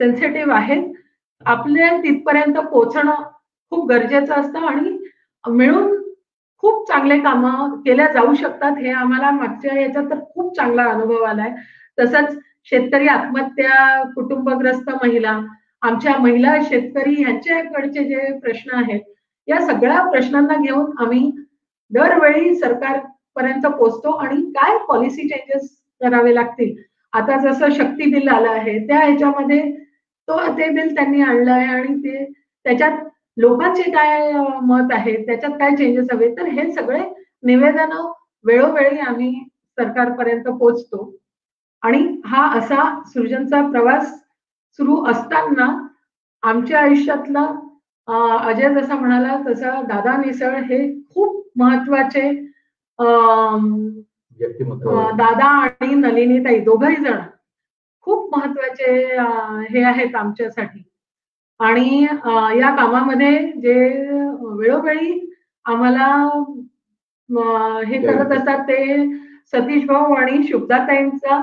सेन्सिटिव्ह 0.00 0.54
आहेत. 0.54 0.82
आपल्या 1.46 1.96
तिथपर्यंत 2.02 2.58
पोहोचणं 2.60 3.22
खूप 3.72 3.88
गरजेचं 3.88 4.34
असतं 4.34 4.66
आणि 4.68 4.96
मिळून 5.44 6.01
खूप 6.62 6.86
चांगले 6.88 7.18
कामं 7.20 7.76
केल्या 7.76 8.06
जाऊ 8.12 8.34
शकतात 8.34 8.76
हे 8.78 8.90
आम्हाला 8.92 9.30
मागच्या 9.30 9.80
याच्यात 9.80 10.04
तर 10.10 10.18
खूप 10.34 10.54
चांगला 10.56 10.84
अनुभव 10.84 11.22
आलाय. 11.24 11.50
तसंच 11.98 12.36
शेतकरी 12.70 13.08
आत्महत्या 13.08 14.02
कुटुंबग्रस्त 14.14 14.90
महिला 15.02 15.38
आमच्या 15.82 16.16
महिला 16.18 16.54
शेतकरी 16.62 17.14
ह्यांच्याकडचे 17.14 18.04
जे 18.04 18.38
प्रश्न 18.38 18.76
आहेत 18.78 19.00
या 19.48 19.60
सगळ्या 19.60 20.00
प्रश्नांना 20.10 20.56
घेऊन 20.56 20.90
आम्ही 20.98 21.30
दरवेळी 21.90 22.54
सरकारपर्यंत 22.54 23.66
पोहोचतो 23.68 24.10
आणि 24.16 24.40
काय 24.52 24.76
पॉलिसी 24.88 25.28
चेंजेस 25.28 25.68
करावे 26.00 26.34
लागतील? 26.34 26.74
आता 27.12 27.36
जसं 27.40 27.72
शक्ती 27.72 28.10
बिल 28.12 28.28
आलं 28.28 28.50
आहे 28.50 28.78
त्या 28.86 28.98
ह्याच्यामध्ये 28.98 29.60
तो 30.28 30.38
ते 30.58 30.68
बिल 30.70 30.94
त्यांनी 30.94 31.22
आणलं 31.22 31.52
आहे 31.52 31.66
आणि 31.68 31.94
ते 31.98 32.24
त्याच्यात 32.64 32.98
लोकांचे 33.36 33.90
काय 33.90 34.32
मत 34.62 34.92
आहे 34.92 35.14
त्याच्यात 35.26 35.52
काय 35.58 35.76
चेंजेस 35.76 36.08
हवे 36.12 36.28
तर 36.36 36.46
हे 36.48 36.70
सगळे 36.72 37.00
निवेदन 37.42 37.92
वेळोवेळी 38.44 38.98
आम्ही 38.98 39.32
सरकारपर्यंत 39.78 40.48
पोचतो. 40.50 41.10
आणि 41.82 41.98
हा 42.26 42.46
असा 42.58 42.82
सृजनचा 43.06 43.60
प्रवास 43.70 44.12
सुरू 44.78 45.02
असताना 45.10 45.66
आमच्या 46.42 46.80
आयुष्यातला 46.80 47.46
अजय 48.48 48.68
जसा 48.74 48.94
म्हणाला 48.94 49.36
तसा 49.46 49.80
दादा 49.82 50.16
मिसळ 50.16 50.54
हे 50.62 50.78
खूप 51.14 51.42
महत्त्वाचे 51.56 52.30
दादा 55.16 55.46
आणि 55.58 55.94
नलिनीताई 55.94 56.58
दोघही 56.60 56.96
जण 56.96 57.18
खूप 58.06 58.34
महत्त्वाचे 58.36 58.92
हे 59.70 59.82
आहेत 59.84 60.14
आमच्यासाठी. 60.16 60.82
आणि 61.66 62.02
या 62.60 62.74
कामामध्ये 62.76 63.36
जे 63.62 63.74
वेळोवेळी 64.58 65.18
आम्हाला 65.66 66.06
हे 67.88 67.98
करत 68.06 68.32
असतात 68.38 68.62
ते 68.68 68.78
सतीश 69.52 69.84
भाऊ 69.86 70.14
आणि 70.14 70.42
शुभदाताईंचा 70.48 71.40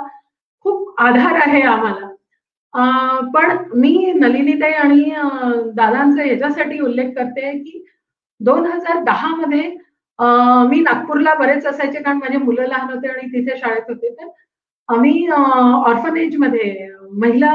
खूप 0.66 1.00
आधार 1.02 1.36
आहे 1.46 1.62
आम्हाला. 1.62 2.08
पण 3.34 3.58
मी 3.80 4.12
नलिनीताई 4.16 4.74
आणि 4.74 5.04
दादांचा 5.76 6.24
याच्यासाठी 6.24 6.80
उल्लेख 6.80 7.14
करते 7.16 7.52
की 7.60 7.84
दोन 8.42 8.66
हजार 8.66 9.04
दहा 9.04 9.36
मध्ये 9.36 9.62
मी 10.70 10.80
नागपूरला 10.82 11.34
बरेच 11.40 11.66
असायचे 11.66 12.02
कारण 12.04 12.18
माझे 12.18 12.38
मुलं 12.38 12.68
लहान 12.68 12.90
होते 12.94 13.08
आणि 13.08 13.28
तिथे 13.34 13.58
शाळेत 13.58 13.90
होते. 13.90 14.10
तर 14.12 14.28
आम्ही 14.90 15.28
ऑर्फनेजमध्ये 15.30 16.88
महिला 17.22 17.54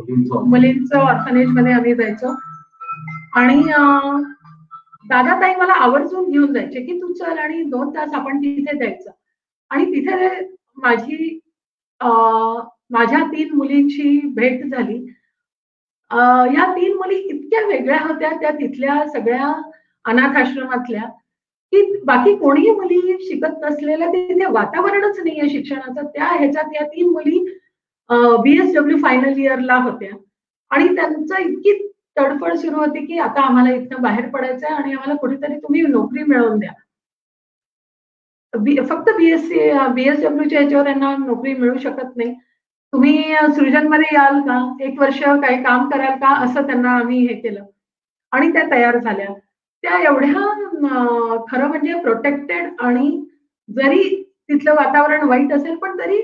मुलींचं. 0.00 0.98
ऑर्फनेजमध्ये 0.98 1.72
आम्ही 1.72 1.94
जायचो. 1.94 2.34
आणि 3.36 3.62
दादा 5.08 5.40
ताई 5.40 5.54
मला 5.56 5.72
आवर्जून 5.84 6.30
घेऊन 6.30 6.52
जायचे 6.52 6.80
की 6.84 7.00
तू 7.00 7.12
चल 7.12 7.38
आणि 7.38 7.62
दोन 7.70 7.90
तास 7.96 8.12
आपण 8.14 8.38
तिथे 8.42 8.76
द्यायचं 8.78 9.10
आणि 9.70 9.84
तिथे 9.94 10.28
माझी 10.82 11.38
माझ्या 12.00 13.22
तीन 13.32 13.54
मुलींची 13.56 14.20
भेट 14.34 14.64
झाली. 14.66 14.96
या 16.56 16.72
तीन 16.76 16.96
मुली 16.96 17.16
इतक्या 17.16 17.66
वेगळ्या 17.66 17.98
होत्या 18.02 18.30
त्या 18.40 18.50
तिथल्या 18.50 19.02
सगळ्या 19.08 19.52
अनाथ 20.04 20.36
आश्रमातल्या 20.36 21.02
की 21.72 22.00
बाकी 22.06 22.34
कोणीही 22.36 22.70
मुली 22.70 23.16
शिकत 23.20 23.64
नसलेल्या 23.64 24.08
तिथे 24.08 24.46
वातावरणच 24.52 25.18
नाहीये 25.18 25.48
शिक्षणाचं. 25.50 26.06
त्या 26.06 26.26
ह्याच्यात 26.26 26.74
या 26.74 26.86
तीन 26.86 27.10
मुली 27.12 27.44
बीएसडब्ल्यू 28.10 28.98
फायनल 29.02 29.38
इयरला 29.38 29.76
होत्या. 29.82 30.16
आणि 30.70 30.94
त्यांचं 30.96 31.40
इतकी 31.40 31.72
तडफड 32.18 32.54
सुरू 32.54 32.76
होती 32.76 33.04
की 33.06 33.18
आता 33.18 33.40
आम्हाला 33.40 33.74
इथनं 33.74 34.02
बाहेर 34.02 34.28
पडायचं 34.28 34.66
आहे 34.66 34.74
आणि 34.74 34.92
आम्हाला 34.92 35.14
कुठेतरी 35.14 35.58
तुम्ही 35.58 35.82
नोकरी 35.82 36.22
मिळवून 36.22 36.58
द्या. 36.58 36.72
फक्त 38.88 39.10
बीएससी 39.16 39.70
बीएसडब्ल्यूच्या 39.94 40.60
याच्यावर 40.60 40.86
यांना 40.86 41.14
नोकरी 41.16 41.54
मिळू 41.54 41.78
शकत 41.78 42.16
नाही. 42.16 42.34
तुम्ही 42.92 43.34
सृजनमध्ये 43.54 44.14
याल 44.14 44.40
का? 44.40 44.58
एक 44.80 45.00
वर्ष 45.00 45.22
काही 45.22 45.62
काम 45.64 45.88
कराल 45.90 46.18
का? 46.18 46.34
असं 46.44 46.66
त्यांना 46.66 46.90
आम्ही 46.90 47.18
हे 47.26 47.34
केलं. 47.34 47.64
आणि 48.32 48.52
त्या 48.52 48.62
तयार 48.70 48.98
झाल्या. 48.98 49.26
त्या 49.84 49.98
एवढ्या 50.02 51.44
खरं 51.50 51.66
म्हणजे 51.68 52.00
प्रोटेक्टेड 52.00 52.70
आणि 52.80 53.10
जरी 53.68 54.02
तिथलं 54.48 54.74
वातावरण 54.74 55.22
वाईट 55.28 55.52
असेल 55.52 55.76
पण 55.76 55.98
तरी 55.98 56.20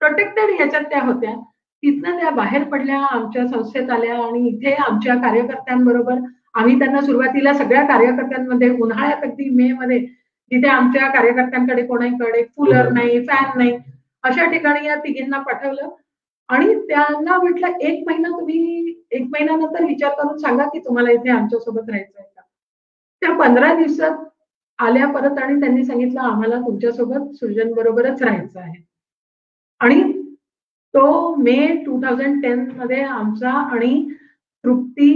प्रोटेक्टेड 0.00 0.50
ह्याच्यात 0.50 0.82
त्या 0.82 1.00
होत्या. 1.02 1.34
तिथनं 1.82 2.18
त्या 2.18 2.30
बाहेर 2.30 2.62
पडल्या 2.64 2.98
आमच्या 3.10 3.46
संस्थेत 3.48 3.90
आल्या 3.90 4.14
आणि 4.16 4.48
इथे 4.48 4.72
आमच्या 4.74 5.14
कार्यकर्त्यांबरोबर 5.14 6.18
आम्ही 6.54 6.78
त्यांना 6.78 7.00
सुरुवातीला 7.00 7.52
सगळ्या 7.54 7.82
कार्यकर्त्यांमध्ये 7.86 8.70
उन्हाळ्यात 8.80 9.22
अगदी 9.22 9.48
मे 9.50 9.72
मध्ये 9.72 9.98
जिथे 10.50 10.68
आमच्या 10.68 11.08
कार्यकर्त्यांकडे 11.08 11.82
कोणाकडे 11.86 12.42
कूलर 12.42 12.88
नाही 12.92 13.20
फॅन 13.26 13.58
नाही 13.58 13.76
अशा 14.24 14.44
ठिकाणी 14.50 14.86
या 14.86 14.94
तिघींना 14.96 15.38
पाठवलं. 15.38 15.88
आणि 16.48 16.74
त्यांना 16.74 17.36
म्हटलं 17.36 17.78
एक 17.80 18.04
महिना 18.06 18.28
तुम्ही 18.28 18.94
एक 19.10 19.22
महिन्यानंतर 19.22 19.84
विचार 19.84 20.10
करून 20.10 20.36
सांगा 20.38 20.64
की 20.64 20.78
तुम्हाला 20.78 21.10
इथे 21.10 21.30
आमच्यासोबत 21.30 21.88
राहायचं 21.90 22.18
आहे 22.18 22.28
का? 22.36 22.42
त्या 23.22 23.32
पंधरा 23.32 23.74
दिवसात 23.74 24.24
आल्या 24.78 25.06
परत 25.08 25.38
आणि 25.38 25.60
त्यांनी 25.60 25.84
सांगितलं 25.84 26.20
आम्हाला 26.20 26.56
तुमच्यासोबत 26.56 27.34
सृजन 27.34 27.72
बरोबरच 27.72 28.22
राहायचं 28.22 28.60
आहे. 28.60 28.85
आणि 29.80 30.02
तो 30.94 31.34
मे 31.36 31.66
टू 31.86 32.00
थाउजंड 32.02 32.42
टेन 32.42 32.66
मध्ये 32.76 33.02
आमचा 33.04 33.50
आणि 33.50 33.94
तृप्ती 34.64 35.10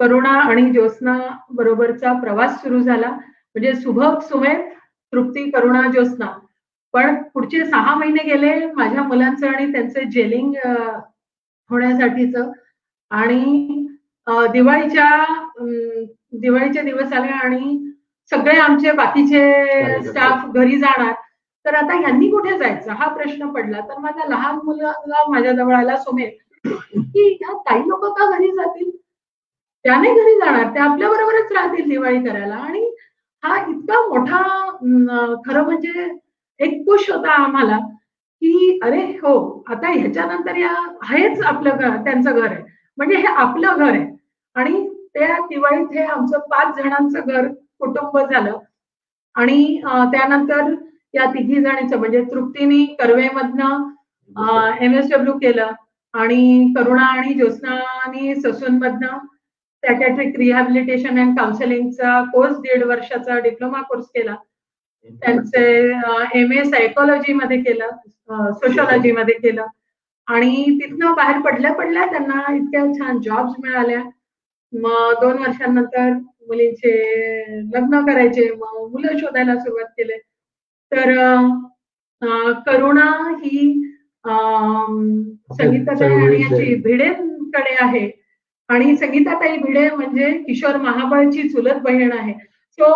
करुणा 0.00 0.32
आणि 0.40 0.70
ज्योत्ना 0.72 1.16
बरोबरचा 1.50 2.12
प्रवास 2.20 2.60
सुरू 2.62 2.80
झाला. 2.82 3.10
म्हणजे 3.54 3.72
सुभग 3.74 4.18
सुमेध 4.28 4.60
तृप्ती 5.12 5.50
करुणा 5.50 5.82
ज्योत्ना 5.92 6.26
पण 6.94 7.14
पुढचे 7.34 7.64
सहा 7.64 7.94
महिने 7.94 8.22
गेले 8.24 8.54
माझ्या 8.72 9.02
मुलांचं 9.02 9.46
आणि 9.48 9.72
त्यांचे 9.72 10.04
जेलिंग 10.12 10.54
होण्यासाठीच. 11.70 12.36
आणि 13.10 13.86
दिवाळीच्या 14.52 15.08
दिवाळीचे 16.40 16.82
दिवस 16.82 17.12
आले 17.12 17.32
आणि 17.44 17.78
सगळे 18.32 18.56
आमचे 18.60 18.92
बाकीचे 18.92 20.02
स्टाफ 20.04 20.46
घरी 20.54 20.78
जाणार. 20.78 21.12
तर 21.64 21.74
आता 21.74 22.00
यांनी 22.02 22.28
कुठे 22.30 22.56
जायचं? 22.58 22.92
हा 22.92 23.08
प्रश्न 23.14 23.48
पडला. 23.52 23.80
तर 23.88 23.98
माझ्या 24.00 24.28
लहान 24.28 24.58
मुलाला 24.64 25.24
माझ्या 25.30 25.52
जवळ 25.52 25.74
आला 25.74 25.96
सोमेल 25.96 26.30
की 26.64 27.28
ह्या 27.42 27.56
काही 27.68 27.88
लोक 27.88 28.04
का 28.18 28.30
घरी 28.30 28.50
जातील? 28.56 28.90
त्याने 29.84 30.12
घरी 30.14 30.34
जाणार. 30.40 30.74
ते 30.74 30.78
आपल्या 30.80 31.08
बरोबरच 31.10 31.52
राहतील 31.52 31.88
दिवाळी 31.88 32.24
करायला. 32.24 32.54
आणि 32.56 32.84
हा 33.42 33.56
इतका 33.68 34.00
मोठा 34.08 34.42
खरं 35.46 35.64
म्हणजे 35.64 36.08
एक 36.60 36.82
पुश 36.86 37.10
होता 37.10 37.30
आम्हाला 37.34 37.78
की 38.42 38.78
अरे 38.82 39.00
हो 39.22 39.32
आता 39.70 39.88
ह्याच्यानंतर 39.92 40.56
या 40.56 40.74
हेच 41.10 41.40
आपलं 41.42 41.76
घर 41.76 41.96
त्यांचं 42.04 42.30
घर 42.30 42.46
आहे. 42.46 42.62
म्हणजे 42.98 43.16
हे 43.16 43.26
आपलं 43.26 43.76
घर 43.78 43.90
आहे. 43.90 44.06
आणि 44.56 44.88
त्या 45.14 45.38
दिवाळीत 45.48 45.92
हे 45.94 46.04
आमचं 46.04 46.38
पाच 46.50 46.76
जणांचं 46.76 47.20
घर 47.26 47.46
कुटुंब 47.80 48.18
झालं. 48.20 48.58
आणि 49.34 49.80
त्यानंतर 50.12 50.74
या 51.14 51.24
तिघी 51.26 51.60
जणीचं 51.60 51.98
म्हणजे 51.98 52.22
तृप्तीने 52.30 52.84
कर्वेमधनं 52.98 53.88
एम 54.84 54.94
एस 54.98 55.10
डब्ल्यू 55.10 55.32
केलं 55.38 55.70
आणि 56.14 56.72
करुणा 56.76 57.06
आणि 57.06 57.34
ज्योत्नानी 57.34 58.34
ससूनमधनं 58.36 59.18
सॅकॅट्रिक 59.82 60.36
रिहॅबिलिटेशन 60.38 61.18
अँड 61.20 61.36
काउन्सिलिंगचा 61.38 62.20
कोर्स 62.32 62.56
दीड 62.60 62.82
वर्षाचा 62.84 63.38
डिप्लोमा 63.38 63.80
कोर्स 63.82 64.06
केला. 64.14 64.34
त्यांचे 65.22 65.62
एम 66.40 66.52
ए 66.52 66.64
सायकोलॉजी 66.64 67.32
मध्ये 67.32 67.60
केलं 67.62 67.90
सोशॉलॉजी 68.52 69.12
मध्ये 69.12 69.34
केलं. 69.34 69.66
आणि 70.28 70.64
तिथनं 70.80 71.14
बाहेर 71.16 71.40
पडल्या 71.42 71.72
पडल्या 71.74 72.04
त्यांना 72.06 72.54
इतक्या 72.56 72.84
छान 72.98 73.20
जॉब्स 73.20 73.54
मिळाल्या. 73.62 74.02
मग 74.72 75.12
दोन 75.20 75.38
वर्षांनंतर 75.38 76.12
मुलींचे 76.48 76.92
लग्न 77.74 78.04
करायचे 78.06 78.48
मग 78.50 78.88
मुलं 78.92 79.16
शोधायला 79.18 79.56
सुरुवात 79.60 79.90
केली. 79.98 80.18
तर 80.92 81.12
करुणा 82.66 83.10
ही 83.42 83.66
संगीताताई 85.58 86.08
आणि 86.14 86.40
याची 86.42 86.74
भिडेकडे 86.82 87.74
आहे. 87.84 88.08
आणि 88.68 88.96
संगीताताई 88.96 89.56
भिडे 89.58 89.88
म्हणजे 89.90 90.30
किशोर 90.46 90.76
महाबळची 90.82 91.48
चुलत 91.48 91.80
बहीण 91.84 92.12
आहे. 92.12 92.32
सो 92.78 92.92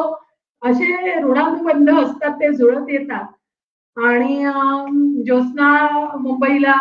असे 0.62 1.20
ऋणानुबंध 1.22 1.90
असतात 1.90 2.34
ते 2.40 2.52
जुळत 2.56 2.90
येतात. 2.90 3.24
आणि 3.96 4.42
ज्योत्ना 5.24 5.70
मुंबईला 6.20 6.74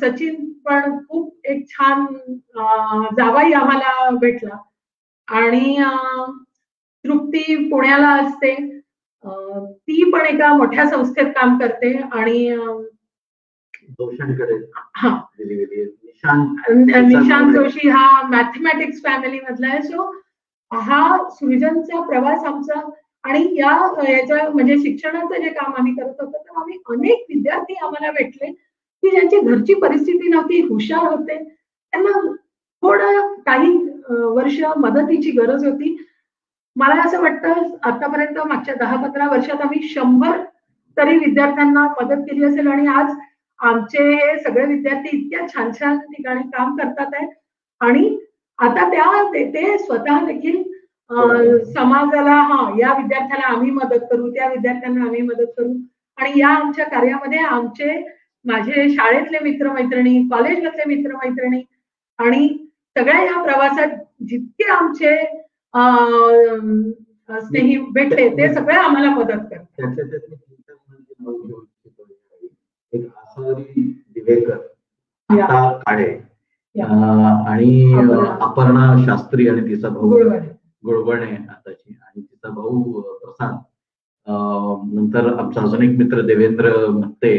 सचिन 0.00 0.34
पण 0.64 0.96
खूप 1.08 1.46
एक 1.50 1.66
छान 1.70 2.04
जावाई 3.16 3.52
आम्हाला 3.52 4.08
भेटला. 4.20 4.56
आणि 5.28 5.76
तृप्ती 7.04 7.54
पुण्याला 7.70 8.08
असते. 8.22 8.54
ती 9.24 10.10
पण 10.10 10.26
एका 10.26 10.52
मोठ्या 10.56 10.86
संस्थेत 10.90 11.26
काम 11.26 11.58
करते 11.58 11.92
आणि 12.12 12.48
हा. 14.96 15.18
निशांत. 16.24 17.52
जोशी 17.52 17.88
हा 17.88 18.22
मॅथमॅटिक्स 18.28 19.02
फॅमिली 19.02 19.40
मधला 19.40 19.68
आहे. 19.68 19.82
सो 19.82 20.10
हा 20.72 21.16
सृजनचा 21.30 22.00
प्रवास 22.00 22.44
आमचा 22.44 22.80
आणि 23.24 23.42
या 23.56 23.72
याच्या 24.08 24.48
म्हणजे 24.50 24.76
शिक्षणाचं 24.78 25.42
जे 25.42 25.48
काम 25.48 25.74
आम्ही 25.76 25.92
करत 25.94 26.20
होतो 26.20 26.38
तर 26.38 26.60
आम्ही 26.60 26.78
अनेक 26.90 27.24
विद्यार्थी 27.28 27.74
आम्हाला 27.74 28.10
भेटले 28.10 28.50
की 28.52 29.10
ज्यांची 29.10 29.40
घरची 29.40 29.74
परिस्थिती 29.74 30.28
नव्हती 30.28 30.60
हुशार 30.60 31.06
होते. 31.06 31.36
त्यांना 31.92 32.20
थोडं 32.82 33.34
काही 33.42 33.76
वर्ष 34.10 34.60
मदतीची 34.76 35.30
गरज 35.30 35.64
होती. 35.64 35.96
मला 36.76 36.94
असं 37.02 37.20
वाटतं 37.22 37.62
आतापर्यंत 37.82 38.38
मागच्या 38.46 38.74
दहा 38.74 38.96
पंधरा 38.96 39.28
वर्षात 39.30 39.60
आम्ही 39.62 39.88
शंभर 39.88 40.40
तरी 40.96 41.16
विद्यार्थ्यांना 41.18 41.86
मदत 42.00 42.22
केली 42.22 42.44
असेल 42.44 42.66
आणि 42.68 42.86
आज 42.88 43.12
आमचे 43.60 44.04
हे 44.14 44.38
सगळे 44.38 44.64
विद्यार्थी 44.66 45.16
इतक्या 45.16 45.46
छान 45.48 45.70
छान 45.72 45.98
ठिकाणी 46.06 46.42
काम 46.50 46.76
करतात 46.76 47.14
आहेत 47.14 47.28
आणि 47.80 48.16
आता 48.58 48.88
त्या 48.90 49.22
ते 49.52 49.76
स्वतः 49.78 50.24
देखील 50.26 50.62
समाजाला 51.74 52.34
हा 52.42 52.68
या 52.78 52.92
विद्यार्थ्याला 52.92 53.46
आम्ही 53.46 53.70
मदत 53.70 54.04
करू 54.10 54.30
त्या 54.30 54.48
विद्यार्थ्यांना 54.48 55.04
आम्ही 55.04 55.20
मदत 55.22 55.50
करू. 55.56 55.72
आणि 56.18 56.38
या 56.40 56.48
आमच्या 56.48 56.84
कार्यामध्ये 56.84 57.38
आमचे 57.38 57.98
माझे 58.44 58.88
शाळेतले 58.90 59.38
मित्रमैत्रिणी 59.42 60.18
कॉलेजमधले 60.30 60.84
मित्रमैत्रिणी 60.86 61.62
आणि 62.18 62.48
सगळ्या 62.96 63.22
या 63.24 63.42
प्रवासात 63.42 63.96
जितके 64.26 64.70
आमचे 64.70 65.14
स्नेही 67.40 67.76
भेटले 67.92 68.28
ते 68.28 68.54
सगळे 68.54 68.74
आम्हाला 68.74 69.10
मदत 69.10 69.46
करतात. 69.50 69.82
काळे 75.86 76.20
आणि 77.26 77.94
अपर्णा. 78.40 79.02
शास्त्री 79.06 79.48
आणि 79.48 79.68
तिचा 79.68 79.88
भाऊ 79.88 80.10
गुळवणे. 80.84 81.36
आताची. 81.36 81.98
आणि 82.02 82.22
तिचा 82.22 82.48
भाऊ 82.48 83.00
प्रसाद. 83.00 83.54
नंतर 84.94 85.38
आमचा 85.38 85.60
अजून 85.60 85.82
एक 85.82 85.98
मित्र 85.98 86.20
देवेंद्र 86.20 86.86
मत्ते. 86.86 87.34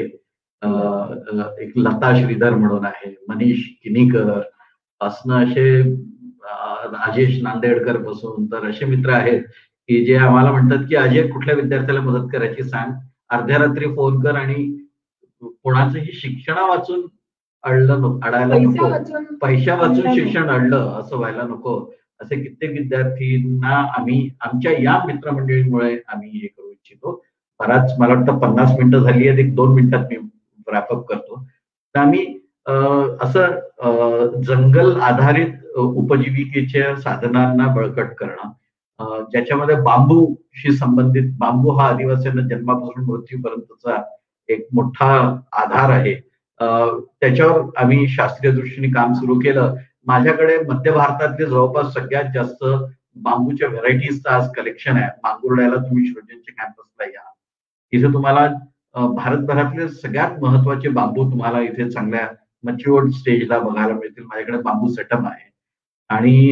एक 1.59 1.71
लता 1.75 2.23
श्रीधर 2.23 2.49
म्हणून 2.49 2.85
आहे. 2.85 3.15
मनीष 3.27 3.59
किनीकर. 3.83 4.41
असणं 5.01 5.43
असे 5.43 5.95
राजेश 6.45 7.41
नांदेडकरपासून 7.43 8.45
तर 8.45 8.69
असे 8.69 8.85
मित्र 8.85 9.13
आहेत 9.13 9.41
की 9.87 10.05
जे 10.05 10.15
आम्हाला 10.15 10.51
म्हणतात 10.51 10.77
की 10.89 10.95
अजय 10.95 11.27
कुठल्या 11.27 11.55
विद्यार्थ्याला 11.55 12.01
मदत 12.01 12.27
करायची 12.33 12.63
सांग. 12.63 12.91
अर्ध्या 13.29 13.57
रात्री 13.57 13.85
फोन 13.85 14.23
कर 14.23 14.35
आणि 14.35 14.85
कोणाचंही 15.41 16.11
शिक्षणा 16.13 16.67
वाचून 16.67 17.07
अडलं 17.63 18.19
अडायला 18.23 18.55
नको. 18.55 18.87
पैशा 19.41 19.75
वाचून 19.75 20.13
शिक्षण 20.15 20.49
अडलं 20.49 20.99
असं 20.99 21.17
व्हायला 21.17 21.43
नको. 21.43 21.93
असे 22.21 22.35
कित्येक 22.35 22.71
विद्यार्थ्यांना 22.71 23.75
आम्ही 23.97 24.29
आमच्या 24.41 24.71
या 24.71 25.05
मित्रमंडळीमुळे 25.05 25.97
आम्ही 26.07 26.29
हे 26.29 26.47
करू 26.47 26.71
इच्छितो. 26.71 27.25
बराच 27.59 27.93
मला 27.99 28.13
वाटतं 28.13 28.37
पन्नास 28.37 28.71
मिनिटं 28.71 28.99
झाली 28.99 29.27
आहेत 29.27 29.39
एक 29.39 29.55
दोन 29.55 29.73
मिनिटात 29.73 30.05
मी 30.11 30.15
रॅपअप 30.67 31.07
करतो. 31.07 31.47
तर 31.95 31.99
आम्ही 31.99 32.44
असं 32.67 34.41
जंगल 34.45 34.99
आधारित 35.01 35.75
उपजीविकेच्या 35.77 36.95
साधनांना 37.01 37.67
बळकट 37.75 38.13
करणं 38.19 38.51
ज्याच्यामध्ये 39.31 39.75
बांबूशी 39.81 40.71
संबंधित 40.77 41.31
बांबू 41.39 41.71
हा 41.77 41.87
आदिवासींना 41.87 42.41
जन्मापासून 42.49 43.03
मृत्यूपर्यंतचा 43.05 44.01
एक 44.49 44.67
मोठा 44.73 45.07
आधार 45.61 45.89
आहे. 45.91 46.13
त्याच्यावर 46.59 47.61
आम्ही 47.77 48.07
शास्त्रीय 48.07 48.51
दृष्टीने 48.51 48.87
काम 48.93 49.13
सुरू 49.13 49.39
केलं. 49.39 49.75
माझ्याकडे 50.07 50.57
मध्य 50.67 50.91
भारतातले 50.91 51.45
जवळपास 51.45 51.93
सगळ्यात 51.93 52.31
जास्त 52.33 52.63
बांबूच्या 53.23 53.67
व्हरायटीजचं 53.69 54.29
आज 54.29 54.49
कलेक्शन 54.55 54.97
आहे. 54.97 55.09
मांगुर्ड्याला 55.23 55.75
तुम्ही 55.75 56.05
श्रोजनच्या 56.07 56.63
कॅम्पसला 56.63 57.05
या. 57.09 57.29
इथे 57.93 58.13
तुम्हाला 58.13 58.47
भारतभरातले 59.15 59.87
सगळ्यात 59.89 60.39
महत्त्वाचे 60.41 60.89
बांबू 60.89 61.29
तुम्हाला 61.31 61.61
इथे 61.61 61.89
चांगल्या 61.91 62.27
मच्युअर्ड 62.65 63.09
स्टेजला 63.13 63.59
बघायला 63.59 63.93
मिळतील. 63.93 64.23
माझ्याकडे 64.23 64.57
बांबू 64.61 64.87
सेटअप 64.93 65.25
आहे. 65.25 65.49
आणि 66.09 66.51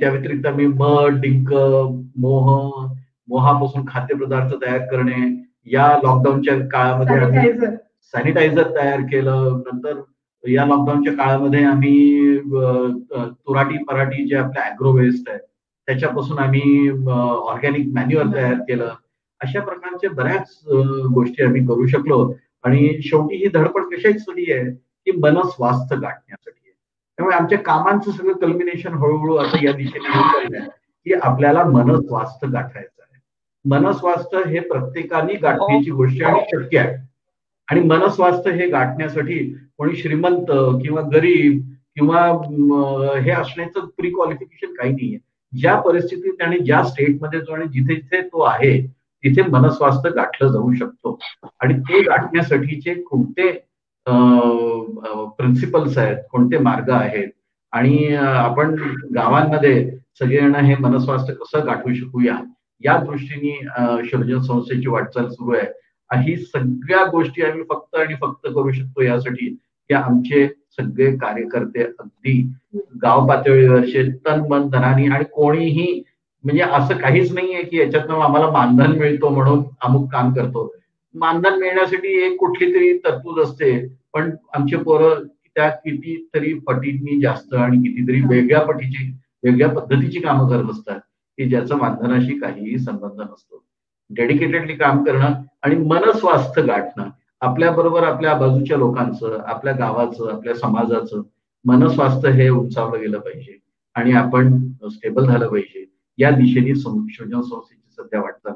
त्या 0.00 0.10
व्यतिरिक्त 0.10 0.46
मी 0.56 0.66
मध 0.66 1.20
डिंक 1.20 1.52
मोह 2.20 2.86
मोहापासून 3.28 3.84
खाद्यपदार्थ 3.88 4.54
तयार 4.62 4.78
करणे 4.90 5.20
या 5.72 5.86
लॉकडाऊनच्या 6.02 6.58
काळामध्ये 6.72 7.52
सॅनिटायझर 8.14 8.70
तयार 8.76 9.00
केलं. 9.10 9.60
नंतर 9.66 10.00
या 10.44 10.64
लॉकडाऊनच्या 10.66 11.12
काळामध्ये 11.14 11.64
आम्ही 11.64 12.38
तुराटी 12.40 13.82
पराठी 13.84 14.26
जे 14.28 14.36
आपल्या 14.36 14.62
अॅग्रो 14.64 14.92
वेस्ट 14.92 15.28
आहे 15.30 15.38
त्याच्यापासून 15.88 16.38
आम्ही 16.38 16.88
ऑर्गॅनिक 16.90 17.88
मॅन्युअर 17.94 18.34
तयार 18.34 18.54
केलं. 18.68 18.90
अशा 19.40 19.60
प्रकारच्या 19.60 20.10
बऱ्याच 20.10 20.62
गोष्टी 21.14 21.42
आम्ही 21.44 21.66
करू 21.66 21.86
शकलो. 21.86 22.32
आणि 22.64 22.98
शेवटी 23.02 23.36
ही 23.36 23.48
धडपड 23.54 23.82
कशासाठी 23.84 24.52
आहे? 24.52 24.70
की 25.04 25.12
मनस्वास्थ्य 25.12 25.96
गाठण्यासाठी. 25.96 26.60
आहे 26.64 26.72
त्यामुळे 27.18 27.36
आमच्या 27.36 27.58
कामांचं 27.58 28.10
सगळं 28.10 28.32
कल्मिनेशन 28.32 28.94
हळूहळू 28.94 29.36
असं 29.36 29.64
या 29.64 29.72
दिशेने 29.72 30.58
की 31.06 31.14
आपल्याला 31.22 31.64
मनस्वास्थ्य 31.64 32.48
गाठायचं 32.48 33.02
आहे. 33.02 33.20
मनस्वास्थ्य 33.64 34.50
हे 34.50 34.60
प्रत्येकाने 34.60 35.34
गाठण्याची 35.34 35.90
गोष्ट 35.90 36.22
आणि 36.22 36.40
शक्य 36.52 36.78
आहे. 36.78 36.96
आणि 37.70 37.80
मनस्वास्थ्य 37.80 38.50
हे 38.50 38.66
गाठण्यासाठी 38.68 39.38
कोणी 39.78 39.96
श्रीमंत 39.96 40.50
किंवा 40.82 41.02
गरीब 41.12 41.60
किंवा 41.96 42.20
हे 43.20 43.30
असण्याचं 43.30 43.86
प्री 43.96 44.10
क्वालिफिकेशन 44.10 44.72
काही 44.74 44.92
नाहीये. 44.92 45.18
ज्या 45.52 45.80
परिस्थितीत 45.80 46.42
आणि 46.42 46.58
ज्या 46.58 46.82
स्टेटमध्ये 46.84 47.40
जो 47.40 47.52
आणि 47.52 47.64
जिथे 47.64 47.94
जिथे 47.94 48.20
तो 48.20 48.40
आहे 48.42 48.86
तिथे 49.24 49.42
मनस्वास्थ्य 49.42 50.10
गाठलं 50.10 50.48
जाऊ 50.48 50.72
शकतो. 50.72 51.18
आणि 51.60 51.74
ते 51.74 52.00
गाठण्यासाठीचे 52.02 52.94
कोणते 52.94 53.50
प्रिन्सिपल्स 54.06 55.98
आहेत 55.98 56.16
कोणते 56.32 56.58
मार्ग 56.58 56.90
आहेत? 56.90 57.28
आणि 57.72 58.14
आपण 58.16 58.74
गावांमध्ये 59.14 59.90
सगळेजण 60.18 60.54
हे 60.54 60.74
मनस्वास्थ्य 60.80 61.34
कसं 61.34 61.66
गाठवू 61.66 61.94
शकूया? 61.94 62.36
या 62.84 62.96
दृष्टीने 62.98 63.56
सृजन 64.10 64.40
संस्थेची 64.40 64.88
वाटचाल 64.88 65.28
सुरू 65.28 65.54
आहे. 65.56 65.66
ही 66.10 66.36
सगळ्या 66.36 67.04
गोष्टी 67.10 67.42
आम्ही 67.42 67.62
फक्त 67.70 67.96
आणि 67.96 68.14
फक्त 68.20 68.46
करू 68.46 68.72
शकतो 68.72 69.02
यासाठी 69.02 69.48
की 69.90 69.94
आमचे 69.94 70.46
सगळे 70.78 71.10
कार्यकर्ते 71.16 71.82
अगदी 71.82 72.40
गाव 73.02 73.26
पातळीवरचे 73.28 74.02
तन 74.26 74.40
मन 74.50 74.68
धनानी 74.70 75.06
आणि 75.06 75.24
कोणीही 75.32 76.02
म्हणजे 76.44 76.62
असं 76.62 76.96
काहीच 76.98 77.32
नाहीये 77.32 77.62
की 77.62 77.78
याच्यातनं 77.78 78.20
आम्हाला 78.20 78.50
मानधन 78.50 78.96
मिळतो 78.98 79.28
म्हणून 79.28 79.62
अमुक 79.84 80.10
काम 80.12 80.32
करतो. 80.34 80.66
मानधन 81.14 81.58
मिळण्यासाठी 81.58 82.08
एक 82.22 82.36
कुठली 82.38 82.74
तरी 82.74 82.98
तरतूद 82.98 83.38
असते 83.40 83.86
पण 84.14 84.30
आमचे 84.54 84.76
पोरं 84.76 85.26
त्या 85.54 85.68
कितीतरी 85.68 86.54
पटींनी 86.54 87.20
जास्त 87.20 87.54
आणि 87.54 87.76
कितीतरी 87.76 88.20
वेगळ्या 88.20 88.60
पटीची 88.60 89.10
वेगळ्या 89.44 89.68
पद्धतीची 89.68 90.20
कामं 90.20 90.48
करत 90.48 90.70
असतात 90.70 91.00
की 91.38 91.48
ज्याचं 91.48 91.76
मानधनाशी 91.76 92.38
काहीही 92.38 92.78
संबंध 92.78 93.20
नसतो. 93.20 93.64
डेडिकेटेडली 94.10 94.74
काम 94.76 95.04
करणं 95.04 95.28
आणि 95.62 95.76
मनस्वास्थ्य 95.76 96.62
गाठणं 96.62 97.08
आपल्या 97.40 97.70
बरोबर 97.70 98.02
आपल्या 98.02 98.34
बाजूच्या 98.34 98.76
लोकांचं 98.76 99.38
आपल्या 99.46 99.72
गावाचं 99.72 100.32
आपल्या 100.32 100.54
समाजाचं 100.54 101.22
मनस्वास्थ्य 101.64 102.30
हे 102.30 102.48
उंचावलं 102.48 103.00
गेलं 103.00 103.18
पाहिजे 103.18 103.58
आणि 103.94 104.12
आपण 104.12 104.58
स्टेबल 104.92 105.26
झालं 105.26 105.48
पाहिजे. 105.48 105.84
या 106.18 106.30
दिशेने 106.30 106.74
संशोधन 106.74 107.40
संस्थेची 107.40 107.94
सध्या 107.98 108.20
वाटचाल 108.20 108.52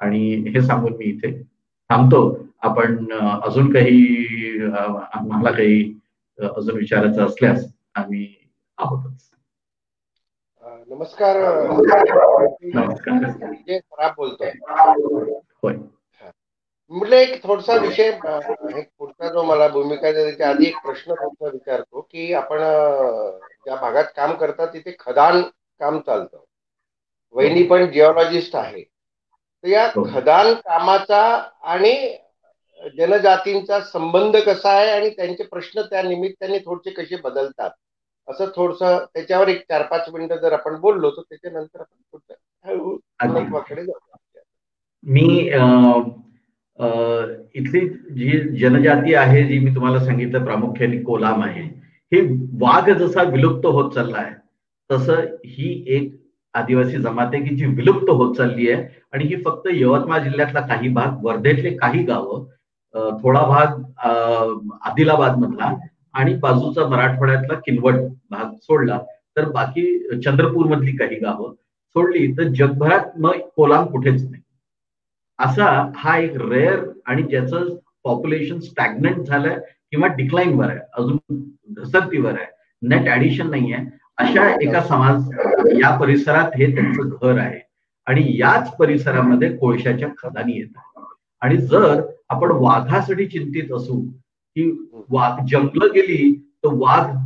आणि 0.00 0.34
हे 0.48 0.60
सांगून 0.62 0.92
मी 0.92 1.04
इथे 1.04 1.42
थांबतो. 1.90 2.46
आपण 2.62 3.12
अजून 3.42 3.72
काही 3.72 4.16
आम्हाला 5.12 5.50
काही 5.50 5.94
अजून 6.38 6.76
विचारायचं 6.76 7.26
असल्यास 7.26 7.64
आम्ही 7.94 8.34
आहोतच. 8.78 9.30
नमस्कार. 10.88 11.36
खराब 13.78 14.12
बोलतोय. 14.16 14.52
म्हटलं 16.88 17.16
एक 17.16 17.42
थोडसा 17.42 17.74
विषय 17.74 18.18
एक 18.76 18.88
पुढचा 18.98 19.28
जो 19.28 19.42
मला 19.42 19.68
भूमिका 19.68 20.12
त्याच्या 20.12 20.48
आधी 20.48 20.66
एक 20.66 20.76
प्रश्न 20.84 21.12
थोडसा 21.12 21.48
विचारतो 21.48 22.00
की 22.00 22.32
आपण 22.32 22.58
ज्या 23.64 23.74
भागात 23.74 24.04
काम 24.16 24.32
करतात 24.32 24.68
तिथे 24.68 24.96
खदान 24.98 25.42
काम 25.80 25.98
चालतं. 25.98 26.38
वहिनी 27.32 27.62
पण 27.62 27.90
जिओलॉजिस्ट 27.92 28.56
आहे. 28.56 28.89
तर 29.64 29.68
या 29.68 29.86
हो. 29.86 30.04
खदान 30.04 30.52
कामाचा 30.54 31.22
आणि 31.62 32.16
जनजातींचा 32.98 33.80
संबंध 33.80 34.36
कसा 34.36 34.70
आहे 34.70 34.90
आणि 34.90 35.10
त्यांचे 35.10 35.44
प्रश्न 35.44 35.80
त्या 35.80 36.02
निमित्ताने 36.02 36.58
थोडसे 36.58 36.90
कसे 36.90 37.16
बदलतात? 37.16 37.70
असं 38.28 38.46
थोडस 38.56 38.82
त्याच्यावर 38.82 39.48
एक 39.48 39.60
चार 39.60 39.82
पाच 39.82 40.08
मिनिटं 40.08 40.36
जर 40.36 40.52
आपण 40.52 40.74
बोललो 40.80 41.10
तर 41.10 41.22
त्याच्यानंतर 41.22 41.80
आपण 41.80 41.96
मी 45.04 45.26
इथली 47.54 47.80
जी 48.14 48.38
जनजाती 48.58 49.14
आहे 49.14 49.42
जी 49.44 49.58
मी 49.58 49.74
तुम्हाला 49.74 50.04
सांगितलं 50.04 50.44
प्रामुख्याने 50.44 51.02
कोलाम 51.02 51.42
आहे 51.42 51.62
हे 52.12 52.20
वाघ 52.60 52.90
जसा 52.90 53.22
विलुप्त 53.22 53.66
होत 53.66 53.90
चाललाय 53.92 54.32
तसं 54.90 55.20
ही 55.46 55.84
एक 55.86 56.19
आदिवासी 56.54 56.98
जमात 57.02 57.32
की 57.34 57.54
जी 57.56 57.66
विलुप्त 57.66 58.10
होत 58.10 58.34
चालली 58.36 58.70
आहे. 58.70 58.82
आणि 59.12 59.24
ही 59.24 59.36
फक्त 59.44 59.68
यवतमाळ 59.72 60.22
जिल्ह्यातला 60.22 60.60
काही 60.66 60.88
भाग 60.94 61.24
वर्धेतले 61.24 61.70
काही 61.76 62.02
गावं 62.04 62.44
थोडा 63.22 63.40
भाग 63.46 63.82
आदिलाबाद 64.86 65.36
मधला 65.38 65.72
आणि 66.14 66.34
बाजूचा 66.42 66.86
मराठवाड्यातला 66.88 67.58
किनवट 67.66 67.94
भाग 68.30 68.54
सोडला. 68.62 68.98
तर 69.36 69.48
बाकी 69.50 70.20
चंद्रपूर 70.24 70.66
मधली 70.66 70.96
काही 70.96 71.16
गावं 71.16 71.52
सोडली 71.96 72.26
तर 72.38 72.48
जगभरात 72.56 73.18
मग 73.18 73.38
कोलाम 73.56 73.86
कुठेच 73.90 74.22
नाही. 74.22 74.42
असा 75.38 75.66
हा 75.96 76.16
एक 76.18 76.36
रेअर 76.42 76.80
आणि 77.06 77.22
ज्याचं 77.22 77.74
पॉप्युलेशन 78.04 78.58
स्टॅग्नंट 78.60 79.26
झालंय 79.26 79.56
किंवा 79.90 80.08
डिक्लाईनवर 80.16 80.70
आहे. 80.70 80.78
अजून 80.98 81.18
घसरतीवर 81.74 82.32
आहे. 82.32 82.46
नेट 82.82 83.08
ऍडिशन 83.08 83.50
नाही 83.50 83.72
आहे 83.72 83.98
अशा 84.20 84.48
एका 84.62 84.80
समाज 84.82 85.30
या 85.72 85.96
परिसरात 85.96 86.50
हे 86.56 86.74
त्यांचं 86.74 87.08
घर 87.08 87.38
आहे. 87.38 87.60
आणि 88.06 88.22
याच 88.38 88.76
परिसरामध्ये 88.76 89.56
कोळशाच्या 89.56 90.08
खदानी 90.18 90.52
येतात 90.52 91.00
आणि 91.40 91.56
जर 91.56 92.02
आपण 92.28 92.48
वाघासाठी 92.50 93.26
चिंतित 93.26 93.72
असू 93.72 94.00
की 94.56 94.88
वाघ 95.10 95.44
जंगल 95.50 95.90
गेली 95.90 96.50
तर 96.64 96.68
वाघ 96.72 97.16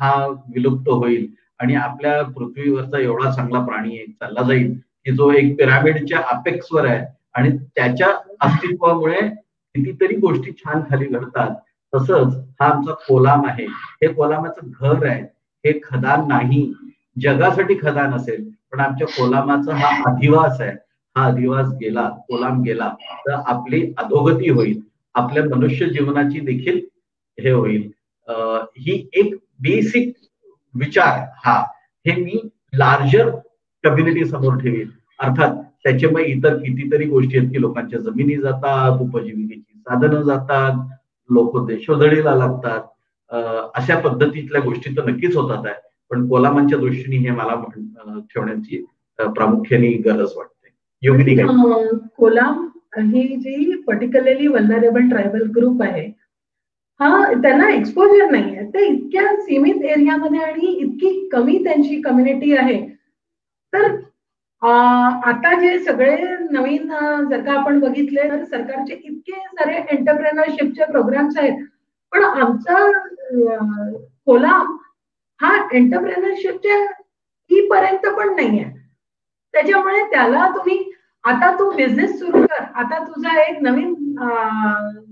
हा 0.00 0.26
विलुप्त 0.26 0.88
होईल. 0.88 1.26
आणि 1.58 1.74
आपल्या 1.74 2.22
पृथ्वीवरचा 2.22 2.98
एवढा 2.98 3.30
चांगला 3.30 3.60
प्राणी 3.60 3.94
एक 3.94 4.10
चालला 4.10 4.42
जाईल. 4.42 4.74
की 5.04 5.12
जो 5.12 5.30
एक 5.32 5.58
पिरामिडच्या 5.58 6.18
अपेक्सवर 6.30 6.86
आहे. 6.86 7.06
आणि 7.34 7.56
त्याच्या 7.76 8.08
अस्तित्वामुळे 8.40 9.20
कितीतरी 9.74 10.16
गोष्टी 10.16 10.52
छान 10.52 10.80
खाली 10.90 11.04
घडतात. 11.04 11.50
तसंच 11.94 12.34
हा 12.60 12.68
आमचा 12.68 12.92
कोलाम 12.92 13.46
आहे. 13.46 13.64
हे 13.70 14.12
कोलामाचं 14.12 14.70
घर 14.80 15.06
आहे. 15.06 15.33
हे 15.64 15.78
खदान 15.84 16.26
नाही. 16.28 16.72
जगासाठी 17.22 17.74
खदान 17.82 18.14
असेल 18.14 18.48
पण 18.72 18.80
आमच्या 18.80 19.06
कोलामाचा 19.08 19.74
हा 19.76 19.88
अधिवास 20.10 20.60
आहे. 20.60 20.70
हा 21.16 21.24
अधिवास 21.26 21.66
गेला 21.80 22.08
कोलाम 22.28 22.60
गेला 22.62 22.88
तर 23.26 23.32
आपली 23.46 23.82
अधोगती 23.98 24.48
होईल. 24.50 24.80
आपल्या 25.14 25.42
मनुष्य 25.56 25.86
जीवनाची 25.86 26.40
देखील 26.40 26.80
हे 27.38 27.50
होईल. 27.50 27.90
ही 28.78 29.08
एक 29.12 29.34
बेसिक 29.62 30.12
विचार 30.74 31.18
हा. 31.44 31.60
हे 32.06 32.14
मी 32.22 32.40
लार्जर 32.74 33.30
कम्युनिटी 33.84 34.24
समोर 34.24 34.56
ठेवेल. 34.58 34.88
अर्थात 35.20 35.54
त्याच्यामुळे 35.84 36.24
इतर 36.24 36.56
कितीतरी 36.56 37.04
गोष्टी 37.06 37.38
आहेत 37.38 37.50
की 37.50 37.60
लोकांच्या 37.60 37.98
जमिनी 38.00 38.36
जातात 38.36 39.00
उपजीविकेची 39.00 39.78
साधनं 39.78 40.22
जातात 40.22 40.96
लोक 41.30 41.66
देशोधडीला 41.66 42.34
लागतात. 42.34 42.80
अशा 43.30 43.98
पद्धतीतल्या 44.00 44.60
गोष्टी 44.62 44.96
तर 44.96 45.08
नक्कीच 45.10 45.36
होतात 45.36 45.66
आहे. 45.66 45.74
पण 46.10 46.26
कोलामांच्या 46.28 46.78
दृष्टीने 46.78 47.16
हे 47.16 47.30
मला 47.36 47.54
ठेवण्याची 48.30 48.84
प्रामुख्याने 49.18 49.88
गरज 50.04 50.32
वाटते. 50.36 50.68
योगिनी 51.02 51.34
कोलाम 52.16 52.66
ही 52.96 53.26
जी 53.36 53.82
पर्टिक्युलरली 53.86 54.46
वल्नरेबल 54.46 55.08
ट्रायबल 55.08 55.42
ग्रुप 55.56 55.82
आहे 55.82 56.06
हा 57.00 57.32
त्यांना 57.42 57.68
एक्सपोजर 57.74 58.30
नाही 58.30 58.56
आहे. 58.56 58.66
ते 58.66 58.84
इतक्या 58.86 59.34
सीमित 59.36 59.82
एरियामध्ये 59.84 60.40
आणि 60.40 60.66
इतकी 60.72 61.28
कमी 61.32 61.58
त्यांची 61.64 62.00
कम्युनिटी 62.02 62.56
आहे. 62.56 62.80
तर 63.72 63.94
आता 64.62 65.58
जे 65.60 65.78
सगळे 65.84 66.16
नवीन 66.50 66.88
जर 67.30 67.40
का 67.46 67.52
आपण 67.60 67.80
बघितले 67.80 68.28
तर 68.30 68.44
सरकारचे 68.44 68.94
इतके 68.94 69.40
सारे 69.40 69.74
एंटरप्रेनरशिपचे 69.90 70.84
प्रोग्राम्स 70.90 71.38
आहेत. 71.38 71.64
पण 72.14 72.22
आमचा 72.22 72.90
कोलाम 74.26 74.76
हा 75.40 75.54
एंटरप्रेनरशिपच्या 75.72 76.76
ई 77.50 77.66
पर्यंत 77.68 78.06
पण 78.16 78.34
नाही 78.36 78.58
आहे 78.60 78.72
त्याच्यामुळे 79.54 80.02
त्याला 80.10 80.48
तुम्ही 80.48 80.78
आता 81.24 81.50
तू 81.58 81.70
बिझनेस 81.70 82.18
सुरू 82.18 82.40
कर. 82.42 82.62
आता 82.74 82.98
तुझा 83.04 83.40
एक 83.42 83.60
नवीन 83.62 83.92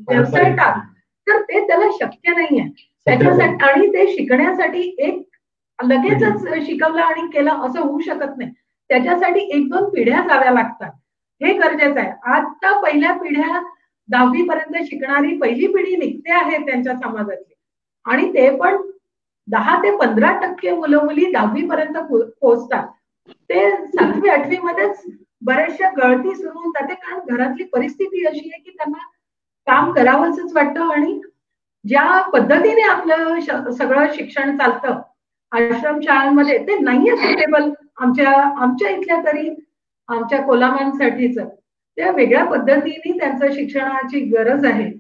व्यवसाय 0.09 0.53
टाक 0.57 0.79
तर 1.27 1.41
ते 1.43 1.67
त्याला 1.67 1.89
शक्य 1.93 2.33
नाहीये. 2.33 2.67
त्याच्यासाठी 3.07 3.65
आणि 3.65 3.87
ते 3.87 4.07
शिकण्यासाठी 4.13 4.81
एक 4.99 5.23
लगेचच 5.79 6.43
शिकवलं 6.67 7.03
आणि 7.03 7.27
केलं 7.33 7.67
असं 7.67 7.81
होऊ 7.81 8.01
शकत 8.01 8.37
नाही. 8.39 8.51
त्याच्यासाठी 8.91 9.41
एक 9.57 9.69
दोन 9.71 9.89
पिढ्या 9.91 10.21
जाव्या 10.29 10.51
लागतात. 10.51 10.91
हे 11.41 11.53
गरजेचं 11.59 12.01
आहे. 12.01 12.11
आता 12.35 12.79
पहिल्या 12.81 13.13
पिढ्या 13.13 13.61
दहावी 14.13 14.43
पर्यंत 14.43 14.85
शिकणारी 14.85 15.37
पहिली 15.39 15.67
पिढी 15.67 15.97
निघते 15.97 16.33
आहे 16.33 16.59
त्यांच्या 16.67 16.95
समाजातली. 16.95 17.55
आणि 18.07 18.29
ते 18.29 18.49
पण 18.57 18.77
दहा 19.49 19.77
ते 19.83 19.97
पंधरा 19.97 20.33
टक्के 20.41 20.71
मुलं 20.71 21.05
मुली 21.05 21.31
दहावी 21.33 21.67
पर्यंत 21.69 21.97
पोहोचतात. 21.97 22.87
ते 23.51 23.71
सातवी 23.87 24.29
आठवी 24.29 24.59
मध्येच 24.59 25.03
बऱ्याचशा 25.43 25.89
गळती 25.97 26.35
सुरू 26.35 26.51
होऊन 26.55 26.71
जाते 26.71 26.95
कारण 26.95 27.37
घरातली 27.37 27.65
परिस्थिती 27.65 28.25
अशी 28.27 28.49
आहे 28.49 28.61
की 28.63 28.71
त्यांना 28.71 28.99
काम 29.67 29.93
करावंच 29.93 30.53
वाटतं 30.55 30.93
आणि 30.93 31.21
ज्या 31.85 32.21
पद्धतीने 32.33 32.83
आपलं 32.83 33.71
सगळं 33.73 34.13
शिक्षण 34.15 34.57
चालतं 34.59 35.01
आश्रम 35.53 36.01
शाळांमध्ये 36.01 36.59
ते 36.59 36.79
नाहीये 36.79 37.17
सुटेबल 37.17 37.71
आमच्या 37.97 38.31
आमच्या 38.59 38.91
इथल्या 38.91 39.17
तरी 39.25 39.49
आमच्या 40.09 40.41
कोलामांसाठीच. 40.43 41.39
त्या 41.99 42.11
वेगळ्या 42.11 42.45
पद्धतीने 42.45 43.19
त्यांचं 43.19 43.53
शिक्षणाची 43.55 44.21
गरज 44.31 44.65
आहे. 44.65 44.91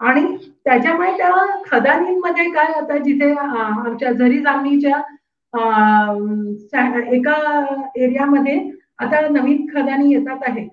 आणि 0.00 0.24
त्याच्यामुळे 0.64 1.12
त्या 1.16 1.30
खदानींमध्ये 1.66 2.50
काय 2.50 2.72
आता 2.80 2.96
जिथे 2.98 3.32
आमच्या 3.32 4.12
झरी 4.12 4.38
जामणीच्या 4.38 5.00
एका 7.14 7.34
एरियामध्ये 7.96 8.58
आता 8.98 9.20
नवीन 9.28 9.66
खदानी 9.74 10.12
येतात 10.12 10.48
आहे 10.48 10.66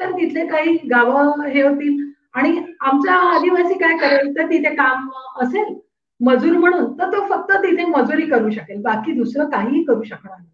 तर 0.00 0.10
तिथले 0.12 0.46
काही 0.46 0.76
गावं 0.90 1.42
हे 1.44 1.62
होतील. 1.62 2.04
आणि 2.34 2.56
आमचा 2.80 3.14
आदिवासी 3.34 3.74
काय 3.78 3.96
करेल? 3.98 4.34
तर 4.36 4.50
तिथे 4.50 4.74
काम 4.74 5.08
असेल 5.42 5.74
मजूर 6.20 6.56
म्हणून 6.58 6.92
तर 6.98 7.12
तो 7.12 7.24
फक्त 7.26 7.52
तिथे 7.62 7.84
मजुरी 7.86 8.26
करू 8.26 8.50
शकेल. 8.50 8.80
बाकी 8.82 9.12
दुसरं 9.12 9.48
काहीही 9.50 9.82
करू 9.84 10.02
शकणार 10.02 10.36
नाही. 10.38 10.50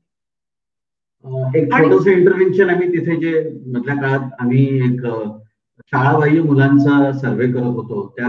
एक 1.57 1.73
छोटस 1.73 2.07
इंटरव्हेन्शन 2.09 2.71
आम्ही 2.71 2.89
तिथे 2.93 3.17
जे 3.17 3.41
मधल्या 3.75 3.95
काळात 4.01 4.41
आम्ही 4.41 4.65
एक 4.85 5.01
शाळाबाह्य 5.93 6.41
मुलांचा 6.43 7.13
सर्वे 7.19 7.47
करत 7.53 7.77
होतो. 7.77 8.07
त्या 8.17 8.29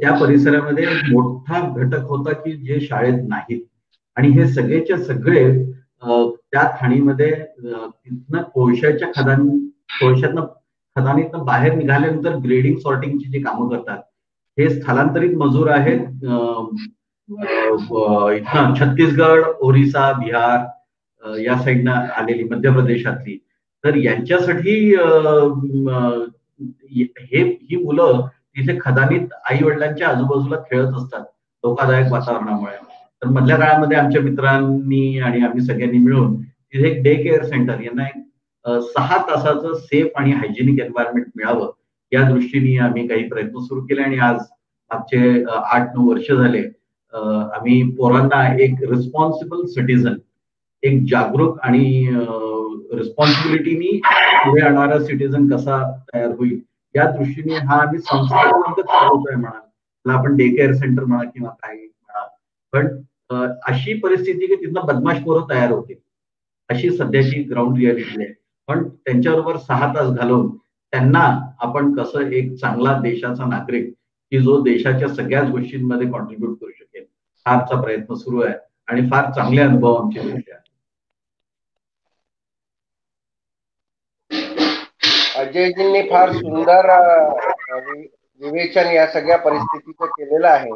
त्या 0.00 0.12
परिसरामध्ये 0.20 0.86
मोठा 1.12 1.60
घटक 1.68 2.04
होता 2.08 2.32
की 2.32 2.52
जे 2.56 2.80
शाळेत 2.80 3.22
नाहीत. 3.28 3.60
आणि 4.16 4.28
हे 4.32 4.46
सगळेच्या 4.48 4.96
सगळे 5.04 5.44
त्या 6.02 6.62
खाणीमध्ये 6.80 7.30
तिथनं 7.30 8.42
कोळशाच्या 8.54 9.08
खदान 9.16 9.48
कोळशातनं 10.00 10.46
खदानीतनं 10.96 11.44
बाहेर 11.44 11.74
निघाल्यानंतर 11.74 12.36
ग्रेडिंग 12.44 12.76
सॉर्टिंगची 12.78 13.28
जी 13.30 13.42
कामं 13.42 13.68
करतात 13.68 13.98
हे 14.58 14.68
स्थलांतरित 14.70 15.36
मजूर 15.38 15.68
आहेत 15.70 16.06
इथं 18.36 18.74
छत्तीसगड 18.74 19.44
ओरिसा 19.60 20.10
बिहार 20.12 20.64
या 21.38 21.56
साईडनं 21.62 21.92
आलेली 21.92 22.44
मध्य 22.44 22.70
प्रदेशातली 22.72 23.36
तर 23.84 23.96
यांच्यासाठी 23.96 24.74
हे 27.20 27.42
ही 27.62 27.76
मुलं 27.84 28.26
तिथे 28.56 28.76
खदानीत 28.80 29.32
आई 29.50 29.62
वडिलांच्या 29.64 30.08
आजूबाजूला 30.08 30.56
खेळत 30.70 30.92
असतात 30.96 31.24
धोकादायक 31.64 32.12
वातावरणामुळे. 32.12 32.74
तर 33.22 33.28
मधल्या 33.28 33.56
काळामध्ये 33.56 33.96
आमच्या 33.98 34.22
मित्रांनी 34.22 35.18
आणि 35.18 35.40
आम्ही 35.44 35.64
सगळ्यांनी 35.66 35.98
मिळून 35.98 36.36
तिथे 36.42 36.88
एक 36.88 37.02
डे 37.02 37.14
केअर 37.14 37.44
सेंटर 37.44 37.80
यांना 37.80 38.06
एक 38.06 38.22
सहा 38.84 39.16
तासाचं 39.28 39.74
सेफ 39.78 40.16
आणि 40.16 40.32
हायजेनिक 40.32 40.80
एन्व्हायरमेंट 40.80 41.26
मिळावं. 41.36 41.70
या 42.12 42.22
दृष्टीने 42.30 42.76
आम्ही 42.78 43.06
काही 43.08 43.28
प्रयत्न 43.28 43.60
सुरू 43.60 43.80
केले 43.80 44.02
आणि 44.02 44.18
आज 44.18 44.36
मागचे 44.90 45.44
आठ 45.48 45.94
नऊ 45.94 46.08
वर्ष 46.10 46.30
झाले 46.32 46.62
आम्ही 47.12 47.82
पोरांना 47.96 48.46
एक 48.62 48.82
रिस्पॉन्सिबल 48.90 49.64
सिटीझन 49.66 50.14
एक 50.86 51.02
जागरूक 51.10 51.58
आणि 51.62 51.84
रिस्पॉन्सिबिलिटीनी 52.92 53.98
पुढे 54.44 54.64
आणणारा 54.66 54.98
सिटीजन 55.04 55.48
कसा 55.48 55.80
तयार 56.14 56.30
होईल 56.38 56.58
या 56.94 57.10
दृष्टीने 57.10 57.54
हा 57.66 57.80
आम्ही 57.82 57.98
संस्था 57.98 58.42
म्हणाल 59.36 60.14
आपण 60.14 60.36
डे 60.36 60.48
केअर 60.48 60.72
सेंटर 60.72 61.04
म्हणा 61.04 61.28
किंवा 61.30 61.50
काय 61.50 61.74
म्हणा. 61.76 62.26
पण 62.72 62.86
अशी 63.68 63.94
परिस्थिती 64.00 64.46
की 64.46 64.54
तिथनं 64.54 64.86
बदमाश 64.86 65.22
पोरं 65.22 65.48
तयार 65.50 65.70
होते 65.70 65.94
अशी 66.70 66.90
सध्याची 66.96 67.42
ग्राउंड 67.50 67.78
रियालिटी 67.78 68.22
आहे. 68.22 68.32
पण 68.68 68.88
त्यांच्याबरोबर 68.88 69.56
सहा 69.56 69.92
तास 69.94 70.10
घालवून 70.12 70.48
त्यांना 70.92 71.24
आपण 71.62 71.94
कसं 71.94 72.30
एक 72.30 72.54
चांगला 72.54 72.98
देशाचा 73.02 73.44
नागरिक 73.46 73.92
की 74.32 74.38
जो 74.40 74.60
देशाच्या 74.62 75.08
सगळ्याच 75.08 75.50
गोष्टींमध्ये 75.50 76.10
कॉन्ट्रीब्युट 76.10 76.56
करू 76.60 76.70
शकेल 76.70 77.04
हा 77.46 77.52
आमचा 77.52 77.80
प्रयत्न 77.80 78.14
सुरू 78.14 78.40
आहे. 78.42 78.54
आणि 78.88 79.08
फार 79.10 79.30
चांगले 79.30 79.60
अनुभव 79.60 79.94
आमचे 79.94 80.20
आहेत 80.20 80.50
अजयजींनी 85.36 86.02
फार 86.02 86.32
सुंदर 86.32 86.86
विवेचन 88.40 88.86
या 88.86 89.06
सगळ्या 89.06 89.36
परिस्थितीचं 89.38 90.06
केलेलं 90.08 90.48
आहे. 90.48 90.70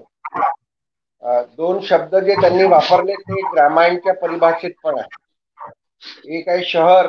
दोन 1.56 1.80
शब्द 1.82 2.14
जे 2.16 2.34
त्यांनी 2.40 2.64
वापरले 2.64 3.14
ते 3.22 3.40
ग्रामायणच्या 3.46 4.14
परिभाषेत 4.16 4.72
पण 4.84 4.98
आहे 4.98 6.36
एक 6.36 6.48
आहे 6.48 6.64
शहर 6.64 7.06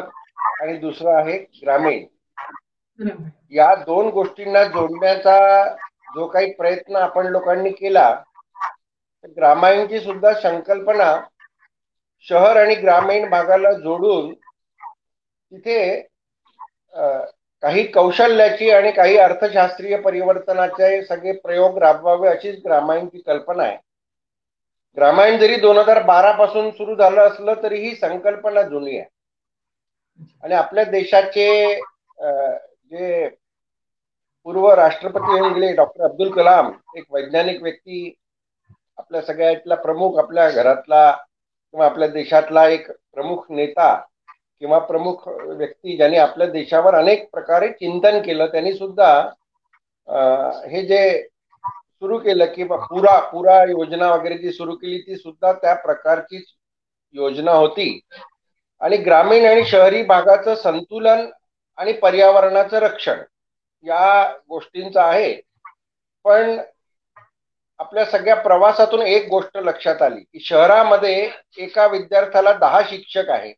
आणि 0.62 0.78
दुसरं 0.78 1.14
आहे 1.14 1.38
ग्रामीण. 1.38 2.06
या 3.54 3.74
दोन 3.78 4.10
गोष्टींना 4.10 4.64
जोडण्याचा 4.66 5.38
जो 6.16 6.28
काही 6.28 6.52
प्रयत्न 6.54 6.95
आपण 6.95 7.28
लोकांनी 7.28 7.70
केला 7.72 8.10
ग्रामायणची 9.38 9.99
सुद्धा 9.99 10.34
संकल्पना 10.41 11.14
शहर 12.28 12.58
आणि 12.58 12.76
ग्रामीण 12.76 13.30
भागाला 13.30 13.72
जोडून 13.74 14.34
तिथे 14.34 15.82
काही 17.64 17.86
कौशल्याची 17.88 18.70
आणि 18.72 18.91
काही 18.91 19.18
अर्थशास्त्रीय 19.18 19.97
परिवर्तनाचे 20.01 21.01
सगळे 21.05 21.32
प्रयोग 21.34 21.78
राबवावे 21.78 22.28
अशीच 22.30 22.59
ग्रामायणची 22.66 23.22
कल्पना 23.22 23.64
आहे. 23.64 23.78
ग्रामायण 24.97 25.38
जरी 25.39 25.55
दोन 25.55 25.78
हजार 25.78 26.01
बारा 26.03 26.32
पासून 26.38 26.70
सुरू 26.72 26.95
झालं 26.95 27.22
असलं 27.22 27.62
तरी 27.64 27.80
ही 27.80 27.95
संकल्पना 27.95 28.62
जुनी 28.62 28.97
आहे. 28.97 29.07
आणि 30.43 30.53
आपल्या 30.55 30.84
देशाचे 30.84 31.76
जे 32.16 33.28
पूर्व 34.45 34.70
राष्ट्रपती 34.74 35.39
होऊन 35.39 35.53
गेले 35.53 35.72
डॉक्टर 35.76 36.03
अब्दुल 36.03 36.32
कलाम 36.32 36.72
एक 36.97 37.03
वैज्ञानिक 37.09 37.62
व्यक्ती 37.64 38.14
आपल्या 38.97 39.22
सगळ्यातला 39.22 39.76
प्रमुख 39.76 40.18
आपल्या 40.20 40.49
घरातला 40.51 41.12
किंवा 41.12 41.86
आपल्या 41.86 42.07
देशातला 42.07 42.68
एक 42.68 42.89
प्रमुख 42.91 43.45
नेता 43.51 43.93
किंवा 44.62 44.78
प्रमुख 44.80 45.28
व्यक्ती 45.28 45.95
ज्यांनी 45.97 46.18
आपल्या 46.18 46.47
देशावर 46.47 46.95
अनेक 46.95 47.28
प्रकारे 47.32 47.68
चिंतन 47.70 48.22
केलं 48.22 48.45
त्यांनी 48.45 48.74
सुद्धा 48.74 49.12
हे 50.68 50.86
जे 50.86 51.01
सुरू 51.74 52.18
केलं 52.18 52.45
की 52.45 52.64
पुरा 52.64 53.20
पुरा 53.30 53.64
योजना 53.64 54.12
वगैरे 54.14 54.38
जी 54.38 54.51
सुरू 54.51 54.76
केली 54.76 54.99
ती 54.99 55.16
सुद्धा 55.16 55.51
त्या 55.53 55.74
प्रकारची 55.76 56.43
योजना 57.16 57.51
होती. 57.51 57.99
आणि 58.82 58.97
ग्रामीण 58.97 59.45
आणि 59.45 59.64
शहरी 59.66 60.01
भागाचं 60.03 60.55
संतुलन 60.55 61.26
आणि 61.78 61.93
पर्यावरणाचं 61.93 62.78
रक्षण 62.78 63.22
या 63.86 64.34
गोष्टींचं 64.49 65.01
आहे. 65.01 65.34
पण 66.26 66.59
आपल्या 67.80 68.05
सगळ्या 68.05 68.36
प्रवासातून 68.36 69.01
एक 69.01 69.28
गोष्ट 69.30 69.57
लक्षात 69.57 70.01
आली 70.01 70.22
की 70.22 70.39
शहरामध्ये 70.39 71.30
एका 71.57 71.88
विद्यार्थ्याला 71.88 72.53
दहा 72.53 72.82
शिक्षक 72.89 73.30
आहेत. 73.30 73.55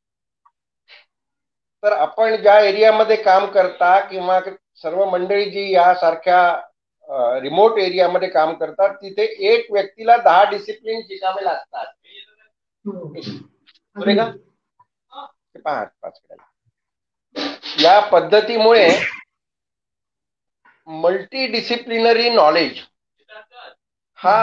तर 1.84 1.92
आपण 1.94 2.36
ज्या 2.36 2.58
एरियामध्ये 2.60 3.16
काम 3.16 3.46
करता 3.52 4.00
किंवा 4.02 4.40
सर्व 4.84 5.04
मंडळी 5.06 5.50
जी 5.50 5.72
यासारख्या 5.74 6.42
रिमोट 7.42 7.78
एरियामध्ये 7.80 8.30
काम 8.30 8.54
करतात 8.54 8.94
तिथे 8.96 9.24
एक 9.48 9.72
व्यक्तीला 9.72 10.18
दहा 10.18 10.44
डिसिप्लिन 10.50 11.02
शिकावे 11.02 11.44
लागतात. 11.44 11.86
या 17.80 18.00
पद्धतीमुळे 18.12 18.88
मल्टी 20.88 21.46
डिसिप्लिनरी 21.48 22.30
नॉलेज 22.30 22.80
हा 24.20 24.38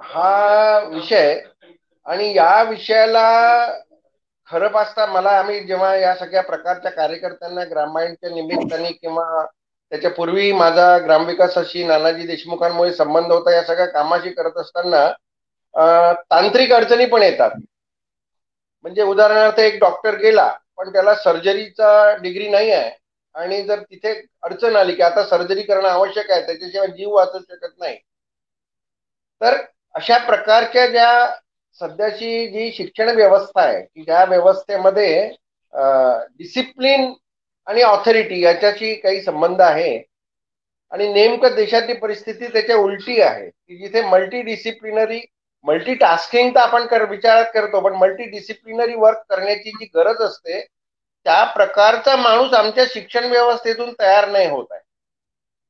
हा 0.00 0.78
विषय 0.86 1.40
आणि 2.06 2.32
या 2.36 2.62
विषयाला 2.62 3.26
खरं 4.50 4.68
पाहता 4.68 5.06
मला 5.06 5.30
आम्ही 5.38 5.60
जेव्हा 5.60 5.94
या 5.96 6.14
सगळ्या 6.16 6.42
प्रकारच्या 6.42 6.90
कार्यकर्त्यांना 6.90 7.64
ग्रामायणच्या 7.64 8.30
निमित्ताने 8.30 8.90
किंवा 8.92 9.44
त्याच्या 9.92 10.10
पूर्वी 10.10 10.50
माझा 10.52 10.96
ग्रामविकासाशी 10.98 11.84
नानाजी 11.84 12.26
देशमुखांमुळे 12.26 12.92
संबंध 12.92 13.32
होता 13.32 13.54
या 13.54 13.62
सगळ्या 13.64 13.86
कामाशी 13.86 14.30
करत 14.30 14.58
असताना 14.58 15.06
तांत्रिक 16.30 16.72
अडचणी 16.72 17.06
पण 17.06 17.22
येतात. 17.22 17.50
म्हणजे 18.84 19.02
उदाहरणार्थ 19.02 19.58
एक 19.60 19.78
डॉक्टर 19.80 20.16
गेला 20.18 20.48
पण 20.76 20.92
त्याला 20.92 21.14
सर्जरीचा 21.14 21.90
डिग्री 22.22 22.48
नाही 22.48 22.70
आहे 22.70 22.90
आणि 23.34 23.62
जर 23.62 23.80
तिथे 23.82 24.12
अडचण 24.42 24.76
आली 24.76 24.94
की 24.94 25.02
आता 25.02 25.24
सर्जरी 25.26 25.62
करणं 25.62 25.88
आवश्यक 25.88 26.30
आहे 26.30 26.46
त्याच्याशिवाय 26.46 26.86
जीव 26.88 27.14
वाचू 27.14 27.38
शकत 27.40 27.78
नाही. 27.78 27.96
तर 29.40 29.56
अशा 29.94 30.18
प्रकारच्या 30.26 30.86
ज्या 30.86 31.08
सध्याची 31.80 32.46
जी 32.46 32.70
शिक्षण 32.72 33.08
व्यवस्था 33.08 33.62
आहे 33.62 33.80
की 33.82 34.02
ज्या 34.04 34.24
व्यवस्थेमध्ये 34.24 35.28
डिसिप्लिन 36.38 37.12
आणि 37.66 37.82
ऑथॉरिटी 37.82 38.40
याच्याशी 38.40 38.94
काही 38.94 39.20
संबंध 39.22 39.60
आहे 39.60 39.96
आणि 40.92 41.12
नेमकं 41.12 41.54
देशातली 41.54 41.94
परिस्थिती 41.94 42.46
त्याच्या 42.46 42.76
उलटी 42.76 43.20
आहे 43.20 43.48
की 43.48 43.76
जिथे 43.78 44.02
मल्टी 44.02 44.42
डिसिप्लिनरी 44.42 45.20
मल्टी 45.64 45.94
टास्किंग 45.94 46.50
तर 46.54 46.60
आपण 46.60 46.86
कर 46.86 47.04
विचारात 47.10 47.44
करतो 47.54 47.80
पण 47.80 47.94
मल्टी 47.94 48.24
डिसिप्लिनरी 48.30 48.94
वर्क 48.94 49.22
करण्याची 49.30 49.70
जी 49.70 49.88
गरज 49.94 50.20
असते 50.22 50.60
त्या 50.60 51.42
प्रकारचा 51.44 52.16
माणूस 52.16 52.52
आमच्या 52.54 52.84
शिक्षण 52.88 53.24
व्यवस्थेतून 53.24 53.92
तयार 54.00 54.28
नाही 54.28 54.48
होत 54.48 54.66
आहे. 54.70 54.80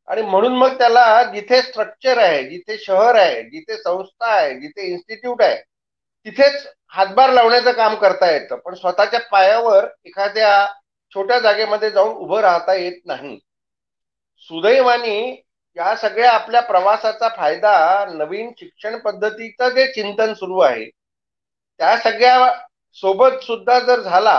आणि 0.09 0.23
म्हणून 0.23 0.57
मग 0.57 0.77
त्याला 0.79 1.23
जिथे 1.33 1.61
स्ट्रक्चर 1.63 2.19
आहे 2.19 2.43
जिथे 2.51 2.77
शहर 2.79 3.15
आहे 3.15 3.43
जिथे 3.43 3.77
संस्था 3.77 4.27
आहे 4.33 4.55
जिथे 4.61 4.87
इन्स्टिट्यूट 4.87 5.43
आहे 5.43 5.57
तिथेच 6.27 6.66
हातभार 6.89 7.33
लावण्याचं 7.33 7.72
काम 7.72 7.95
करता 7.95 8.31
येतं. 8.31 8.57
पण 8.57 8.74
स्वतःच्या 8.74 9.20
पायावर 9.31 9.87
एखाद्या 10.05 10.66
छोट्या 11.12 11.39
जागेमध्ये 11.39 11.91
जाऊन 11.91 12.16
उभं 12.16 12.41
राहता 12.41 12.74
येत 12.74 13.01
नाही. 13.05 13.39
सुदैवानी 14.51 15.43
या 15.77 15.95
सगळ्या 15.97 16.33
आपल्या 16.33 16.61
प्रवासाचा 16.62 17.29
फायदा 17.29 18.05
नवीन 18.09 18.51
शिक्षण 18.59 18.99
पद्धतीचं 18.99 19.68
जे 19.68 19.87
चिंतन 19.93 20.33
सुरू 20.35 20.59
आहे 20.61 20.85
त्या 21.81 21.97
सगळ्या 21.97 22.53
सोबत 22.97 23.43
सुद्धा 23.43 23.79
जर 23.79 24.01
झाला 24.01 24.37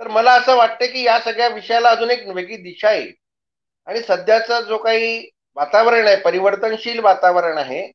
तर 0.00 0.08
मला 0.08 0.32
असं 0.32 0.56
वाटतं 0.56 0.86
की 0.86 1.02
या 1.02 1.18
सगळ्या 1.20 1.48
विषयाला 1.48 1.90
अजून 1.90 2.10
एक 2.10 2.26
वेगळी 2.28 2.56
दिशा 2.56 2.92
येईल. 2.92 3.12
आणि 3.86 4.00
सध्याचा 4.00 4.60
जो 4.60 4.76
काही 4.78 5.28
वातावरण 5.56 6.06
आहे 6.06 6.16
परिवर्तनशील 6.16 6.98
वातावरण 6.98 7.58
आहे 7.58 7.86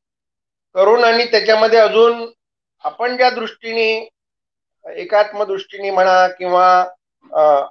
करून 0.74 1.04
आणि 1.04 1.24
त्याच्यामध्ये 1.24 1.78
अजून 1.78 2.24
आपण 2.84 3.16
ज्या 3.16 3.30
दृष्टीने 3.30 3.86
एकात्म 4.84 5.44
दृष्टीने 5.44 5.90
म्हणा 5.90 6.26
किंवा 6.28 6.66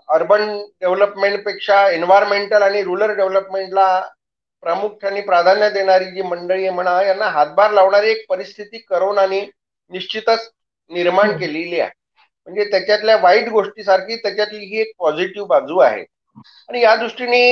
अर्बन 0.09 0.45
डेव्हलपमेंटपेक्षा 0.81 1.87
एन्व्हायरमेंटल 1.89 2.61
आणि 2.61 2.81
रुरल 2.83 3.15
डेव्हलपमेंटला 3.15 3.87
प्रामुख्याने 4.63 5.21
प्राधान्य 5.21 5.69
देणारी 5.69 6.05
जी 6.05 6.21
मंडळी 6.21 6.69
म्हणा 6.69 7.01
यांना 7.03 7.25
हातभार 7.29 7.71
लावणारी 7.71 8.09
एक 8.11 8.25
परिस्थिती 8.29 8.77
करोनाने 8.77 9.41
निश्चितच 9.91 10.49
निर्माण 10.91 11.37
केलेली 11.37 11.79
आहे. 11.79 11.89
म्हणजे 12.47 12.63
त्याच्यातल्या 12.71 13.17
वाईट 13.17 13.49
गोष्टीसारखी 13.49 14.15
त्याच्यातली 14.15 14.65
ही 14.65 14.81
एक 14.81 14.91
पॉझिटिव्ह 14.99 15.47
बाजू 15.47 15.79
आहे. 15.79 16.03
आणि 16.69 16.81
या 16.81 16.95
दृष्टीने 16.95 17.43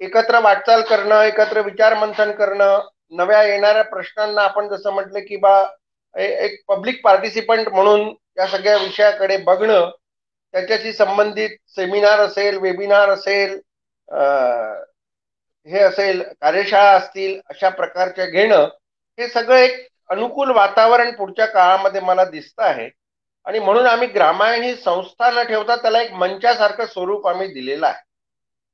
एकत्र 0.00 0.40
वाटचाल 0.40 0.82
करणं 0.82 1.22
एकत्र 1.22 1.60
विचार 1.60 1.94
मंथन 1.94 2.32
करणं 2.32 2.88
नव्या 3.16 3.42
येणाऱ्या 3.42 3.82
प्रश्नांना 3.84 4.42
आपण 4.42 4.68
जसं 4.68 4.92
म्हटलं 4.92 5.20
की 5.20 5.36
बा 5.36 5.62
एक 6.14 6.62
पब्लिक 6.68 7.00
पार्टिसिपंट 7.04 7.68
म्हणून 7.68 8.08
या 8.38 8.46
सगळ्या 8.46 8.76
विषयाकडे 8.76 9.36
बघणं 9.36 9.90
त्याच्याशी 10.54 10.92
संबंधित 10.92 11.56
सेमिनार 11.68 12.20
असेल 12.20 12.58
वेबिनार 12.58 13.10
असेल 13.10 13.58
हे 15.68 15.78
असेल 15.78 16.22
कार्यशाळा 16.40 16.90
असतील 16.90 17.40
अशा 17.50 17.68
प्रकारच्या 17.68 18.26
घेणं 18.26 18.68
हे 19.18 19.28
सगळं 19.28 19.56
एक 19.56 19.86
अनुकूल 20.10 20.50
वातावरण 20.50 21.10
पुढच्या 21.16 21.46
काळामध्ये 21.46 22.00
मला 22.00 22.24
दिसत 22.24 22.60
आहे. 22.60 22.88
आणि 23.46 23.58
म्हणून 23.58 23.86
आम्ही 23.86 24.08
ग्रामायण 24.08 24.62
ही 24.62 24.74
संस्था 24.76 25.30
न 25.30 25.42
ठेवता 25.42 25.76
त्याला 25.76 26.00
एक 26.02 26.12
मंचासारखं 26.12 26.86
स्वरूप 26.86 27.26
आम्ही 27.28 27.48
दिलेलं 27.48 27.86
आहे. 27.86 28.02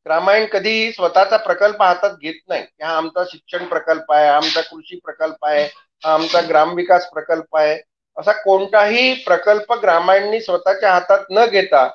ग्रामायण 0.06 0.46
कधीही 0.46 0.92
स्वतःचा 0.92 1.36
प्रकल्प 1.36 1.82
हातात 1.82 2.16
घेत 2.22 2.40
नाही. 2.48 2.64
हा 2.82 2.96
आमचा 2.96 3.24
शिक्षण 3.24 3.66
प्रकल्प 3.68 4.12
आहे 4.12 4.28
आमचा 4.28 4.60
कृषी 4.60 4.98
प्रकल्प 5.04 5.44
आहे. 5.46 5.68
हा 6.02 6.12
आमचा 6.14 6.40
ग्रामविकास 6.48 7.08
प्रकल्प 7.10 7.56
आहे. 7.56 7.78
असा 8.16 8.32
कोणताही 8.34 9.12
प्रकल्प 9.24 9.72
ग्रामायणनी 9.82 10.40
स्वतःच्या 10.40 10.92
हातात 10.92 11.24
न 11.30 11.44
घेता 11.46 11.86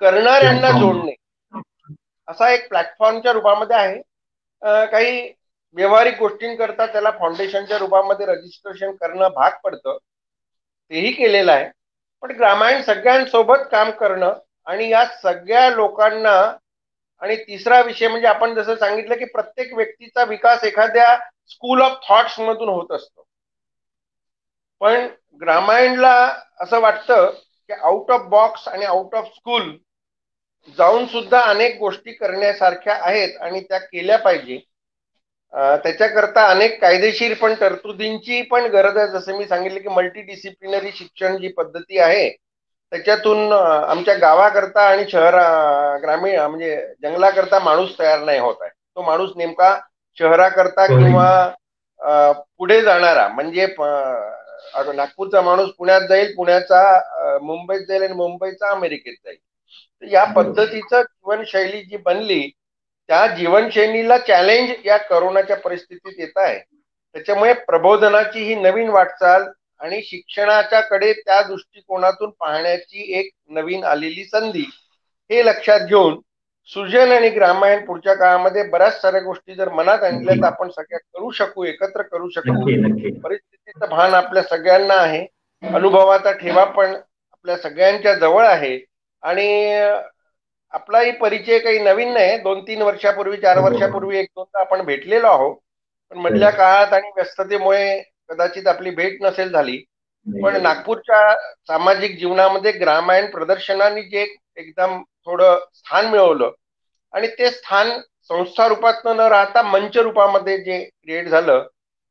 करणाऱ्यांना 0.00 0.70
जोडणे. 0.70 1.14
असा 2.28 2.50
एक 2.50 2.68
प्लॅटफॉर्मच्या 2.68 3.32
रूपामध्ये 3.32 3.76
आहे. 3.76 4.00
काही 4.86 5.32
व्यवहारिक 5.76 6.18
गोष्टींकरता 6.18 6.86
त्याला 6.86 7.10
फाउंडेशनच्या 7.10 7.78
रूपामध्ये 7.78 8.26
रजिस्ट्रेशन 8.26 8.94
करणं 8.96 9.28
भाग 9.28 9.50
पडतं. 9.64 9.96
तेही 10.90 11.12
केलेलं 11.12 11.52
आहे. 11.52 11.68
पण 12.22 12.30
ग्रामायण 12.30 12.82
सगळ्यांसोबत 12.82 13.66
काम 13.70 13.90
करणं 13.90 14.32
आणि 14.66 14.88
या 14.88 15.04
सगळ्या 15.22 15.68
लोकांना 15.70 16.34
आणि 17.22 17.36
तिसरा 17.38 17.80
विषय 17.80 18.08
म्हणजे 18.08 18.26
आपण 18.28 18.54
जसं 18.54 18.74
सांगितलं 18.76 19.14
की 19.14 19.24
प्रत्येक 19.24 19.72
व्यक्तीचा 19.74 20.24
विकास 20.24 20.64
एखाद्या 20.64 21.14
स्कूल 21.48 21.82
ऑफ 21.82 21.98
थॉट्स 22.08 22.38
मधून 22.40 22.68
होत 22.68 22.92
असतो. 22.92 23.23
पण 24.84 25.06
ग्रामायणला 25.40 26.14
असं 26.60 26.80
वाटतं 26.80 27.30
की 27.68 27.72
आउट 27.72 28.10
ऑफ 28.12 28.26
बॉक्स 28.30 28.66
आणि 28.68 28.84
आउट 28.84 29.14
ऑफ 29.14 29.28
स्कूल 29.34 29.70
जाऊन 30.78 31.06
सुद्धा 31.06 31.40
अनेक 31.40 31.78
गोष्टी 31.78 32.12
करण्यासारख्या 32.12 32.94
आहेत 33.02 33.36
आणि 33.42 33.60
त्या 33.60 33.78
केल्या 33.78 34.18
पाहिजे. 34.18 34.58
त्याच्याकरता 35.84 36.44
अनेक 36.50 36.80
कायदेशीर 36.80 37.34
पण 37.40 37.54
तरतुदींची 37.60 38.40
पण 38.50 38.64
गरज 38.72 38.96
आहे. 38.98 39.08
जसं 39.08 39.36
मी 39.38 39.46
सांगितलं 39.48 39.80
की 39.80 39.88
मल्टी 39.88 40.22
डिसिप्लिनरी 40.22 40.92
शिक्षण 40.96 41.36
जी 41.38 41.48
पद्धती 41.56 41.98
आहे 41.98 42.28
त्याच्यातून 42.30 43.52
आमच्या 43.52 44.14
गावाकरता 44.14 44.88
आणि 44.88 45.04
शहर 45.10 45.34
ग्रामीण 46.02 46.38
म्हणजे 46.40 46.76
जंगलाकरता 47.02 47.58
माणूस 47.58 47.98
तयार 47.98 48.18
नाही 48.20 48.38
होत 48.38 48.56
आहे. 48.62 48.70
तो 48.70 49.02
माणूस 49.02 49.30
नेमका 49.36 49.78
शहराकरता 50.18 50.86
किंवा 50.86 51.48
पुढे 52.58 52.80
जाणारा 52.82 53.26
म्हणजे 53.28 53.66
नागपूरचा 54.94 55.40
माणूस 55.42 55.70
पुण्यात 55.78 56.00
जाईल 56.00 56.34
पुण्याचा 56.36 57.38
मुंबईत 57.42 57.86
जाईल 57.88 58.02
आणि 58.02 58.12
मुंबईचा 58.12 58.70
अमेरिकेत 58.70 59.14
जाईल. 59.24 59.36
या 60.02 60.24
पद्धतीचं 60.32 61.02
जीवनशैली 61.02 61.82
जी 61.82 61.96
बनली 61.96 62.40
त्या 63.08 63.26
जीवनशैलीला 63.26 64.18
चॅलेंज 64.18 64.70
या 64.84 64.96
करोनाच्या 64.98 65.56
परिस्थितीत 65.56 66.20
येत 66.20 66.38
आहे. 66.38 66.58
त्याच्यामुळे 67.14 67.52
प्रबोधनाची 67.66 68.42
ही 68.44 68.54
नवीन 68.54 68.88
वाटचाल 68.88 69.44
आणि 69.80 70.00
शिक्षणाच्या 70.02 70.80
कडे 70.80 71.12
त्या 71.14 71.42
दृष्टिकोनातून 71.42 72.30
पाहण्याची 72.30 73.12
एक 73.18 73.30
नवीन 73.48 73.84
आलेली 73.84 74.24
संधी 74.24 74.64
हे 75.30 75.44
लक्षात 75.44 75.80
घेऊन 75.80 76.20
सुजन 76.68 77.12
आणि 77.12 77.28
ग्रामायण 77.30 77.84
पुढच्या 77.84 78.14
काळामध्ये 78.14 78.62
बऱ्याच 78.62 79.00
साऱ्या 79.00 79.20
गोष्टी 79.20 79.54
जर 79.54 79.68
मनात 79.68 79.98
आणल्या 79.98 80.34
तर 80.34 80.46
आपण 80.46 80.68
सगळ्या 80.70 80.98
करू 80.98 81.30
शकू 81.30 81.64
एकत्र 81.64 82.02
करू 82.02 82.28
शकू. 82.28 82.64
परिस्थितीचं 83.20 83.88
भान 83.90 84.14
आपल्या 84.14 84.42
सगळ्यांना 84.42 84.94
आहे. 84.94 85.26
अनुभवाचा 85.62 86.32
ठेवा 86.32 86.64
पण 86.64 86.94
आपल्या 86.94 87.56
सगळ्यांच्या 87.56 88.14
जवळ 88.14 88.46
आहे. 88.46 88.78
आणि 89.22 89.74
आपलाही 90.72 91.10
परिचय 91.10 91.58
काही 91.58 91.78
नवीन 91.78 92.12
नाही. 92.12 92.36
दोन 92.38 92.62
तीन 92.62 92.82
वर्षापूर्वी 92.82 93.36
चार. 93.36 93.58
वर्षापूर्वी 93.58 94.18
एक 94.18 94.26
दोनदा 94.36 94.60
आपण 94.60 94.82
भेटलेलो 94.82 95.26
आहोत. 95.26 95.56
पण 96.10 96.18
मधल्या. 96.18 96.50
काळात 96.50 96.92
आणि 96.92 97.10
व्यस्ततेमुळे 97.16 98.02
कदाचित 98.28 98.66
आपली 98.66 98.90
भेट 98.90 99.18
नसेल 99.22 99.52
झाली. 99.52 99.84
पण 100.26 100.62
नागपूरच्या 100.62 101.34
सामाजिक 101.66 102.18
जीवनामध्ये 102.18 102.72
ग्रामायण 102.72 103.26
प्रदर्शनाने 103.26 104.02
जे 104.02 104.26
एकदम 104.56 105.02
थोडं 105.26 105.58
स्थान 105.74 106.06
मिळवलं. 106.06 106.50
आणि 107.12 107.28
ते 107.28 107.50
स्थान 107.50 107.90
संस्था 108.22 108.68
रूपात 108.68 108.94
न 109.04 109.20
राहता 109.20 109.62
मंच 109.62 109.96
रूपामध्ये 109.96 110.58
जे 110.58 110.84
क्रिएट 110.84 111.28
झालं 111.28 111.66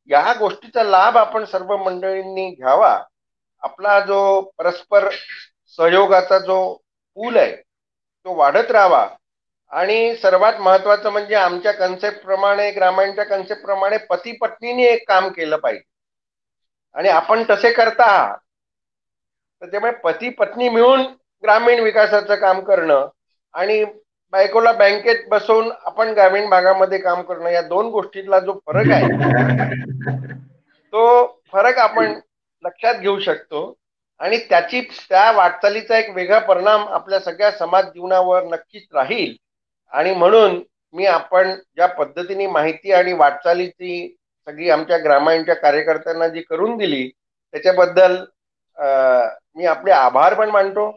या 0.10 0.34
गोष्टीचा 0.40 0.84
लाभ 0.84 1.18
आपण 1.18 1.46
सर्व 1.46 1.78
मंडळींनी 1.78 2.50
घ्यावा. 2.50 3.04
आपला 3.62 4.00
जो 4.00 4.42
परस्पर 4.58 5.10
सहयोगाचा 5.78 6.40
जो 6.40 6.74
पूल 7.16 7.38
आहे 7.38 7.56
तो 7.56 8.36
वाढत 8.36 8.72
राहावा. 8.72 9.08
आणि 9.72 10.16
सर्वात 10.16 10.54
महत्वाचं 10.60 11.10
म्हणजे 11.10 11.36
आमच्या 11.36 11.72
कन्सेप्ट 11.72 12.24
प्रमाणे 12.24 12.72
ग्रामीणच्या 12.72 13.24
कन्सेप्ट 13.24 13.62
प्रमाणे 13.62 13.98
पती 13.98 14.32
पत्नीने 14.38 14.84
एक 14.84 15.08
काम 15.08 15.30
केलं 15.30 15.58
पाहिजे. 15.58 15.84
आणि 16.94 17.10
आपण 17.10 17.44
तसे 17.50 17.72
करता 17.74 18.04
आहात. 18.06 18.38
त्याच्यामुळे 19.62 19.92
पती 19.92 20.30
पत्नी 20.30 20.70
मिळून 20.70 21.02
ग्रामीण 21.44 21.80
विकासाचं 21.80 22.36
काम 22.36 22.60
करणं 22.60 23.08
आणि 23.54 23.84
बायकोला 24.34 24.72
बँकेत 24.72 25.28
बसवून 25.30 25.72
आपण 25.86 26.10
ग्रामीण 26.10 26.50
भागामध्ये 26.50 26.98
काम 26.98 27.22
करणं 27.22 27.50
या 27.50 27.62
दोन 27.62 27.90
गोष्टीतला 27.90 28.40
जो 28.40 28.54
फरक 28.68 28.92
आहे 28.92 29.08
तो 30.94 31.04
फरक 31.54 31.78
आपण 31.80 32.14
लक्षात 32.64 32.96
घेऊ 32.96 33.20
शकतो. 33.20 33.74
आणि 34.20 34.38
त्याची 34.50 34.82
त्या 34.82 35.32
वाटचालीचा 35.32 35.98
एक 36.00 36.10
वेगळा 36.16 36.40
परिणाम 36.40 36.88
आपल्या 36.88 37.20
सगळ्या 37.20 37.52
समाज 37.52 37.86
जीवनावर 37.86 38.44
नक्कीच 38.44 38.84
राहील. 38.94 39.36
आणि 39.94 40.14
म्हणून 40.16 40.62
मी 40.94 41.06
आपण 41.06 41.54
ज्या 41.76 41.88
पद्धतीने 41.88 42.48
माहिती 42.48 42.92
आणि 42.94 43.14
वाटचालीची 43.14 44.16
सगळी 44.48 44.70
आमच्या 44.70 44.98
ग्रामायणच्या 44.98 45.56
कार्यकर्त्यांना 45.56 46.28
जी 46.28 46.42
करून 46.42 46.78
दिली 46.78 47.08
त्याच्याबद्दल 47.54 48.16
मी 49.56 49.66
आपले 49.66 49.92
आभार 49.92 50.34
पण 50.34 50.50
मानतो. 50.50 50.90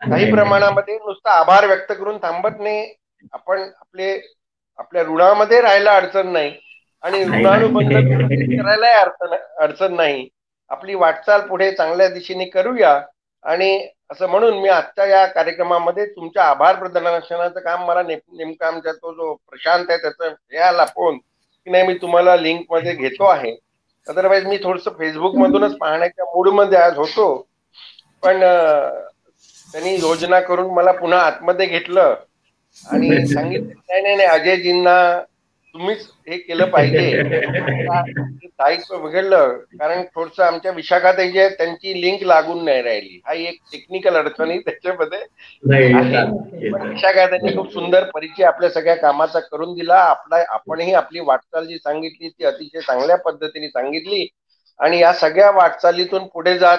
काही 0.00 0.30
प्रमाणामध्ये 0.32 0.94
नुसतं 0.94 1.30
आभार 1.30 1.66
व्यक्त 1.66 1.92
करून 1.92 2.18
थांबत 2.18 2.60
नाही. 2.60 2.94
आपण 3.32 3.60
आपले 3.60 4.20
आपल्या 4.78 5.02
ऋणामध्ये 5.02 5.60
राहायला 5.60 5.96
अडचण 5.96 6.28
नाही. 6.28 6.52
आणि 7.02 7.24
ऋणानुबंध 7.24 7.92
करायलाही 8.62 8.92
अडचण 8.92 9.34
अडचण 9.58 9.94
नाही. 9.94 10.28
आपली 10.68 10.94
वाटचाल 10.94 11.40
पुढे 11.40 11.72
चांगल्या 11.72 12.08
दिशेने 12.08 12.44
करूया. 12.44 13.00
आणि 13.44 13.88
असं 14.10 14.26
म्हणून 14.26 14.58
मी 14.58 14.68
आजच्या 14.68 15.06
या 15.06 15.26
कार्यक्रमामध्ये 15.26 16.06
तुमच्या 16.06 16.44
आभार 16.44 16.76
प्रदर्शनाचं 16.76 17.60
काम 17.60 17.84
मला 17.86 18.02
नेमका 18.02 18.66
आमच्या 18.66 18.92
तो 18.92 19.12
जो 19.12 19.34
प्रशांत 19.34 19.86
आहे 19.88 19.98
त्याचा 19.98 20.28
हे 20.28 20.58
आला 20.58 20.84
फोन 20.84 21.18
की 21.18 21.70
नाही 21.70 21.86
मी 21.86 21.94
तुम्हाला 21.94 22.36
लिंकमध्ये 22.36 22.92
घेतो 22.92 23.24
आहे. 23.24 23.56
अदरवाईज 24.08 24.46
मी 24.46 24.56
थोडस 24.56 24.84
फेसबुक 24.98 25.36
मधूनच 25.36 25.76
पाहण्याच्या 25.78 26.24
मूडमध्ये 26.24 26.78
आज 26.78 26.96
होतो. 26.96 27.46
पण 28.22 28.40
त्यांनी 29.68 29.94
योजना 29.96 30.40
करून 30.42 30.72
मला 30.74 30.92
पुन्हा 30.94 31.20
आतमध्ये 31.22 31.66
घेतलं. 31.68 32.14
आणि 32.76 33.26
सांगितलं 33.26 33.72
नाही 33.80 34.02
नाही 34.02 34.16
नाही 34.16 34.28
अजयजींना 34.30 34.96
तुम्हीच 35.74 36.06
हे 36.22 36.36
केलं 36.38 36.64
पाहिजे. 36.66 37.10
दायित्व 38.50 38.96
बिघडलं 39.00 39.56
कारण 39.72 40.02
थोडस 40.14 40.40
आमच्या 40.40 40.72
विशाखात 40.72 41.20
जे 41.24 41.48
त्यांची 41.50 42.00
लिंक 42.00 42.22
लागून 42.24 42.64
नाही 42.64 42.82
राहिली. 42.82 43.20
हा 43.20 43.34
एक 43.34 43.58
टेक्निकल 43.72 44.16
अडचणी 44.16 44.58
त्याच्यामध्ये. 44.60 45.18
विशाखा 46.82 47.26
त्यांनी 47.26 47.52
खूप 47.52 47.72
सुंदर 47.72 48.04
परिचय 48.10 48.44
आपल्या 48.44 48.70
सगळ्या 48.70 48.94
कामाचा 48.96 49.40
करून 49.42 49.74
दिला. 49.74 49.96
आपला 50.00 50.42
आपणही 50.50 50.92
आपली 50.94 51.20
वाटचाल 51.22 51.66
जी 51.66 51.78
सांगितली 51.78 52.28
ती 52.28 52.44
अतिशय 52.44 52.80
चांगल्या 52.82 53.16
पद्धतीने 53.20 53.68
सांगितली. 53.68 54.26
आणि 54.80 54.98
या 54.98 55.12
सगळ्या 55.14 55.50
वाटचालीतून 55.52 56.26
पुढे 56.28 56.56
जात 56.58 56.78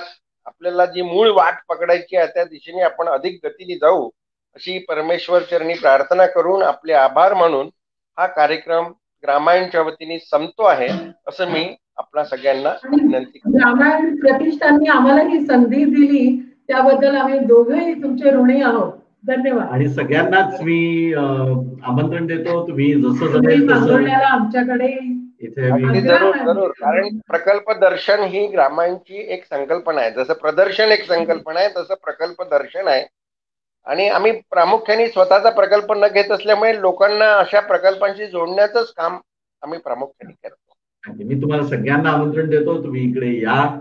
आपल्याला 0.49 0.85
जी 0.85 1.01
मूळ 1.01 1.29
वाट 1.31 1.53
पकडायची 1.69 2.17
आहे 2.17 2.27
त्या 2.27 2.43
दिशेने 2.43 2.81
आपण 2.81 3.07
अधिक 3.07 3.39
गतीने 3.45 3.75
जाऊ 3.75 4.09
अशी 4.55 4.77
परमेश्वर 4.79 5.41
चरणी 5.41 5.73
प्रार्थना 5.73 6.25
करून 6.25 6.63
आपले 6.63 6.93
आभार 6.93 7.33
मानून 7.33 7.69
हा 8.17 8.25
कार्यक्रम 8.27 8.91
ग्रामायणच्या 9.23 9.81
वतीने 9.81 10.17
संपतो 10.19 10.63
आहे 10.63 10.87
असं 11.27 11.51
मी 11.51 11.63
आपल्या 11.97 12.23
सगळ्यांना 12.25 12.69
विनंती 12.85 13.39
ग्रामायण 13.53 14.15
प्रतिष्ठानने 14.15 14.89
आम्हाला 14.89 15.21
ही 15.21 15.45
संधी 15.45 15.83
दिली 15.85 16.25
त्याबद्दल 16.67 17.15
आम्ही 17.15 17.39
दोघेही 17.39 17.93
तुमचे 18.03 18.31
ऋणी 18.31 18.61
आहोत. 18.61 18.91
धन्यवाद. 19.27 19.69
आणि 19.71 19.87
सगळ्यांनाच 19.89 20.61
मी 20.61 21.13
आमंत्रण 21.13 22.27
देतो 22.27 22.67
तुम्ही 22.67 22.93
जसं 22.93 23.39
जमेल 23.39 24.11
आमच्याकडे 24.11 24.87
इथे 25.41 26.01
जरूर 26.01 26.35
जरूर 26.35 26.69
कारण 26.69 27.07
प्रकल्प 27.27 27.71
दर्शन 27.71 28.23
ही 28.23 28.47
ग्रामांची 28.47 29.33
एक 29.33 29.43
संकल्पना 29.45 30.01
आहे. 30.01 30.11
जसं 30.11 30.33
प्रदर्शन 30.33 30.83
एक 30.83 31.07
संकल्पना 31.07 31.59
आहे 31.59 31.69
तसं 31.69 31.93
प्रकल्प 31.93 32.41
दर्शन 32.41 32.87
आहे. 32.87 33.05
आणि 33.85 34.09
आम्ही 34.09 34.31
प्रामुख्याने 34.31 35.07
स्वतःचा 35.07 35.49
प्रकल्प 35.49 35.93
न 35.93 36.07
घेत 36.07 36.31
असल्यामुळे 36.31 36.81
लोकांना 36.81 37.33
अशा 37.33 37.59
प्रकल्पांशी 37.59 38.25
जोडण्याचंच 38.25 38.93
काम 38.93 39.17
आम्ही 39.61 39.79
प्रामुख्याने 39.79 40.49
करतो. 40.49 40.73
मी 41.13 41.41
तुम्हाला 41.41 41.67
सगळ्यांना 41.67 42.09
आमंत्रण 42.09 42.49
देतो 42.49 42.83
तुम्ही 42.83 43.09
इकडे 43.09 43.27
या. 43.27 43.79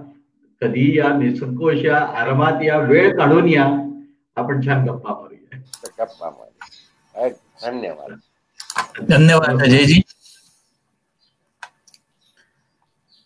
कधी 0.61 0.99
या 0.99 1.09
निसंकोशा 1.09 1.97
आरामात 1.97 2.63
या. 2.63 2.79
वेळ 2.79 3.19
काढून 3.19 3.49
या. 3.49 3.67
आपण 4.37 4.61
छान 4.61 4.85
गप्पा 4.85 5.13
मारूया. 5.15 5.59
गप्पा 6.05 6.31
मारूया. 6.31 7.29
धन्यवाद. 7.71 8.19
धन्यवाद 9.09 9.63
अजयजी. 9.63 10.03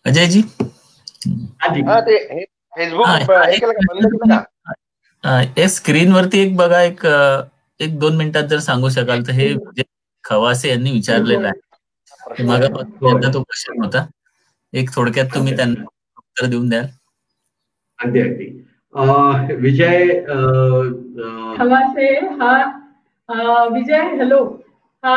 अजयजी? 0.05 0.41
हा 1.87 1.99
ते 2.07 2.17
फेसबुक 2.75 3.07
बंद 3.27 4.05
केलं 4.05 4.27
का? 4.29 4.39
या 5.57 5.67
स्क्रीनवरती 5.67 6.39
एक 6.39 6.55
बघा 6.57 6.81
एक 6.81 7.05
एक 7.79 7.97
दोन 7.99 8.15
मिनिटात 8.17 8.43
जर 8.49 8.59
सांगू 8.59 8.89
शकाल 8.89 9.23
तर 9.27 9.31
हे 9.33 9.53
खवासे 10.23 10.69
यांनी 10.69 10.91
विचारलेलं 10.91 11.47
आहे. 11.47 12.43
मग 12.43 13.33
तो 13.33 13.41
क्वेश्चन 13.43 13.83
होता. 13.83 14.05
एक 14.73 14.89
थोडक्यात 14.95 15.27
तुम्ही 15.35 15.55
त्यांना 15.55 15.83
उत्तर 16.17 16.45
देऊन 16.45 16.69
द्याल. 16.69 16.85
अगदी 17.99 18.19
अगदी. 18.21 18.45
विजय 19.61 20.07
खवासे 21.57 22.09
हा 22.39 23.63
विजय 23.73 24.01
हॅलो. 24.17 24.43
हा 25.03 25.13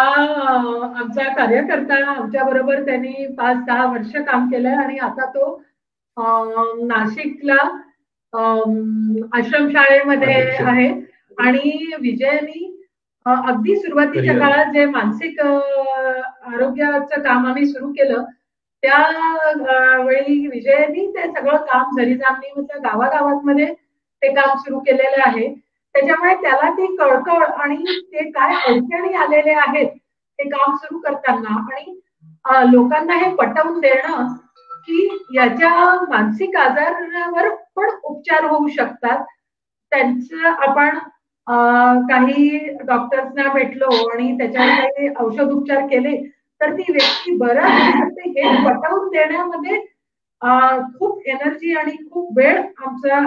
आमचा 0.98 1.22
कार्यकर्ता 1.34 1.96
आमच्या 2.10 2.44
बरोबर 2.44 2.82
त्यांनी 2.84 3.26
पाच 3.38 3.56
दहा 3.66 3.84
वर्ष 3.92 4.14
काम 4.26 4.48
केलंय 4.50 4.74
आणि 4.74 4.98
आता 4.98 5.26
तो 5.30 5.50
नाशिकला 6.86 7.56
आश्रमशाळेमध्ये 9.32 10.34
आहे. 10.62 10.88
आणि 11.38 11.92
विजयनी 12.00 12.64
अगदी 13.26 13.76
सुरुवातीच्या 13.76 14.34
काळात 14.38 14.72
जे 14.72 14.84
मानसिक 14.86 15.40
आरोग्याचं 15.40 17.22
काम 17.22 17.46
आम्ही 17.46 17.66
सुरू 17.66 17.92
केलं 17.92 18.24
त्या 18.82 18.98
वेळी 20.04 20.46
विजयनी 20.46 21.06
ते 21.08 21.28
सगळं 21.30 21.56
काम 21.64 21.96
झरी 21.98 22.14
जामणी 22.14 22.62
गावागावात 22.78 23.60
ते 24.22 24.32
काम 24.34 24.56
सुरू 24.58 24.78
केलेले 24.80 25.22
आहे. 25.26 25.46
त्याच्यामुळे 25.96 26.34
त्याला 26.34 26.68
ती 26.70 26.86
कळकळ 26.96 27.42
आणि 27.42 27.76
ते 28.12 28.30
काय 28.30 28.54
अडचणी 28.66 29.12
आलेले 29.16 29.52
आहेत 29.58 29.86
ते 30.38 30.48
काम 30.48 30.74
सुरू 30.76 30.98
करताना 30.98 31.54
आणि 31.66 32.70
लोकांना 32.72 33.14
हे 33.14 33.30
पटवून 33.34 33.78
देणं 33.80 34.26
की 34.88 35.06
याच्या 35.34 35.70
मानसिक 36.10 36.56
आजारावर 36.56 37.48
पण 37.76 37.88
उपचार 38.04 38.44
होऊ 38.44 38.68
शकतात. 38.68 39.22
त्यांचं 39.92 40.46
आपण 40.46 40.98
काही 42.08 42.58
डॉक्टर्सना 42.86 43.52
भेटलो 43.52 43.88
आणि 44.10 44.36
त्याच्यावर 44.38 44.84
काही 44.88 45.08
औषध 45.16 45.50
उपचार 45.50 45.86
केले 45.86 46.16
तर 46.60 46.72
ती 46.72 46.92
व्यक्ती 46.92 47.36
बरं 47.36 47.66
हे 47.66 48.52
पटवून 48.64 49.08
देण्यामध्ये 49.08 49.78
खूप 50.98 51.26
एनर्जी 51.26 51.74
आणि 51.76 51.96
खूप 52.10 52.38
वेळ 52.38 52.58
आमचा 52.58 53.20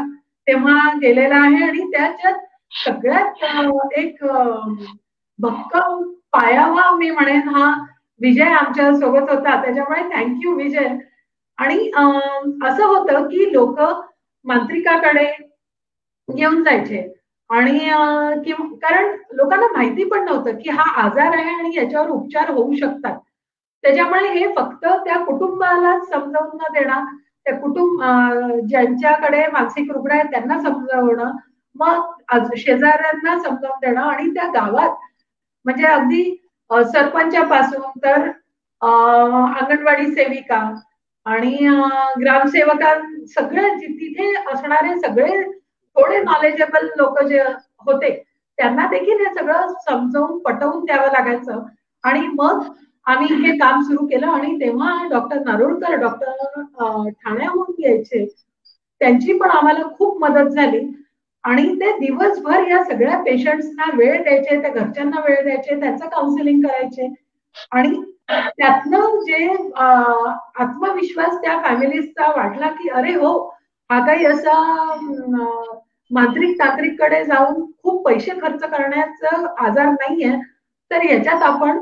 तेव्हा 0.48 0.78
गेलेला 1.02 1.36
आहे 1.36 1.64
आणि 1.64 1.90
त्याच्यात 1.92 2.34
सगळ्यात 2.74 3.94
एक 3.98 4.24
भक्कम 5.40 6.02
पायावा 6.34 6.90
मी 6.96 7.10
म्हणेन 7.12 7.48
हा 7.50 7.72
विजय 8.22 8.52
आमच्यासोबत 8.54 9.30
होता. 9.32 9.62
त्याच्यामुळे 9.64 10.02
थँक्यू 10.14 10.54
विजय. 10.56 10.88
आणि 11.58 11.78
असं 12.68 12.86
होतं 12.86 13.28
की 13.28 13.52
लोक 13.54 13.80
मांत्रिकाकडे 14.46 15.26
घेऊन 16.28 16.64
जायचे. 16.64 17.08
आणि 17.50 17.80
कारण 18.82 19.16
लोकांना 19.32 19.68
माहिती 19.74 20.04
पण 20.10 20.24
नव्हतं 20.26 20.58
की 20.60 20.70
हा 20.70 20.84
आजार 21.04 21.36
आहे 21.38 21.54
आणि 21.54 21.76
याच्यावर 21.76 22.10
उपचार 22.10 22.50
होऊ 22.50 22.74
शकतात. 22.76 23.18
त्याच्यामुळे 23.84 24.30
हे 24.30 24.48
फक्त 24.56 24.86
त्या 25.06 25.18
कुटुंबाला 25.26 25.98
समजावून 26.06 26.58
न 26.58 26.74
देणं 26.74 27.06
त्या 27.46 27.56
कुटुंब 27.60 28.02
ज्यांच्याकडे 28.70 29.46
मानसिक 29.54 29.92
रुग्ण 29.92 30.12
आहेत 30.12 30.26
त्यांना 30.32 30.60
समजावणं 30.62 31.32
मग 31.80 32.54
शेजाऱ्यांना 32.58 33.38
समजावून 33.40 33.78
देणं 33.82 34.02
आणि 34.02 34.30
त्या 34.30 34.48
गावात 34.54 34.96
म्हणजे 35.66 35.86
अगदी 35.86 36.24
सरपंचापासून 36.70 38.00
तर 38.04 38.30
अंगणवाडी 38.82 40.12
सेविका 40.12 40.60
आणि 41.26 41.56
ग्रामसेवकां 42.22 43.26
सगळे 43.28 43.70
तिथे 43.78 44.34
असणारे 44.54 44.98
सगळे 45.00 45.42
थोडे 45.96 46.22
नॉलेजेबल 46.24 46.88
लोक 46.98 47.22
जे 47.24 47.42
होते 47.86 48.12
त्यांना 48.58 48.88
देखील 48.88 49.20
हे 49.20 49.34
सगळं 49.34 49.74
समजावून 49.82 50.38
पटवून 50.40 50.84
द्यावं 50.86 51.12
लागायचं. 51.12 51.64
आणि 52.04 52.28
मग 52.34 52.64
आम्ही 53.08 53.36
हे 53.36 53.58
काम 53.58 53.82
सुरू 53.82 54.06
केलं 54.08 54.28
आणि 54.28 54.56
तेव्हा 54.60 54.92
डॉक्टर 55.10 55.40
नारोळकर 55.46 55.96
डॉक्टर 55.96 57.12
ठाण्याहून 57.24 57.74
यायचे. 57.80 58.26
त्यांची 59.02 59.38
पण 59.40 59.50
आम्हाला 59.50 59.88
खूप 59.98 60.20
मदत 60.22 60.50
झाली. 60.50 60.80
आणि 61.50 61.64
ते 61.76 61.92
दिवसभर 62.00 62.68
या 62.68 62.84
सगळ्या 62.84 63.18
पेशंट्सना 63.24 63.90
वेळ 63.96 64.22
द्यायचे 64.24 64.62
त्या 64.62 64.70
घरच्यांना 64.72 65.20
वेळ 65.20 65.42
द्यायचे 65.44 65.80
त्याचं 65.80 66.08
काउन्सिलिंग 66.08 66.62
करायचे. 66.62 67.08
आणि 67.72 68.02
त्यातनं 68.58 69.16
जे 69.20 69.46
आत्मविश्वास 70.60 71.36
त्या 71.42 71.58
फॅमिलीजचा 71.64 72.28
वाटला 72.36 72.68
की 72.72 72.90
अरे 72.90 73.14
हो 73.16 73.32
हा 73.90 74.00
काही 74.08 74.26
असा 74.26 74.54
मांत्रिक 76.12 76.60
तांत्रिककडे 76.60 77.24
जाऊन 77.26 77.66
खूप 77.84 78.06
पैसे 78.06 78.32
खर्च 78.42 78.62
करण्याचा 78.64 79.36
आजार 79.66 79.86
नाहीये 79.86 80.32
तर 80.92 81.04
याच्यात 81.04 81.44
आपण 81.44 81.78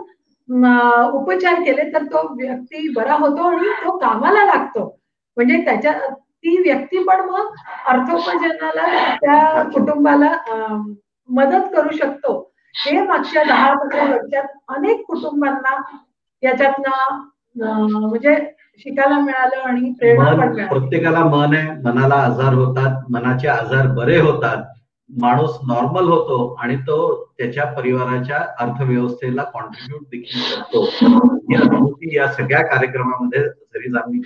उपचार 1.13 1.61
केले 1.63 1.83
तर 1.93 2.03
तो 2.03 2.21
व्यक्ती 2.35 2.87
बरा 2.95 3.13
होतो 3.15 3.43
आणि 3.47 3.67
तो 3.83 3.97
कामाला 3.97 4.45
लागतो. 4.45 4.85
म्हणजे 5.37 5.57
त्याच्या 5.65 5.93
ती 6.43 6.61
व्यक्ती 6.61 7.03
पण 7.03 7.19
मग 7.29 7.53
अर्थोपजनाला 7.87 9.15
त्या 9.15 9.63
कुटुंबाला 9.63 10.31
मदत 11.29 11.75
करू 11.75 11.95
शकतो. 11.97 12.51
हे 12.75 13.01
मागच्या 13.01 13.43
दहा 13.43 13.73
पंधरा 13.73 14.03
वर्षात 14.03 14.47
अनेक 14.67 15.03
कुटुंबांना 15.07 15.81
याच्यातनं 16.43 17.99
म्हणजे 18.09 18.35
शिकायला 18.79 19.19
मिळालं 19.19 19.61
आणि 19.61 19.91
प्रेरणा 19.91 20.31
पण 20.31 20.67
प्रत्येकाला 20.67 21.23
मन 21.25 21.55
आहे. 21.55 21.71
मनाला 21.83 22.15
आजार 22.15 22.53
होतात. 22.53 23.03
मनाचे 23.09 23.47
आजार 23.47 23.87
बरे 23.87 24.19
होतात. 24.19 24.63
माणूस 25.09 25.57
नॉर्मल 25.67 26.07
होतो 26.07 26.53
आणि 26.61 26.75
तो 26.75 26.97
त्याच्या 27.37 27.65
परिवाराच्या 27.65 28.37
अर्थव्यवस्थेला 28.59 29.43
कॉन्ट्रीब्युट 29.43 30.01
देखील 30.01 30.41
करतो. 30.41 30.83
ही 30.83 31.55
अनुभूती 31.55 32.15
या 32.17 32.27
सगळ्या 32.27 32.61
कार्यक्रमामध्ये 32.67 33.43
जरी 33.43 34.21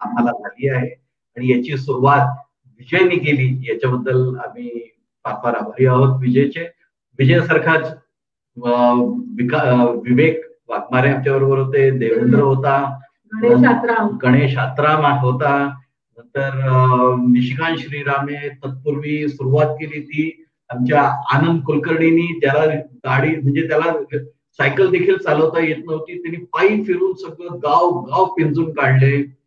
आम्हाला 0.00 0.30
झाली 0.30 0.68
आहे. 0.68 1.07
आणि 1.38 1.50
याची 1.50 1.76
सुरुवात 1.76 2.36
विजयने 2.78 3.16
केली 3.16 3.66
याच्याबद्दल 3.70 4.36
आम्ही 4.36 4.68
फार 5.24 5.34
फार 5.44 5.54
आभारी 5.54 5.86
आहोत 5.86 6.20
विजयचे. 6.20 6.70
विजय 7.18 7.40
सारखाच 7.40 7.96
विवेक 10.06 10.40
वाघमारे 10.68 11.10
आमच्या 11.10 11.32
बरोबर 11.32 11.58
होते 11.58 11.90
देवेंद्र 11.90 12.40
होता 12.40 12.98
गणेश 14.22 14.56
आत्राम. 14.56 15.06
होता. 15.18 15.74
नंतर 16.18 16.50
निशिकांत 17.28 17.76
श्रीरामे 17.78 18.48
तत्पूर्वी 18.48 19.28
सुरुवात 19.28 19.66
केली 19.66 20.00
ती 20.00 20.44
आमच्या 20.70 21.02
आनंद 21.34 21.62
कुलकर्णींनी. 21.62 22.38
त्याला 22.40 22.64
गाडी 22.74 23.36
म्हणजे 23.36 23.68
त्याला 23.68 23.92
सायकल 24.52 24.90
देखील 24.90 25.16
चालवता 25.16 25.64
येत 25.64 25.84
नव्हती. 25.86 26.22
त्यांनी 26.22 26.44
पायी 26.44 26.84
फिरून 26.84 27.12
सगळं 27.12 27.58
गाव 27.58 28.00
गाव 28.00 28.24
पिंजून 28.24 28.72
काढले. 28.72 29.37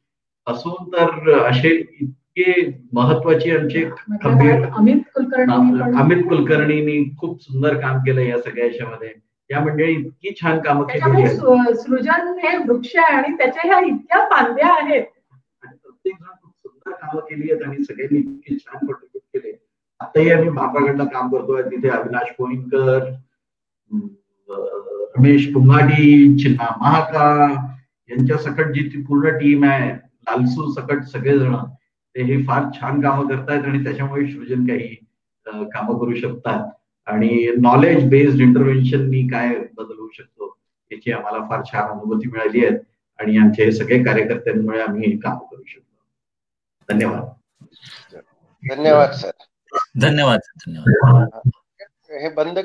असून 0.48 0.90
तर 0.94 1.32
असे 1.40 1.70
इतके 2.02 2.54
महत्त्वाचे 2.94 3.52
आमचे 3.58 3.84
खंबीर 4.24 4.66
अमित 4.78 5.02
कुलकर्णी 5.16 5.82
अमित 6.02 6.24
कुलकर्णींनी 6.30 7.04
खूप 7.20 7.42
सुंदर 7.44 7.80
काम 7.82 7.98
केलं 8.06 8.22
या 8.22 8.38
सगळ्या 8.42 8.66
याच्यामध्ये. 8.66 9.14
या 9.50 9.60
मंडळी 9.60 9.92
इतकी 9.94 10.34
छान 10.42 10.60
कामं 10.66 10.84
केली 10.90 11.28
सृजन 11.78 12.28
हे 12.44 12.56
वृक्ष 12.58 12.96
आहे 12.96 13.16
आणि 13.16 13.36
त्याच्या 13.38 13.62
ह्या 13.66 13.80
इतक्या 13.88 14.24
फांद्या 14.30 14.68
आहेत. 14.74 15.04
प्रत्येक 15.64 16.16
जण 16.16 16.34
खूप 16.42 16.52
सुंदर 16.68 16.92
कामं 16.92 17.22
केली 17.30 17.52
आहेत 17.52 17.64
आणि 17.68 17.84
सगळ्यांनी 17.84 18.20
इतके 18.20 18.56
छान 18.56 18.86
कॉन्ट्रीब्युट 18.86 19.22
केले 19.34 19.58
आताही 20.00 20.30
आम्ही 20.32 20.50
बापाकडनं 20.50 21.06
काम 21.06 21.30
करतोय. 21.32 21.62
तिथे 21.64 21.90
अविनाश 21.90 22.32
कोईनकर 22.38 23.10
रमेश 25.18 25.52
पुंगाडी 25.54 26.38
चिन्हा 26.44 26.68
महाका 26.82 27.26
यांच्या 28.10 28.38
सकट 28.38 28.72
जी 28.74 28.88
ती 28.94 29.02
पूर्ण 29.04 29.38
टीम 29.38 29.64
आहे. 29.66 29.92
लालसू 30.24 30.72
सकट 30.74 31.04
सगळेजण 31.04 31.56
ते 32.16 32.24
हे 32.24 32.42
फार 32.44 32.64
छान 32.74 33.02
कामं 33.02 33.28
करतायत 33.28 33.64
आणि 33.64 33.84
त्याच्यामुळे 33.84 34.26
सृजन 34.28 34.66
काही 34.68 34.96
कामं 35.46 36.00
करू 36.00 36.16
शकतात. 36.16 36.70
आणि 37.06 37.30
नॉलेज 37.62 38.10
बेस्ड 38.10 38.42
इंटरव्हेन्शन 38.42 39.28
काय 39.28 39.56
बदल 39.78 39.98
होऊ 40.00 40.10
शकतो 40.14 40.56
याची 40.92 41.12
आम्हाला 41.12 41.48
फार 41.50 41.62
छान 41.66 41.90
अनुभूती 41.92 42.30
मिळाली 42.30 42.66
आहे. 42.66 42.78
आणि 43.20 43.38
आमचे 43.38 43.64
हे 43.66 43.72
सगळे 43.72 44.04
कार्यकर्त्यांमुळे 44.04 44.82
आम्ही 44.82 45.10
हे 45.10 45.18
काम 45.18 45.38
करू 45.38 45.64
शकतो. 45.68 46.94
धन्यवाद. 46.94 48.16
धन्यवाद 48.64 49.12
सर. 49.12 49.32
धन्यवाद 50.02 50.40
धन्यवाद. 50.66 51.50
हे 52.12 52.30
बंद 52.30 52.60